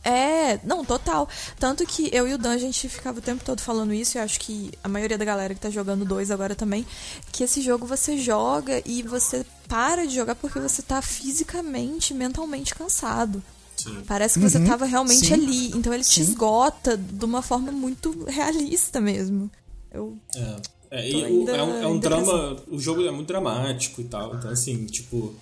[0.09, 1.27] É, não, total.
[1.59, 4.19] Tanto que eu e o Dan, a gente ficava o tempo todo falando isso, e
[4.19, 6.85] eu acho que a maioria da galera que tá jogando dois agora também,
[7.31, 12.73] que esse jogo você joga e você para de jogar porque você tá fisicamente, mentalmente
[12.73, 13.43] cansado.
[13.75, 14.01] Sim.
[14.07, 15.67] Parece que você Uhum, tava realmente sim, ali.
[15.75, 16.21] Então ele te sim.
[16.21, 19.51] esgota de uma forma muito realista mesmo.
[19.91, 20.55] Eu, É,
[20.91, 22.55] é, e o- é um, é um drama.
[22.69, 24.35] O jogo é muito dramático e tal.
[24.35, 25.35] Então, assim, tipo.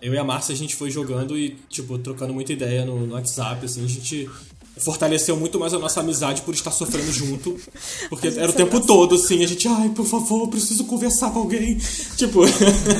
[0.00, 3.14] Eu e a Márcia a gente foi jogando e, tipo, trocando muita ideia no, no
[3.14, 4.28] WhatsApp, assim, a gente
[4.78, 7.58] fortaleceu muito mais a nossa amizade por estar sofrendo junto.
[8.08, 9.08] Porque era o tempo abraçou.
[9.08, 11.76] todo, assim, a gente, ai, por favor, preciso conversar com alguém.
[12.16, 12.40] Tipo.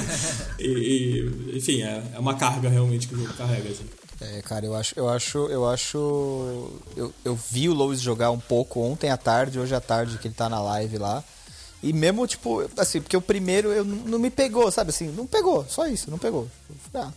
[0.58, 3.84] e, e, enfim, é, é uma carga realmente que o jogo carrega, assim.
[4.20, 6.70] É, cara, eu acho, eu acho, eu acho.
[6.96, 10.28] Eu, eu vi o Lois jogar um pouco ontem à tarde, hoje à tarde, que
[10.28, 11.24] ele tá na live lá.
[11.82, 15.08] E mesmo, tipo, assim, porque o primeiro eu não, me pegou, sabe assim?
[15.08, 16.48] Não pegou, só isso, não pegou.
[16.94, 17.10] Ah,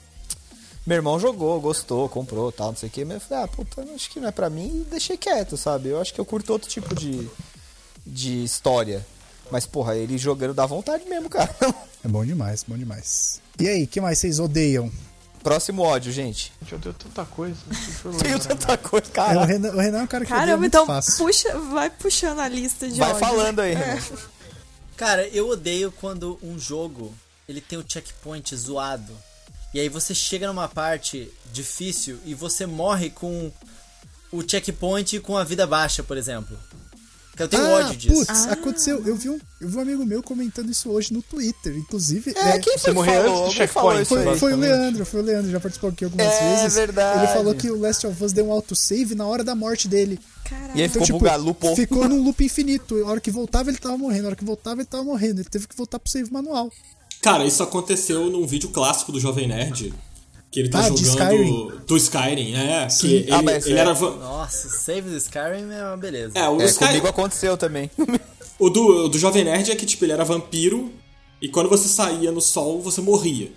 [0.85, 3.85] meu irmão jogou, gostou, comprou tal, não sei o que, mas eu falei, ah, puta,
[3.93, 5.89] acho que não é pra mim e deixei quieto, sabe?
[5.89, 7.27] Eu acho que eu curto outro tipo de,
[8.05, 9.05] de história.
[9.51, 11.53] Mas, porra, ele jogando dá vontade mesmo, cara.
[12.03, 13.41] É bom demais, bom demais.
[13.59, 14.91] E aí, que mais vocês odeiam?
[15.41, 16.53] Próximo ódio, gente.
[16.61, 17.55] Gente, eu dei tanta coisa.
[18.21, 19.45] Tenho tanta coisa, É, o, cara.
[19.45, 21.25] Renan, o Renan é um cara que odeia Caramba, muito então fácil.
[21.25, 23.19] puxa, vai puxando a lista de Vai ódio.
[23.19, 23.99] falando aí, É.
[24.97, 27.13] Cara, eu odeio quando um jogo
[27.47, 29.15] ele tem o checkpoint zoado.
[29.73, 33.51] E aí você chega numa parte difícil e você morre com
[34.31, 36.57] o checkpoint com a vida baixa, por exemplo.
[37.37, 38.25] Eu tenho ah, ódio disso.
[38.25, 39.03] putz, aconteceu.
[39.05, 41.75] Eu vi, um, eu vi um amigo meu comentando isso hoje no Twitter.
[41.75, 43.43] Inclusive, É, é, quem Você foi morreu falou?
[43.43, 44.23] antes do checkpoint, isso aí.
[44.23, 44.57] Foi, foi o.
[44.57, 46.73] Leandro, foi o Leandro, já participou aqui algumas É vezes.
[46.75, 47.19] verdade.
[47.25, 50.19] Ele falou que o Last of Us deu um autosave na hora da morte dele.
[50.45, 50.71] Caralho.
[50.75, 51.71] E aí ficou bugado, lupou.
[51.71, 52.95] Então, tipo, ficou num loop infinito.
[53.05, 54.23] A hora que voltava, ele tava morrendo.
[54.25, 55.41] A hora que voltava, ele tava morrendo.
[55.41, 56.71] Ele teve que voltar pro save manual.
[57.21, 59.91] Cara, isso aconteceu num vídeo clássico do Jovem Nerd.
[60.55, 61.01] Que ele tá Ah, jogando.
[61.05, 61.71] Skyrim.
[61.85, 62.87] Do Skyrim, é.
[62.87, 63.07] Sim.
[63.09, 63.81] Que ele, Ah, mas ele é.
[63.81, 63.93] era.
[63.93, 66.31] Nossa, Save the Skyrim é uma beleza.
[66.33, 67.91] É, o, É, Sky- comigo aconteceu também.
[68.57, 70.93] o do, o do Jovem Nerd é que, tipo, ele era vampiro.
[71.41, 73.51] E quando você saía no sol, você morria.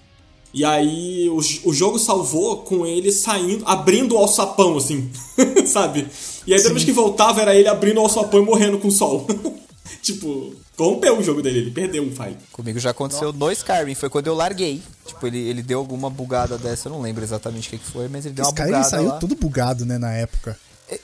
[0.53, 5.09] E aí o, o jogo salvou com ele saindo, abrindo o alçapão, assim.
[5.69, 6.05] sabe?
[6.49, 8.93] E aí toda vez que voltava era ele abrindo o alçapão e morrendo com o
[8.93, 9.25] sol.
[10.03, 12.39] tipo, corrompeu o jogo dele, ele perdeu um fight.
[12.53, 14.81] Comigo já aconteceu no Skyrim, foi quando eu larguei.
[15.05, 18.07] Tipo, ele, ele deu alguma bugada dessa, eu não lembro exatamente o que, que foi,
[18.07, 19.19] mas ele deu uma Skyrim bugada saiu lá.
[19.19, 20.57] tudo bugado, né, na época.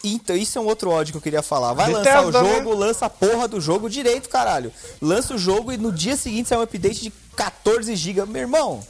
[0.03, 1.75] Então, isso é um outro ódio que eu queria falar.
[1.75, 2.55] Vai Bethesda, lançar o né?
[2.55, 4.73] jogo, lança a porra do jogo direito, caralho.
[5.03, 8.33] Lança o jogo e no dia seguinte sai um update de 14 GB.
[8.33, 8.83] Meu irmão.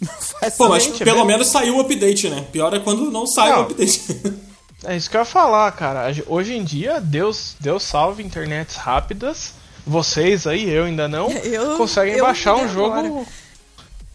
[0.40, 2.46] Faz Pô, mas pelo menos saiu o update, né?
[2.50, 4.00] Pior é quando não sai o update.
[4.84, 6.10] É isso que eu ia falar, cara.
[6.26, 9.52] Hoje em dia, Deus, Deus salve internets rápidas.
[9.86, 13.26] Vocês aí, eu ainda não, Eu- conseguem eu baixar um jogo agora.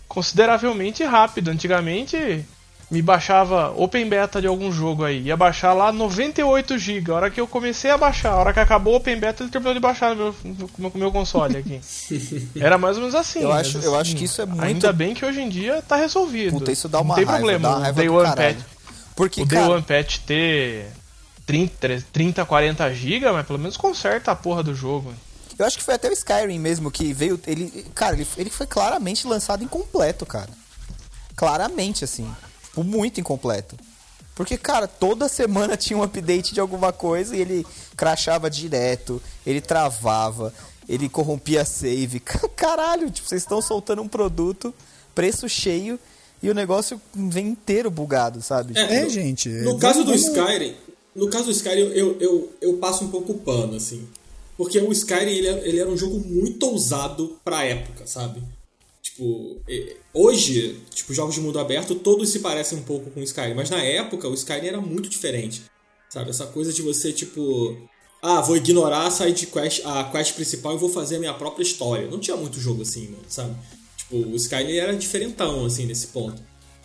[0.08, 1.50] consideravelmente rápido.
[1.50, 2.46] Antigamente,
[2.90, 5.22] me baixava Open Beta de algum jogo aí.
[5.24, 7.12] Ia baixar lá 98 GB.
[7.12, 9.52] A hora que eu comecei a baixar, a hora que acabou o Open Beta, ele
[9.52, 11.82] terminou de baixar no meu, no meu, no meu console aqui.
[12.60, 13.42] Era mais ou menos assim.
[13.42, 15.82] Eu acho- assim, eu acho que isso é muito- Ainda bem que hoje em dia
[15.88, 16.52] tá resolvido.
[16.54, 17.62] Puta, isso dá Não uma tem raiva, problema.
[17.64, 18.36] dá uma o raiva Day One.
[18.36, 18.75] Patch
[19.16, 20.92] Porque, o Day cara, One Patch ter
[21.46, 25.14] 30, 30 40 GB, mas pelo menos conserta a porra do jogo.
[25.58, 27.40] eu acho que foi até o Skyrim mesmo que veio.
[27.48, 30.50] Ele, cara, ele, ele foi claramente lançado incompleto, cara.
[31.36, 32.30] Claramente, assim.
[32.64, 33.78] Tipo, muito incompleto.
[34.36, 37.66] Porque, cara, toda semana tinha um update de alguma coisa e ele
[37.96, 40.54] crashava direto, ele travava,
[40.90, 42.20] ele corrompia save.
[42.56, 44.74] Caralho, tipo, vocês estão soltando um produto,
[45.16, 45.98] preço cheio,
[46.46, 48.78] e o negócio vem inteiro bugado, sabe?
[48.78, 50.76] É, no- gente, No vamos- caso do vamos- Skyrim,
[51.16, 54.08] no caso do Skyrim, eu, eu, eu passo um pouco o pano, assim.
[54.58, 58.42] Porque o Skyrim, ele, é- ele era um jogo muito ousado pra época, sabe?
[59.02, 59.58] Tipo,
[60.14, 63.54] hoje, tipo, jogos de mundo aberto, todos se parecem um pouco com o Skyrim.
[63.54, 65.64] Mas na época, o Skyrim era muito diferente.
[66.10, 66.30] Sabe?
[66.30, 67.78] Essa coisa de você, tipo...
[68.22, 71.62] Ah, vou ignorar a side quest, a quest principal e vou fazer a minha própria
[71.64, 72.08] história.
[72.10, 73.54] Não tinha muito jogo assim, mano, sabe?
[74.10, 76.42] Tipo, o Skyrim era diferentão, assim, nesse ponto.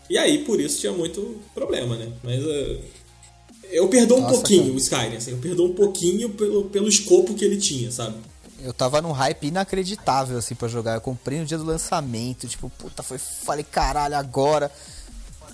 [0.09, 2.13] E aí, por isso, tinha muito problema, né?
[2.23, 2.81] Mas eh,
[3.73, 4.75] Eu perdoo um Nossa, pouquinho cara.
[4.75, 8.17] o Skyrim, assim, eu perdoo um pouquinho pelo, pelo escopo que ele tinha, sabe?
[8.63, 10.95] Eu tava num hype inacreditável, assim, pra jogar.
[10.95, 13.19] Eu comprei no dia do lançamento, tipo, puta, foi.
[13.19, 14.71] Falei, caralho, agora.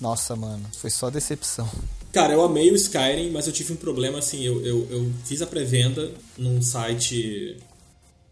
[0.01, 1.71] Nossa, mano, foi só decepção.
[2.13, 4.43] Cara, eu amei o Skyrim, mas eu tive um problema assim.
[4.43, 7.59] Eu, eu, eu fiz a pré-venda num site.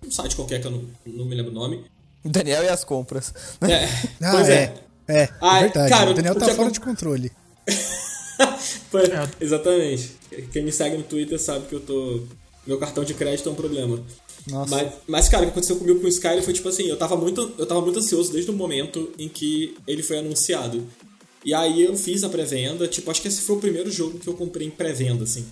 [0.05, 1.85] Um site qualquer que eu não, não me lembro o nome.
[2.31, 3.33] Daniel e as compras.
[3.63, 3.85] É,
[4.23, 4.55] Ah, pois é.
[4.55, 4.85] é.
[5.07, 5.89] É, é Ah, verdade.
[5.91, 7.31] cara, o Daniel tá fora de controle.
[8.91, 9.03] Foi-
[9.41, 10.13] Exatamente.
[10.53, 12.23] Quem me segue no Twitter sabe que eu tô.
[12.67, 14.03] Meu cartão de crédito é um problema.
[14.47, 14.75] Nossa.
[14.75, 17.17] Mas, mas, cara, o que aconteceu comigo com o Skyrim foi tipo assim, eu tava
[17.17, 20.87] muito, eu tava muito ansioso desde o momento em que ele foi anunciado.
[21.45, 24.27] E aí eu fiz a pré-venda, tipo, acho que esse foi o primeiro jogo que
[24.27, 25.47] eu comprei em pré-venda, assim.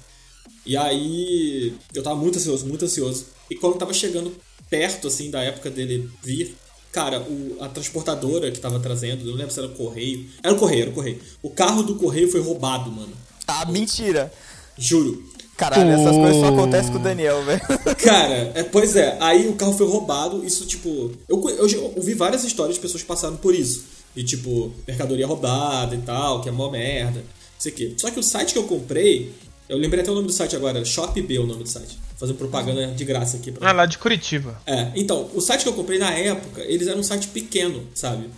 [0.65, 3.27] E aí eu tava muito ansioso, muito ansioso.
[3.51, 4.35] E quando tava chegando
[4.71, 6.55] perto, assim, da época dele vir,
[6.93, 10.27] cara, o, a transportadora que tava trazendo, eu não lembro se era o correio.
[10.43, 11.19] Era o correio, era o correio.
[11.43, 13.13] O carro do correio foi roubado, mano.
[13.49, 14.31] Ah, mentira!
[14.77, 15.33] Juro.
[15.57, 17.61] Caralho, essas coisas só acontecem com o Daniel, velho.
[18.03, 21.13] Cara, é, pois é, aí o carro foi roubado, isso tipo.
[21.29, 23.85] Eu, eu, já ouvi várias histórias de pessoas que passaram por isso.
[24.17, 27.27] E tipo, mercadoria roubada e tal, que é mó merda, não
[27.59, 27.95] sei o quê.
[27.97, 29.33] Só que o site que eu comprei,
[29.69, 31.99] eu lembrei até o nome do site agora, ShopB é o nome do site.
[32.23, 34.63] Fazendo propaganda de graça aqui pra Ah, lá de Curitiba.
[34.65, 38.31] é, então, o site que eu comprei na época, eles eram um site pequeno, sabe?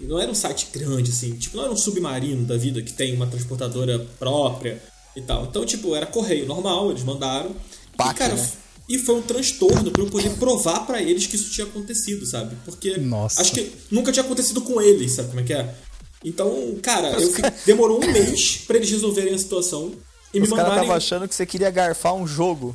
[0.00, 1.32] E não era um site grande, assim.
[1.36, 4.82] Tipo, não era um submarino da vida que tem uma transportadora própria
[5.14, 5.44] e tal.
[5.44, 7.50] Então, tipo, era correio normal, eles mandaram.
[7.50, 8.50] e, Paca, cara, né?
[8.88, 12.56] e foi um transtorno pra eu poder provar pra eles que isso tinha acontecido, sabe?
[12.64, 13.38] Porque Nossa.
[13.42, 15.74] acho que nunca tinha acontecido com eles, sabe como é que é?
[16.24, 17.30] Então, cara, eu
[17.66, 19.92] demorou um mês pra eles resolverem a situação
[20.32, 20.84] e me Os caras mandarem.
[20.84, 22.74] estavam achando que você queria garfar um jogo.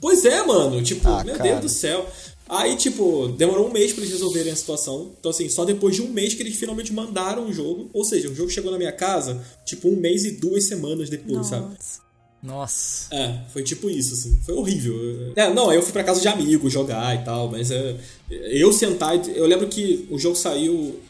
[0.00, 0.82] Pois é, mano.
[0.82, 1.50] Tipo, Ah, meu cara.
[1.50, 2.06] Deus do céu.
[2.48, 5.10] Aí, tipo, demorou um mês pra eles resolverem a situação.
[5.18, 7.90] Então, assim, só depois de um mês que eles finalmente mandaram o jogo.
[7.92, 11.46] Ou seja, o jogo chegou na minha casa, tipo, um mês e duas semanas depois,
[11.46, 11.66] sabe?
[11.66, 12.08] Nossa.
[12.40, 13.14] Nossa.
[13.14, 14.38] É, foi tipo isso, assim.
[14.46, 15.32] Foi horrível.
[15.34, 17.96] É, não, aí eu fui pra casa de amigos jogar e tal, mas é,
[18.30, 19.16] eu sentar.
[19.28, 21.00] Eu lembro que o jogo saiu.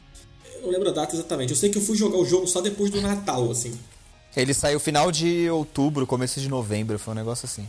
[0.54, 1.50] Eu não lembro a data exatamente.
[1.50, 3.72] Eu sei que eu fui jogar o jogo só depois do Natal, assim.
[4.36, 7.66] Ele saiu final de outubro, começo de novembro, foi um negócio assim.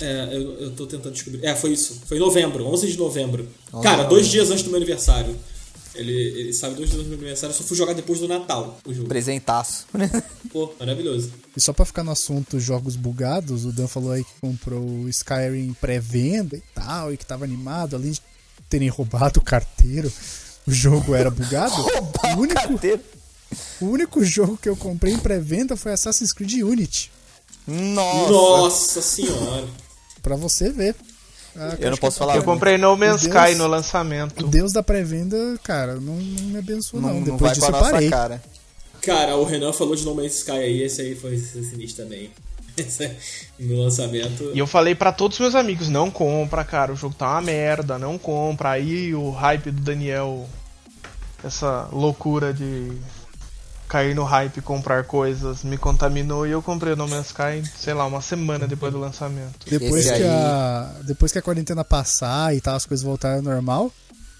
[0.00, 1.44] É, eu, eu tô tentando descobrir.
[1.44, 2.02] É, foi isso.
[2.06, 3.48] Foi em novembro, 11 de novembro.
[3.72, 5.36] 11 Cara, dois dias antes do meu aniversário.
[5.94, 8.28] Ele, ele saiu dois dias antes do meu aniversário, eu só fui jogar depois do
[8.28, 9.08] Natal o jogo.
[9.08, 9.86] Presentaço.
[10.52, 11.32] Pô, maravilhoso.
[11.56, 15.08] E só pra ficar no assunto jogos bugados, o Dan falou aí que comprou o
[15.08, 18.22] Skyrim pré-venda e tal, e que tava animado, além de
[18.68, 20.12] terem roubado o carteiro,
[20.66, 21.74] o jogo era bugado.
[22.36, 23.00] o, único, Carteiro.
[23.80, 27.10] o único jogo que eu comprei em pré-venda foi Assassin's Creed Unity.
[27.66, 28.32] Nossa.
[28.32, 29.66] Nossa senhora.
[30.28, 30.94] Pra você ver.
[31.56, 32.36] Ah, Eu não posso que falar.
[32.36, 33.34] Eu comprei No Man's Deus.
[33.34, 34.46] Sky no O lançamento.
[34.46, 37.08] Deus da pré-venda, cara, não, não me abençoou, não.
[37.08, 38.10] Não, não Depois vai disso eu parei.
[38.10, 38.42] cara.
[39.00, 42.30] Cara, o Renan falou de No Man's Sky aí, esse aí foi sinistro também.
[43.58, 44.52] No lançamento.
[44.54, 47.40] E eu falei pra todos os meus amigos, não compra, cara, o jogo tá uma
[47.40, 48.70] merda, não compra.
[48.70, 50.46] Aí o hype do Daniel,
[51.42, 52.92] essa loucura de
[53.88, 57.62] cair no hype e comprar coisas, me contaminou e eu comprei o No Man's Sky,
[57.78, 59.68] sei lá, uma semana depois do lançamento.
[59.68, 63.38] Depois Esse que, aí- a, depois que a quarentena passar e tal, as coisas voltarem
[63.38, 63.90] ao normal,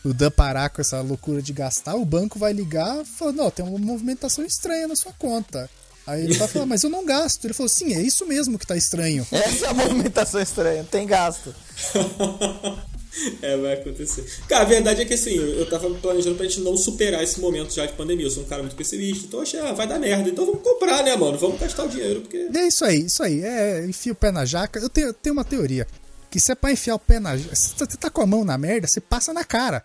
[0.04, 3.64] o Dan parar com essa loucura de gastar, o banco vai ligar falando, não, tem
[3.66, 5.68] uma movimentação estranha na sua conta.
[6.06, 7.44] Aí ele vai falar, mas eu não gasto.
[7.44, 9.26] Ele falou, sim, é isso mesmo que tá estranho.
[9.30, 11.54] Essa é a movimentação estranha, tem gasto.
[13.42, 14.24] É, vai acontecer.
[14.48, 17.72] Cara, a verdade é que assim, eu tava planejando pra gente não superar esse momento
[17.74, 18.26] já de pandemia.
[18.26, 20.28] Eu sou um cara muito pessimista, então eu achei, ah, vai dar merda.
[20.28, 21.38] Então vamos comprar, né, mano?
[21.38, 22.48] Vamos gastar o dinheiro, porque.
[22.54, 23.42] É isso aí, isso aí.
[23.42, 24.78] É, enfia o pé na jaca.
[24.78, 25.86] Eu tenho, eu tenho uma teoria.
[26.30, 27.54] Que se é pra enfiar o pé na jaca.
[27.54, 29.84] Se você tá com a mão na merda, você passa na cara.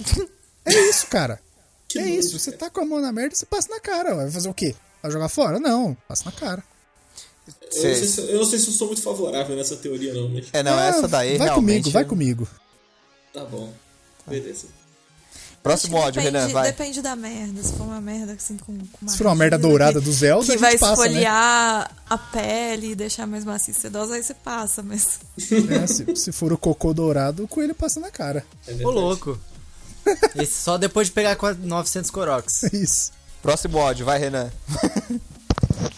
[0.64, 1.40] É isso, cara.
[1.88, 2.38] Que é isso.
[2.38, 4.14] Você tá com a mão na merda, você passa na cara.
[4.14, 4.76] Vai fazer o quê?
[5.02, 5.58] Vai jogar fora?
[5.58, 6.62] Não, passa na cara.
[7.46, 10.28] Eu não, sei se, eu não sei se eu sou muito favorável nessa teoria, não,
[10.28, 11.82] mas É, não, Ah, essa daí Vai realmente...
[11.84, 12.48] comigo, vai comigo.
[13.32, 13.72] tá bom.
[14.26, 14.66] Beleza.
[15.62, 16.72] Próximo ódio, depende, Renan, vai.
[16.72, 17.62] Depende da merda.
[17.62, 20.12] Se for uma merda assim com, com uma Se for uma merda dourada que- do
[20.12, 21.08] Zelda, a que gente vai passa, né?
[21.08, 25.20] esfoliar a pele e deixar mais macia e sedosa, aí você passa, mas.
[25.70, 28.44] É, se, se for o cocô dourado, o coelho passa na cara.
[28.66, 29.38] É Ô, louco.
[30.34, 32.64] Esse só depois de pegar com a 900 Corox.
[32.64, 33.12] É isso.
[33.40, 34.50] Próximo ódio, vai, Renan.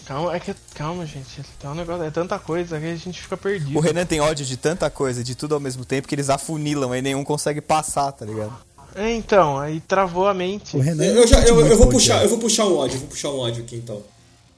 [0.05, 1.41] Calma, é que, calma, gente.
[1.59, 3.77] Tá um negócio, é tanta coisa que a gente fica perdido.
[3.77, 6.95] O Renan tem ódio de tanta coisa, de tudo ao mesmo tempo, que eles afunilam
[6.95, 8.53] e nenhum consegue passar, tá ligado?
[8.95, 10.77] É, então, aí travou a mente.
[10.77, 11.03] O Renan.
[11.03, 13.29] Eu, eu já, eu, eu vou puxar, eu vou puxar um ódio, eu vou puxar
[13.29, 14.01] um ódio aqui então.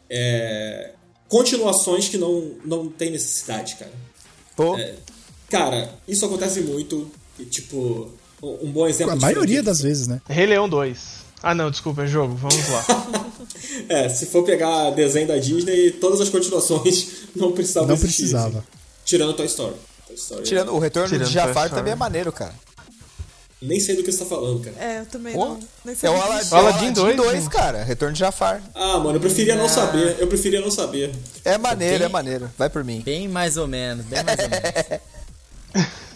[0.10, 0.92] É,
[1.28, 3.92] continuações que não, não tem necessidade, cara.
[4.56, 4.96] Pô, É,
[5.50, 7.10] cara, isso acontece muito.
[7.40, 9.14] E, tipo, um bom exemplo.
[9.14, 10.22] A maioria das vezes, né?
[10.28, 11.27] Rei Leão 2.
[11.44, 12.86] Ah, não, desculpa, é jogo, vamos lá.
[13.90, 18.60] É, se for pegar desenho da Disney, todas as continuações não precisavam Não existir, precisava.
[18.60, 18.68] assim.
[19.06, 19.76] Tirando Toy Story.
[20.06, 22.54] Toy Story Tirando o retorno Tirando de Jafar também é maneiro, cara.
[23.62, 24.76] Nem sei do que você tá falando, cara.
[24.80, 25.60] É, eu também Pô, não.
[25.86, 26.56] Nem sei É o que Aladdin.
[26.56, 27.50] Aladdin 2, 2, né?
[27.50, 27.84] cara.
[27.84, 28.62] Retorno de Jafar.
[28.76, 30.18] Ah, mano, eu preferia não saber.
[30.20, 31.12] Eu preferia não saber.
[31.46, 32.52] É maneiro, Bem- é maneiro.
[32.58, 33.02] Vai por mim.
[33.02, 35.92] Bem mais ou menos, bem mais ou menos.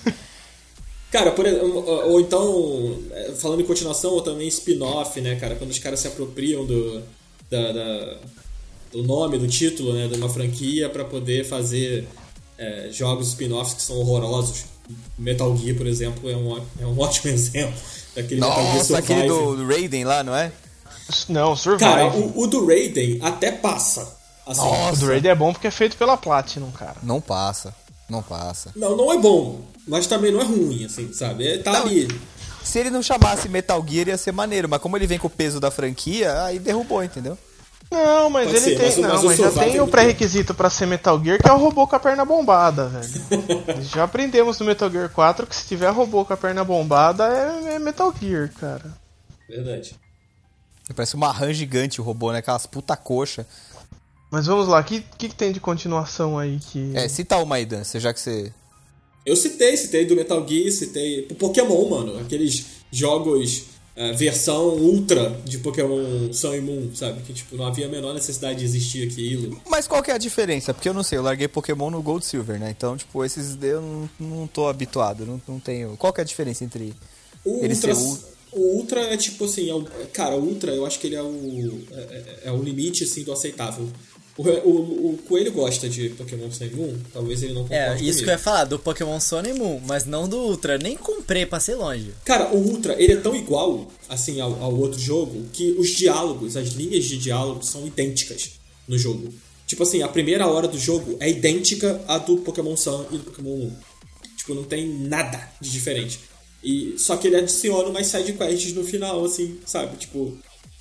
[1.11, 5.55] Cara, por, ou, ou então, é, falando em continuação, ou também spin-off, né, cara?
[5.55, 7.01] Quando os caras se apropriam do,
[7.49, 8.17] da, da-
[8.93, 12.07] do nome, do título, né, de uma franquia pra poder fazer
[12.57, 14.65] é, jogos spin-offs que são horrorosos.
[15.17, 17.73] Metal Gear, por exemplo, é um, é um ótimo exemplo
[18.15, 19.45] daquele Metal Gear Nossa, aquele Survive.
[19.45, 20.51] do, do Raiden lá, não é?
[21.29, 21.89] Não, Survive.
[21.89, 24.17] Cara, o, o do Raiden até passa.
[24.45, 26.95] Assim, O do Raid é bom porque é feito pela Platinum, cara.
[27.03, 27.73] Não passa.
[28.11, 28.71] Não passa.
[28.75, 31.47] Não, não é bom, mas também não é ruim, assim, sabe?
[31.47, 32.09] É, tá Não, ali.
[32.61, 35.29] Se ele não chamasse Metal Gear ia ser maneiro, mas como ele vem com o
[35.29, 37.37] peso da franquia, aí derrubou, entendeu?
[37.89, 38.85] Não, mas Pode ele ser, tem.
[38.85, 41.49] mas o- não, mas mas, já tem é o pré-requisito pra ser Metal Gear, que
[41.49, 43.09] é o robô com a perna bombada, velho.
[43.83, 47.75] já aprendemos no Metal Gear 4 que se tiver robô com a perna bombada é,
[47.75, 48.91] é Metal Gear, cara.
[49.47, 49.95] Verdade.
[50.93, 52.39] Parece uma rã gigante o robô, né?
[52.39, 53.47] Aquelas puta coxa.
[54.31, 56.91] Mas vamos lá, o que, que, que tem de continuação aí que.
[56.95, 58.51] É, cita uma aí, Dan, já que você.
[59.25, 62.17] Eu citei, citei do Metal Gear, citei o Pokémon, mano.
[62.19, 67.21] Aqueles jogos é, versão ultra de Pokémon Sun e Moon, sabe?
[67.23, 69.61] Que tipo, não havia a menor necessidade de existir aquilo.
[69.69, 70.73] Mas qual que é a diferença?
[70.73, 72.71] Porque eu não sei, eu larguei Pokémon no Gold Silver, né?
[72.75, 75.95] Então, tipo, esses eu não, não tô habituado, não, não tenho.
[75.97, 76.93] Qual que é a diferença entre.
[77.43, 80.85] O Ele Ultra, ser o Ultra é tipo assim, é o- cara, o Ultra eu
[80.85, 83.87] acho que ele é o, é, é- é o limite assim, do aceitável.
[84.37, 87.93] O, o, o Coelho gosta de Pokémon Sun e Moon, talvez ele não concorde É,
[87.95, 88.17] isso comigo.
[88.19, 90.77] que eu ia falar, do Pokémon Sun e Moon, mas não do Ultra.
[90.77, 92.11] Nem comprei, passei longe.
[92.25, 96.55] Cara, o Ultra, ele é tão igual, assim, ao, ao outro jogo, que os diálogos,
[96.55, 98.51] as linhas de diálogo são idênticas
[98.87, 99.33] no jogo.
[99.67, 103.23] Tipo assim, a primeira hora do jogo é idêntica à do Pokémon Sun e do
[103.23, 103.71] Pokémon Moon.
[104.37, 106.19] Tipo, não tem nada de diferente.
[106.63, 109.97] E, só que ele adiciona umas side quests no final, assim, sabe?
[109.97, 110.37] Tipo,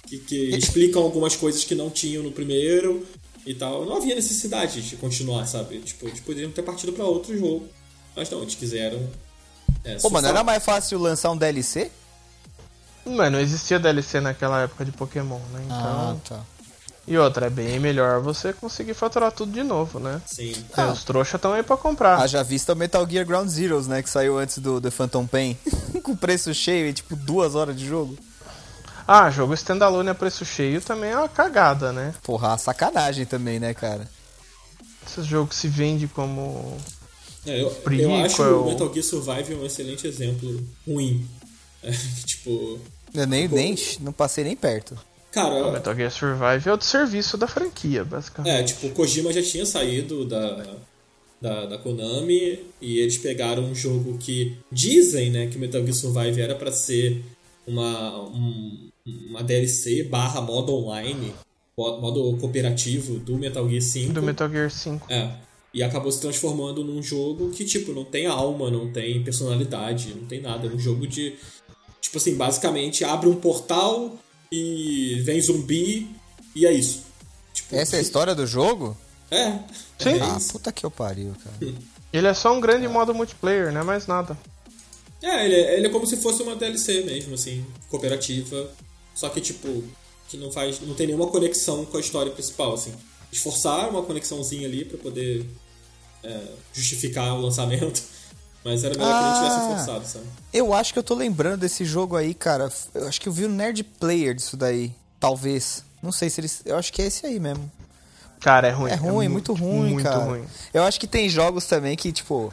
[0.09, 3.07] que, que explicam algumas coisas que não tinham no primeiro
[3.51, 3.85] e tal.
[3.85, 5.79] Não havia necessidade de continuar, sabe?
[5.81, 7.67] Tipo, eles poderiam ter partido pra outro jogo.
[8.17, 9.09] Mas não, eles quiseram.
[9.85, 11.91] É, Pô, mano, era mais fácil lançar um DLC?
[13.05, 15.63] Mas não existia DLC naquela época de Pokémon, né?
[15.65, 15.77] Então.
[15.77, 16.41] Ah, tá.
[17.07, 20.21] E outra, é bem melhor você conseguir faturar tudo de novo, né?
[20.27, 20.53] Sim.
[20.69, 22.21] Porque Os trouxas estão aí pra comprar.
[22.21, 24.03] Haja vista o Metal Gear Ground Zeroes, né?
[24.03, 25.57] Que saiu antes do, do Phantom Pain.
[26.05, 28.17] Com preço cheio e tipo duas horas de jogo.
[29.13, 32.15] Ah, jogo standalone a preço cheio também é uma cagada, né?
[32.23, 34.09] Porra, sacanagem também, né, cara?
[35.05, 36.77] Esse jogo se vende como.
[37.45, 38.09] É, eu, Prequel.
[38.11, 41.27] eu acho o Metal Gear Survive um excelente exemplo ruim.
[41.83, 41.91] É,
[42.27, 42.79] tipo,
[43.15, 44.93] Eu nem, nem não passei nem perto.
[44.93, 48.53] O cara, Metal Gear Survive é o de serviço da franquia, basicamente.
[48.55, 50.67] é, tipo, o Kojima já tinha saído da,
[51.41, 55.95] da, da Konami e eles pegaram um jogo que dizem, né, que o Metal Gear
[55.95, 57.25] Survive era pra ser
[57.67, 61.33] uma, um- uma DLC barra modo online,
[61.77, 64.13] mo- modo cooperativo do Metal Gear 5.
[64.13, 65.07] Do Metal Gear 5.
[65.13, 65.31] É.
[65.73, 70.27] E acabou se transformando num jogo que, tipo, não tem alma, não tem personalidade, não
[70.27, 70.67] tem nada.
[70.67, 71.37] É um jogo de.
[72.01, 74.19] Tipo assim, basicamente abre um portal
[74.51, 76.09] e vem zumbi
[76.57, 77.03] e é isso.
[77.55, 78.97] Tipo, Essa é a história do jogo?
[79.31, 79.53] É.
[79.99, 80.15] Sim.
[80.15, 81.57] É, Ah, puta que eu pariu, cara.
[82.13, 84.37] Ele é só um grande modo multiplayer, não é mais nada.
[85.23, 88.69] É, ele, é, ele é como se fosse uma DLC mesmo, assim, cooperativa.
[89.15, 89.85] Só que, tipo,
[90.29, 90.81] que não faz.
[90.81, 92.93] não tem nenhuma conexão com a história principal, assim.
[93.33, 95.47] Esforçaram uma conexãozinha ali pra poder
[96.25, 96.41] é,
[96.73, 98.03] justificar o lançamento.
[98.65, 99.77] Mas era melhor que ele tivesse Ah.
[99.77, 100.25] forçado, sabe?
[100.53, 102.71] Eu acho que eu tô lembrando desse jogo aí, cara.
[102.95, 104.93] Eu acho que eu vi o Nerd Player disso daí.
[105.19, 105.83] Talvez.
[106.03, 106.63] Não sei se eles.
[106.67, 107.71] Eu acho que é esse aí mesmo.
[108.39, 108.91] Cara, é ruim.
[108.91, 110.25] É ruim, muito, ruim, muito cara.
[110.25, 110.45] ruim.
[110.75, 112.53] Eu acho que tem jogos também que, tipo,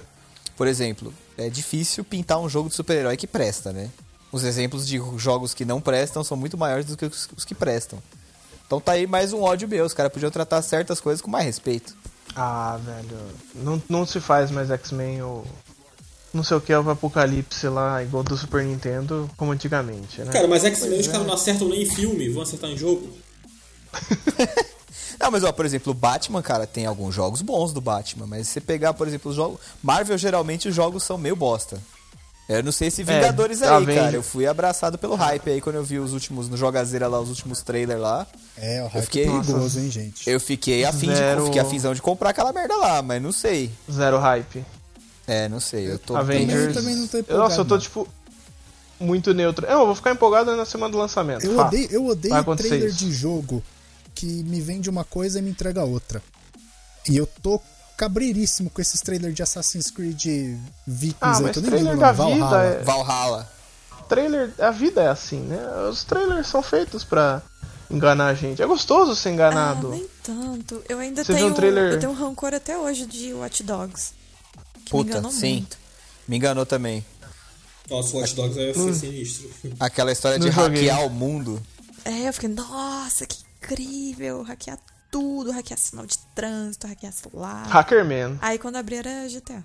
[0.56, 3.90] por exemplo, é difícil pintar um jogo de super-herói que presta, né?
[4.32, 7.56] Os exemplos de jogos que não prestam são muito maiores do que os, os que
[7.56, 7.99] prestam.
[8.66, 9.86] Então tá aí mais um ódio meu.
[9.86, 11.95] Os caras podiam tratar certas coisas com mais respeito.
[12.36, 13.18] Ah, velho.
[13.56, 15.45] Não, não se faz mais X-Men ou.
[16.34, 20.32] Não sei o que é o Apocalipse lá, igual do Super Nintendo, como antigamente, né?
[20.32, 23.10] Cara, mas X-Men os caras não acertam nem em filme, vão acertar em jogo.
[25.20, 28.48] Não, mas ó, por exemplo, o Batman, cara, tem alguns jogos bons do Batman, mas
[28.48, 29.60] se você pegar, por exemplo, os jogos.
[29.82, 31.82] Marvel, geralmente os jogos são meio bosta.
[32.49, 33.95] Eu não sei se Vingadores tá aí, vendo?
[33.98, 34.15] cara.
[34.15, 37.28] Eu fui abraçado pelo hype aí quando eu vi os últimos, no Jogazeira lá, os
[37.30, 38.26] últimos trailers lá.
[38.57, 40.30] É, o hype fiquei- é perigoso, hein, gente?
[40.30, 41.41] Eu fiquei afim, Zero.
[41.41, 43.69] de, fiquei afinzão de comprar aquela merda lá, mas não sei.
[43.91, 44.64] Zero hype.
[45.28, 45.91] É, não sei.
[45.91, 46.68] Eu tô Avengers.
[46.68, 48.07] Eu também não tô Eu- empolgado, Nossa, eu tô tipo.
[48.98, 49.65] muito neutro.
[49.68, 51.45] É, eu vou ficar empolgado na semana do lançamento.
[51.45, 52.98] Eu odeio, eu odeio trailer isso.
[52.98, 53.61] de jogo
[54.15, 56.24] que me vende uma coisa e me entrega outra.
[57.10, 57.61] E eu tô
[57.98, 60.24] cabreiríssimo com esses trailers de Assassin's Creed
[60.86, 62.65] Vikings Ah, aí, mas que eu nem trailer lembro o da nome, vida Valhalla.
[62.74, 63.52] é- Valhalla.
[64.07, 65.57] Trailer, a vida é assim, né?
[65.90, 67.41] Os trailers são feitos pra
[67.91, 68.61] enganar a gente.
[68.61, 69.90] É gostoso ser Ah, enganado.
[69.90, 70.82] nem tanto.
[70.88, 71.52] Eu ainda Você viu tenho.
[71.52, 74.14] um trailer- Eu tenho um rancor até hoje de Watch Dogs.
[74.56, 75.53] Me Puta, enganou sim.
[75.57, 75.78] muito.
[76.28, 77.06] Me enganou também.
[77.90, 79.49] Nossa, o Watch Dogs é, foi sinistro.
[79.80, 80.88] Aquela história de Não joguei.
[80.88, 81.61] hackear o mundo.
[82.06, 84.44] É, eu fiquei, nossa, que incrível!
[84.44, 84.78] Hackear
[85.12, 87.66] tudo, hackear sinal de trânsito, hackear celular.
[87.68, 88.38] Hackerman.
[88.42, 89.64] Aí quando abri era GTA.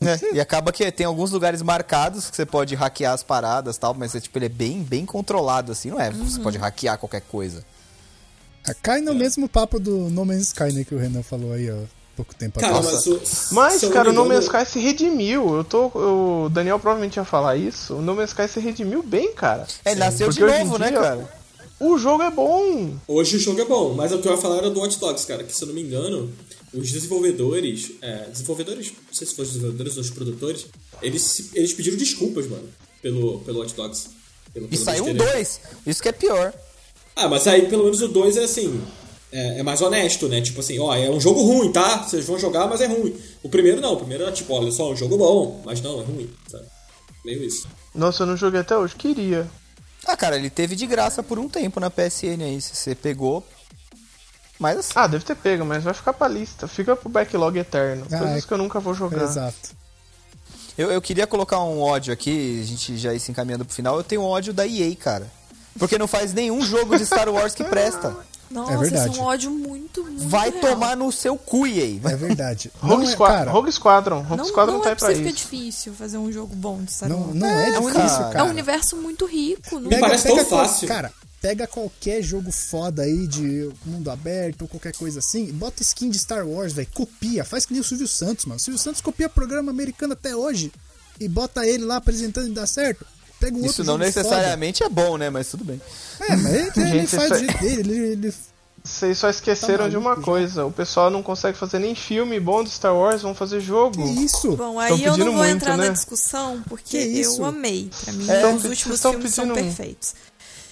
[0.00, 0.18] né?
[0.32, 3.94] E acaba que tem alguns lugares marcados que você pode hackear as paradas e tal,
[3.94, 6.10] mas é, tipo, ele é bem, bem controlado, assim, não é?
[6.10, 6.42] Você Uhum.
[6.42, 7.64] pode hackear qualquer coisa.
[8.66, 11.70] Ah, Cai no mesmo papo do No Man's Sky, né, que o Renan falou aí,
[11.70, 11.78] ó,
[12.16, 13.06] pouco tempo Cara, atrás.
[13.06, 13.48] mas.
[13.50, 15.56] Mas, cara, o não No me Man's Sky se redimiu.
[15.56, 15.86] Eu tô.
[15.86, 17.94] O Daniel provavelmente ia falar isso.
[17.96, 19.66] O No Man's Sky se redimiu bem, cara.
[19.84, 21.41] É, ele nasceu de Porque novo, né, dia- cara?
[21.82, 22.96] O jogo é bom.
[23.08, 25.26] Hoje o jogo é bom, mas o que eu ia falar era do Watch Dogs,
[25.26, 26.30] cara, que se eu não me engano,
[26.72, 30.66] os desenvolvedores, é, desenvolvedores, não sei se foram os desenvolvedores ou os produtores,
[31.02, 32.68] eles, eles pediram desculpas, mano,
[33.02, 34.08] pelo, pelo Watch Dogs.
[34.54, 35.32] Pelo, E pelo saiu um besteira.
[35.32, 35.60] dois.
[35.86, 36.52] Isso que é pior.
[37.16, 38.80] Ah, mas aí pelo menos o 2 é assim.
[39.32, 40.40] É, é mais honesto, né?
[40.40, 42.02] Tipo assim, ó, é um jogo ruim, tá?
[42.04, 43.16] Vocês vão jogar, mas é ruim.
[43.42, 46.00] O primeiro não, o primeiro era tipo, olha só, é um jogo bom, mas não,
[46.00, 46.66] é ruim, sabe?
[47.24, 47.66] Meio isso.
[47.94, 48.94] Nossa, eu não joguei até hoje.
[48.94, 49.48] Queria.
[50.12, 53.44] Ah, cara, ele teve de graça por um tempo na PSN aí, se você pegou.
[54.58, 56.68] Mas assim, Ah, deve ter pego, mas vai ficar pra lista.
[56.68, 58.06] Fica pro backlog eterno.
[58.12, 59.22] Ah, Coisas é- que eu nunca vou jogar.
[59.24, 59.70] Exato.
[60.76, 63.96] eu, eu queria colocar um ódio aqui, a gente já ir se encaminhando pro final.
[63.96, 65.30] Eu tenho ódio da EA, cara.
[65.78, 68.14] Porque não faz nenhum jogo de Star Wars que presta.
[68.50, 69.08] Nossa, verdade.
[69.10, 70.60] isso é um ódio muito, muito Vai real.
[70.62, 72.00] tomar no seu cu, EA.
[72.10, 72.70] É verdade.
[72.80, 74.20] Rogue, não é, Squad- cara, Rogue Squadron.
[74.22, 75.32] Rogue Não, Squadron não tá é aí pra é isso.
[75.36, 77.34] difícil fazer um jogo bom de Star não, Wars.
[77.34, 78.38] não é, É um difícil, universo- cara.
[78.38, 79.78] É um universo muito rico.
[79.80, 79.90] Não...
[79.90, 80.88] Pega, parece pega tão qual- fácil.
[80.88, 86.08] Cara, pega qualquer jogo foda aí de mundo aberto ou qualquer coisa assim, bota skin
[86.08, 88.56] de Star Wars, velho, copia, faz que nem o Silvio Santos, mano.
[88.56, 90.72] O Silvio Santos copia programa americano até hoje
[91.20, 93.04] e bota ele lá apresentando e dá certo.
[93.40, 95.28] Pega um Isso outro não necessariamente é bom, né?
[95.28, 95.80] Mas tudo bem.
[96.16, 96.32] foda.
[96.32, 98.34] É, mas ele, ele faz do é- jeito dele, ele, ele-
[98.84, 100.26] Vocês só esqueceram Tá de uma maluco já.
[100.32, 100.64] coisa.
[100.66, 104.02] O pessoal não consegue fazer nem filme bom de Star Wars, vão fazer jogo.
[104.02, 104.56] Que isso?
[104.56, 105.86] Bom, aí eu não pedindo vou muito, entrar né?
[105.86, 107.88] na discussão, porque eu amei.
[108.04, 110.14] Pra mim, É, os últimos filmes são pedindo perfeitos.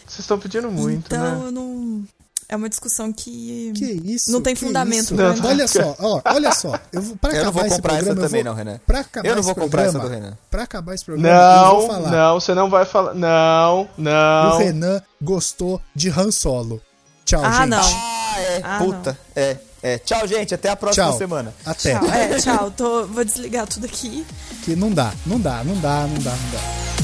[0.07, 1.47] Vocês estão pedindo muito, então, né?
[1.47, 2.05] eu não...
[2.49, 3.73] É uma discussão que...
[3.77, 4.33] Que isso?
[4.33, 5.15] Não tem que fundamento isso?
[5.15, 5.41] pra mim.
[5.45, 6.77] Olha só, ó, olha só.
[6.93, 8.59] Eu, vou- pra Eu não vou acabar esse comprar essa programa, eu também vou- não,
[8.59, 8.81] Renan.
[8.85, 10.39] Pra acabar Eu não vou comprar essa programa, do Renan.
[10.51, 12.11] Pra acabar esse programa, eu vou Não, falar.
[12.11, 13.15] não, você não vai falar.
[13.15, 14.59] Não, O não.
[14.59, 16.83] Renan gostou de Han Solo.
[17.25, 17.69] Tchau, Ah, gente.
[17.69, 17.79] não.
[17.81, 18.61] Ah, é.
[18.65, 19.19] Ah, puta.
[19.37, 19.99] É, é.
[19.99, 20.55] Tchau, gente.
[20.55, 21.19] Até a próxima Tchau.
[21.19, 21.55] semana.
[21.65, 21.99] Até.
[21.99, 22.71] Tchau, é, tchau.
[22.73, 24.27] Tô, vou desligar tudo aqui.
[24.65, 27.00] Que não dá, não dá, não dá, não dá, não dá.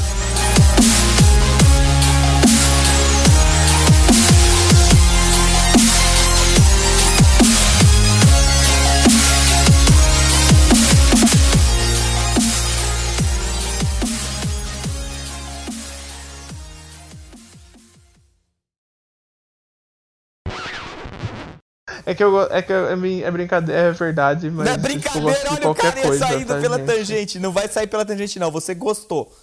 [22.06, 22.92] É que eu é que é,
[23.24, 26.60] é brincadeira, é verdade, mas Não é eu brincadeira, olha o cara coisa, saindo tá,
[26.60, 26.86] pela gente?
[26.86, 27.38] tangente.
[27.40, 28.48] Não vai sair pela tangente, não.
[28.52, 29.36] Você gostou.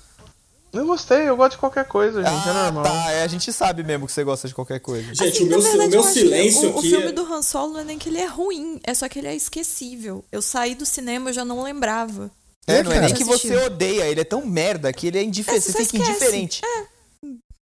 [0.71, 2.83] Eu gostei, eu gosto de qualquer coisa, gente, é ah, normal.
[2.85, 3.11] tá.
[3.11, 5.13] É, a gente sabe mesmo que você gosta de qualquer coisa.
[5.13, 6.87] Gente, Assim, o meu, verdade, o meu que silêncio o, aqui.
[6.87, 9.07] O filme é- do Han Solo não é nem que ele é ruim, é só
[9.07, 10.25] que ele é esquecível.
[10.31, 12.31] Eu saí do cinema e já não lembrava.
[12.65, 15.59] É, não é nem que você odeia, ele é tão merda que ele é indiferente.
[15.67, 16.11] É, Você você fica esquece.
[16.13, 16.61] indiferente.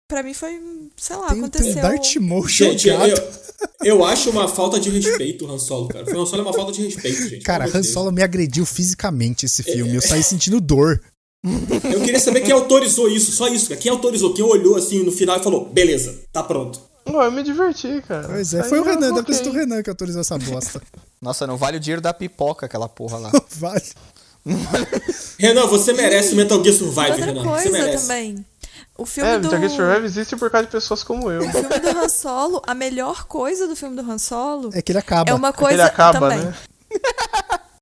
[0.07, 0.59] Pra mim foi,
[0.95, 1.77] sei lá, Tem, tem aconteceu.
[1.77, 2.97] um Darth Gente, eu,
[3.83, 6.05] eu acho uma falta de respeito o Han Solo, cara.
[6.05, 7.43] O Han Solo é uma falta de respeito, gente.
[7.43, 7.83] Cara, Han.
[7.83, 9.93] Solo me agrediu fisicamente esse filme.
[9.95, 11.01] Eu saí sentindo dor.
[11.43, 13.67] Eu queria saber quem autorizou isso, só isso.
[13.69, 13.79] cara.
[13.81, 14.33] Quem autorizou?
[14.33, 16.79] Quem olhou assim no final e falou: beleza, tá pronto.
[17.05, 18.27] Não, eu me diverti, cara.
[18.27, 19.35] Pois é, Aí foi o Renan, deve ter coloquei.
[19.35, 20.81] sido o Renan que autorizou essa bosta.
[21.21, 23.31] Nossa, não vale o dinheiro da pipoca aquela porra lá.
[23.51, 23.83] Vale.
[25.37, 27.43] Renan, você merece o Metal Gear Survive, Outra Renan.
[27.43, 28.07] Você coisa merece.
[28.07, 28.45] também.
[28.97, 29.49] O filme É, do.
[29.49, 31.41] Gear Survive existe por causa de pessoas como eu.
[31.41, 34.91] O filme do Han Solo, a melhor coisa do filme do Han Solo É que
[34.91, 35.29] ele acaba.
[35.29, 36.45] é uma coisa Ele acaba, também.
[36.45, 36.53] né?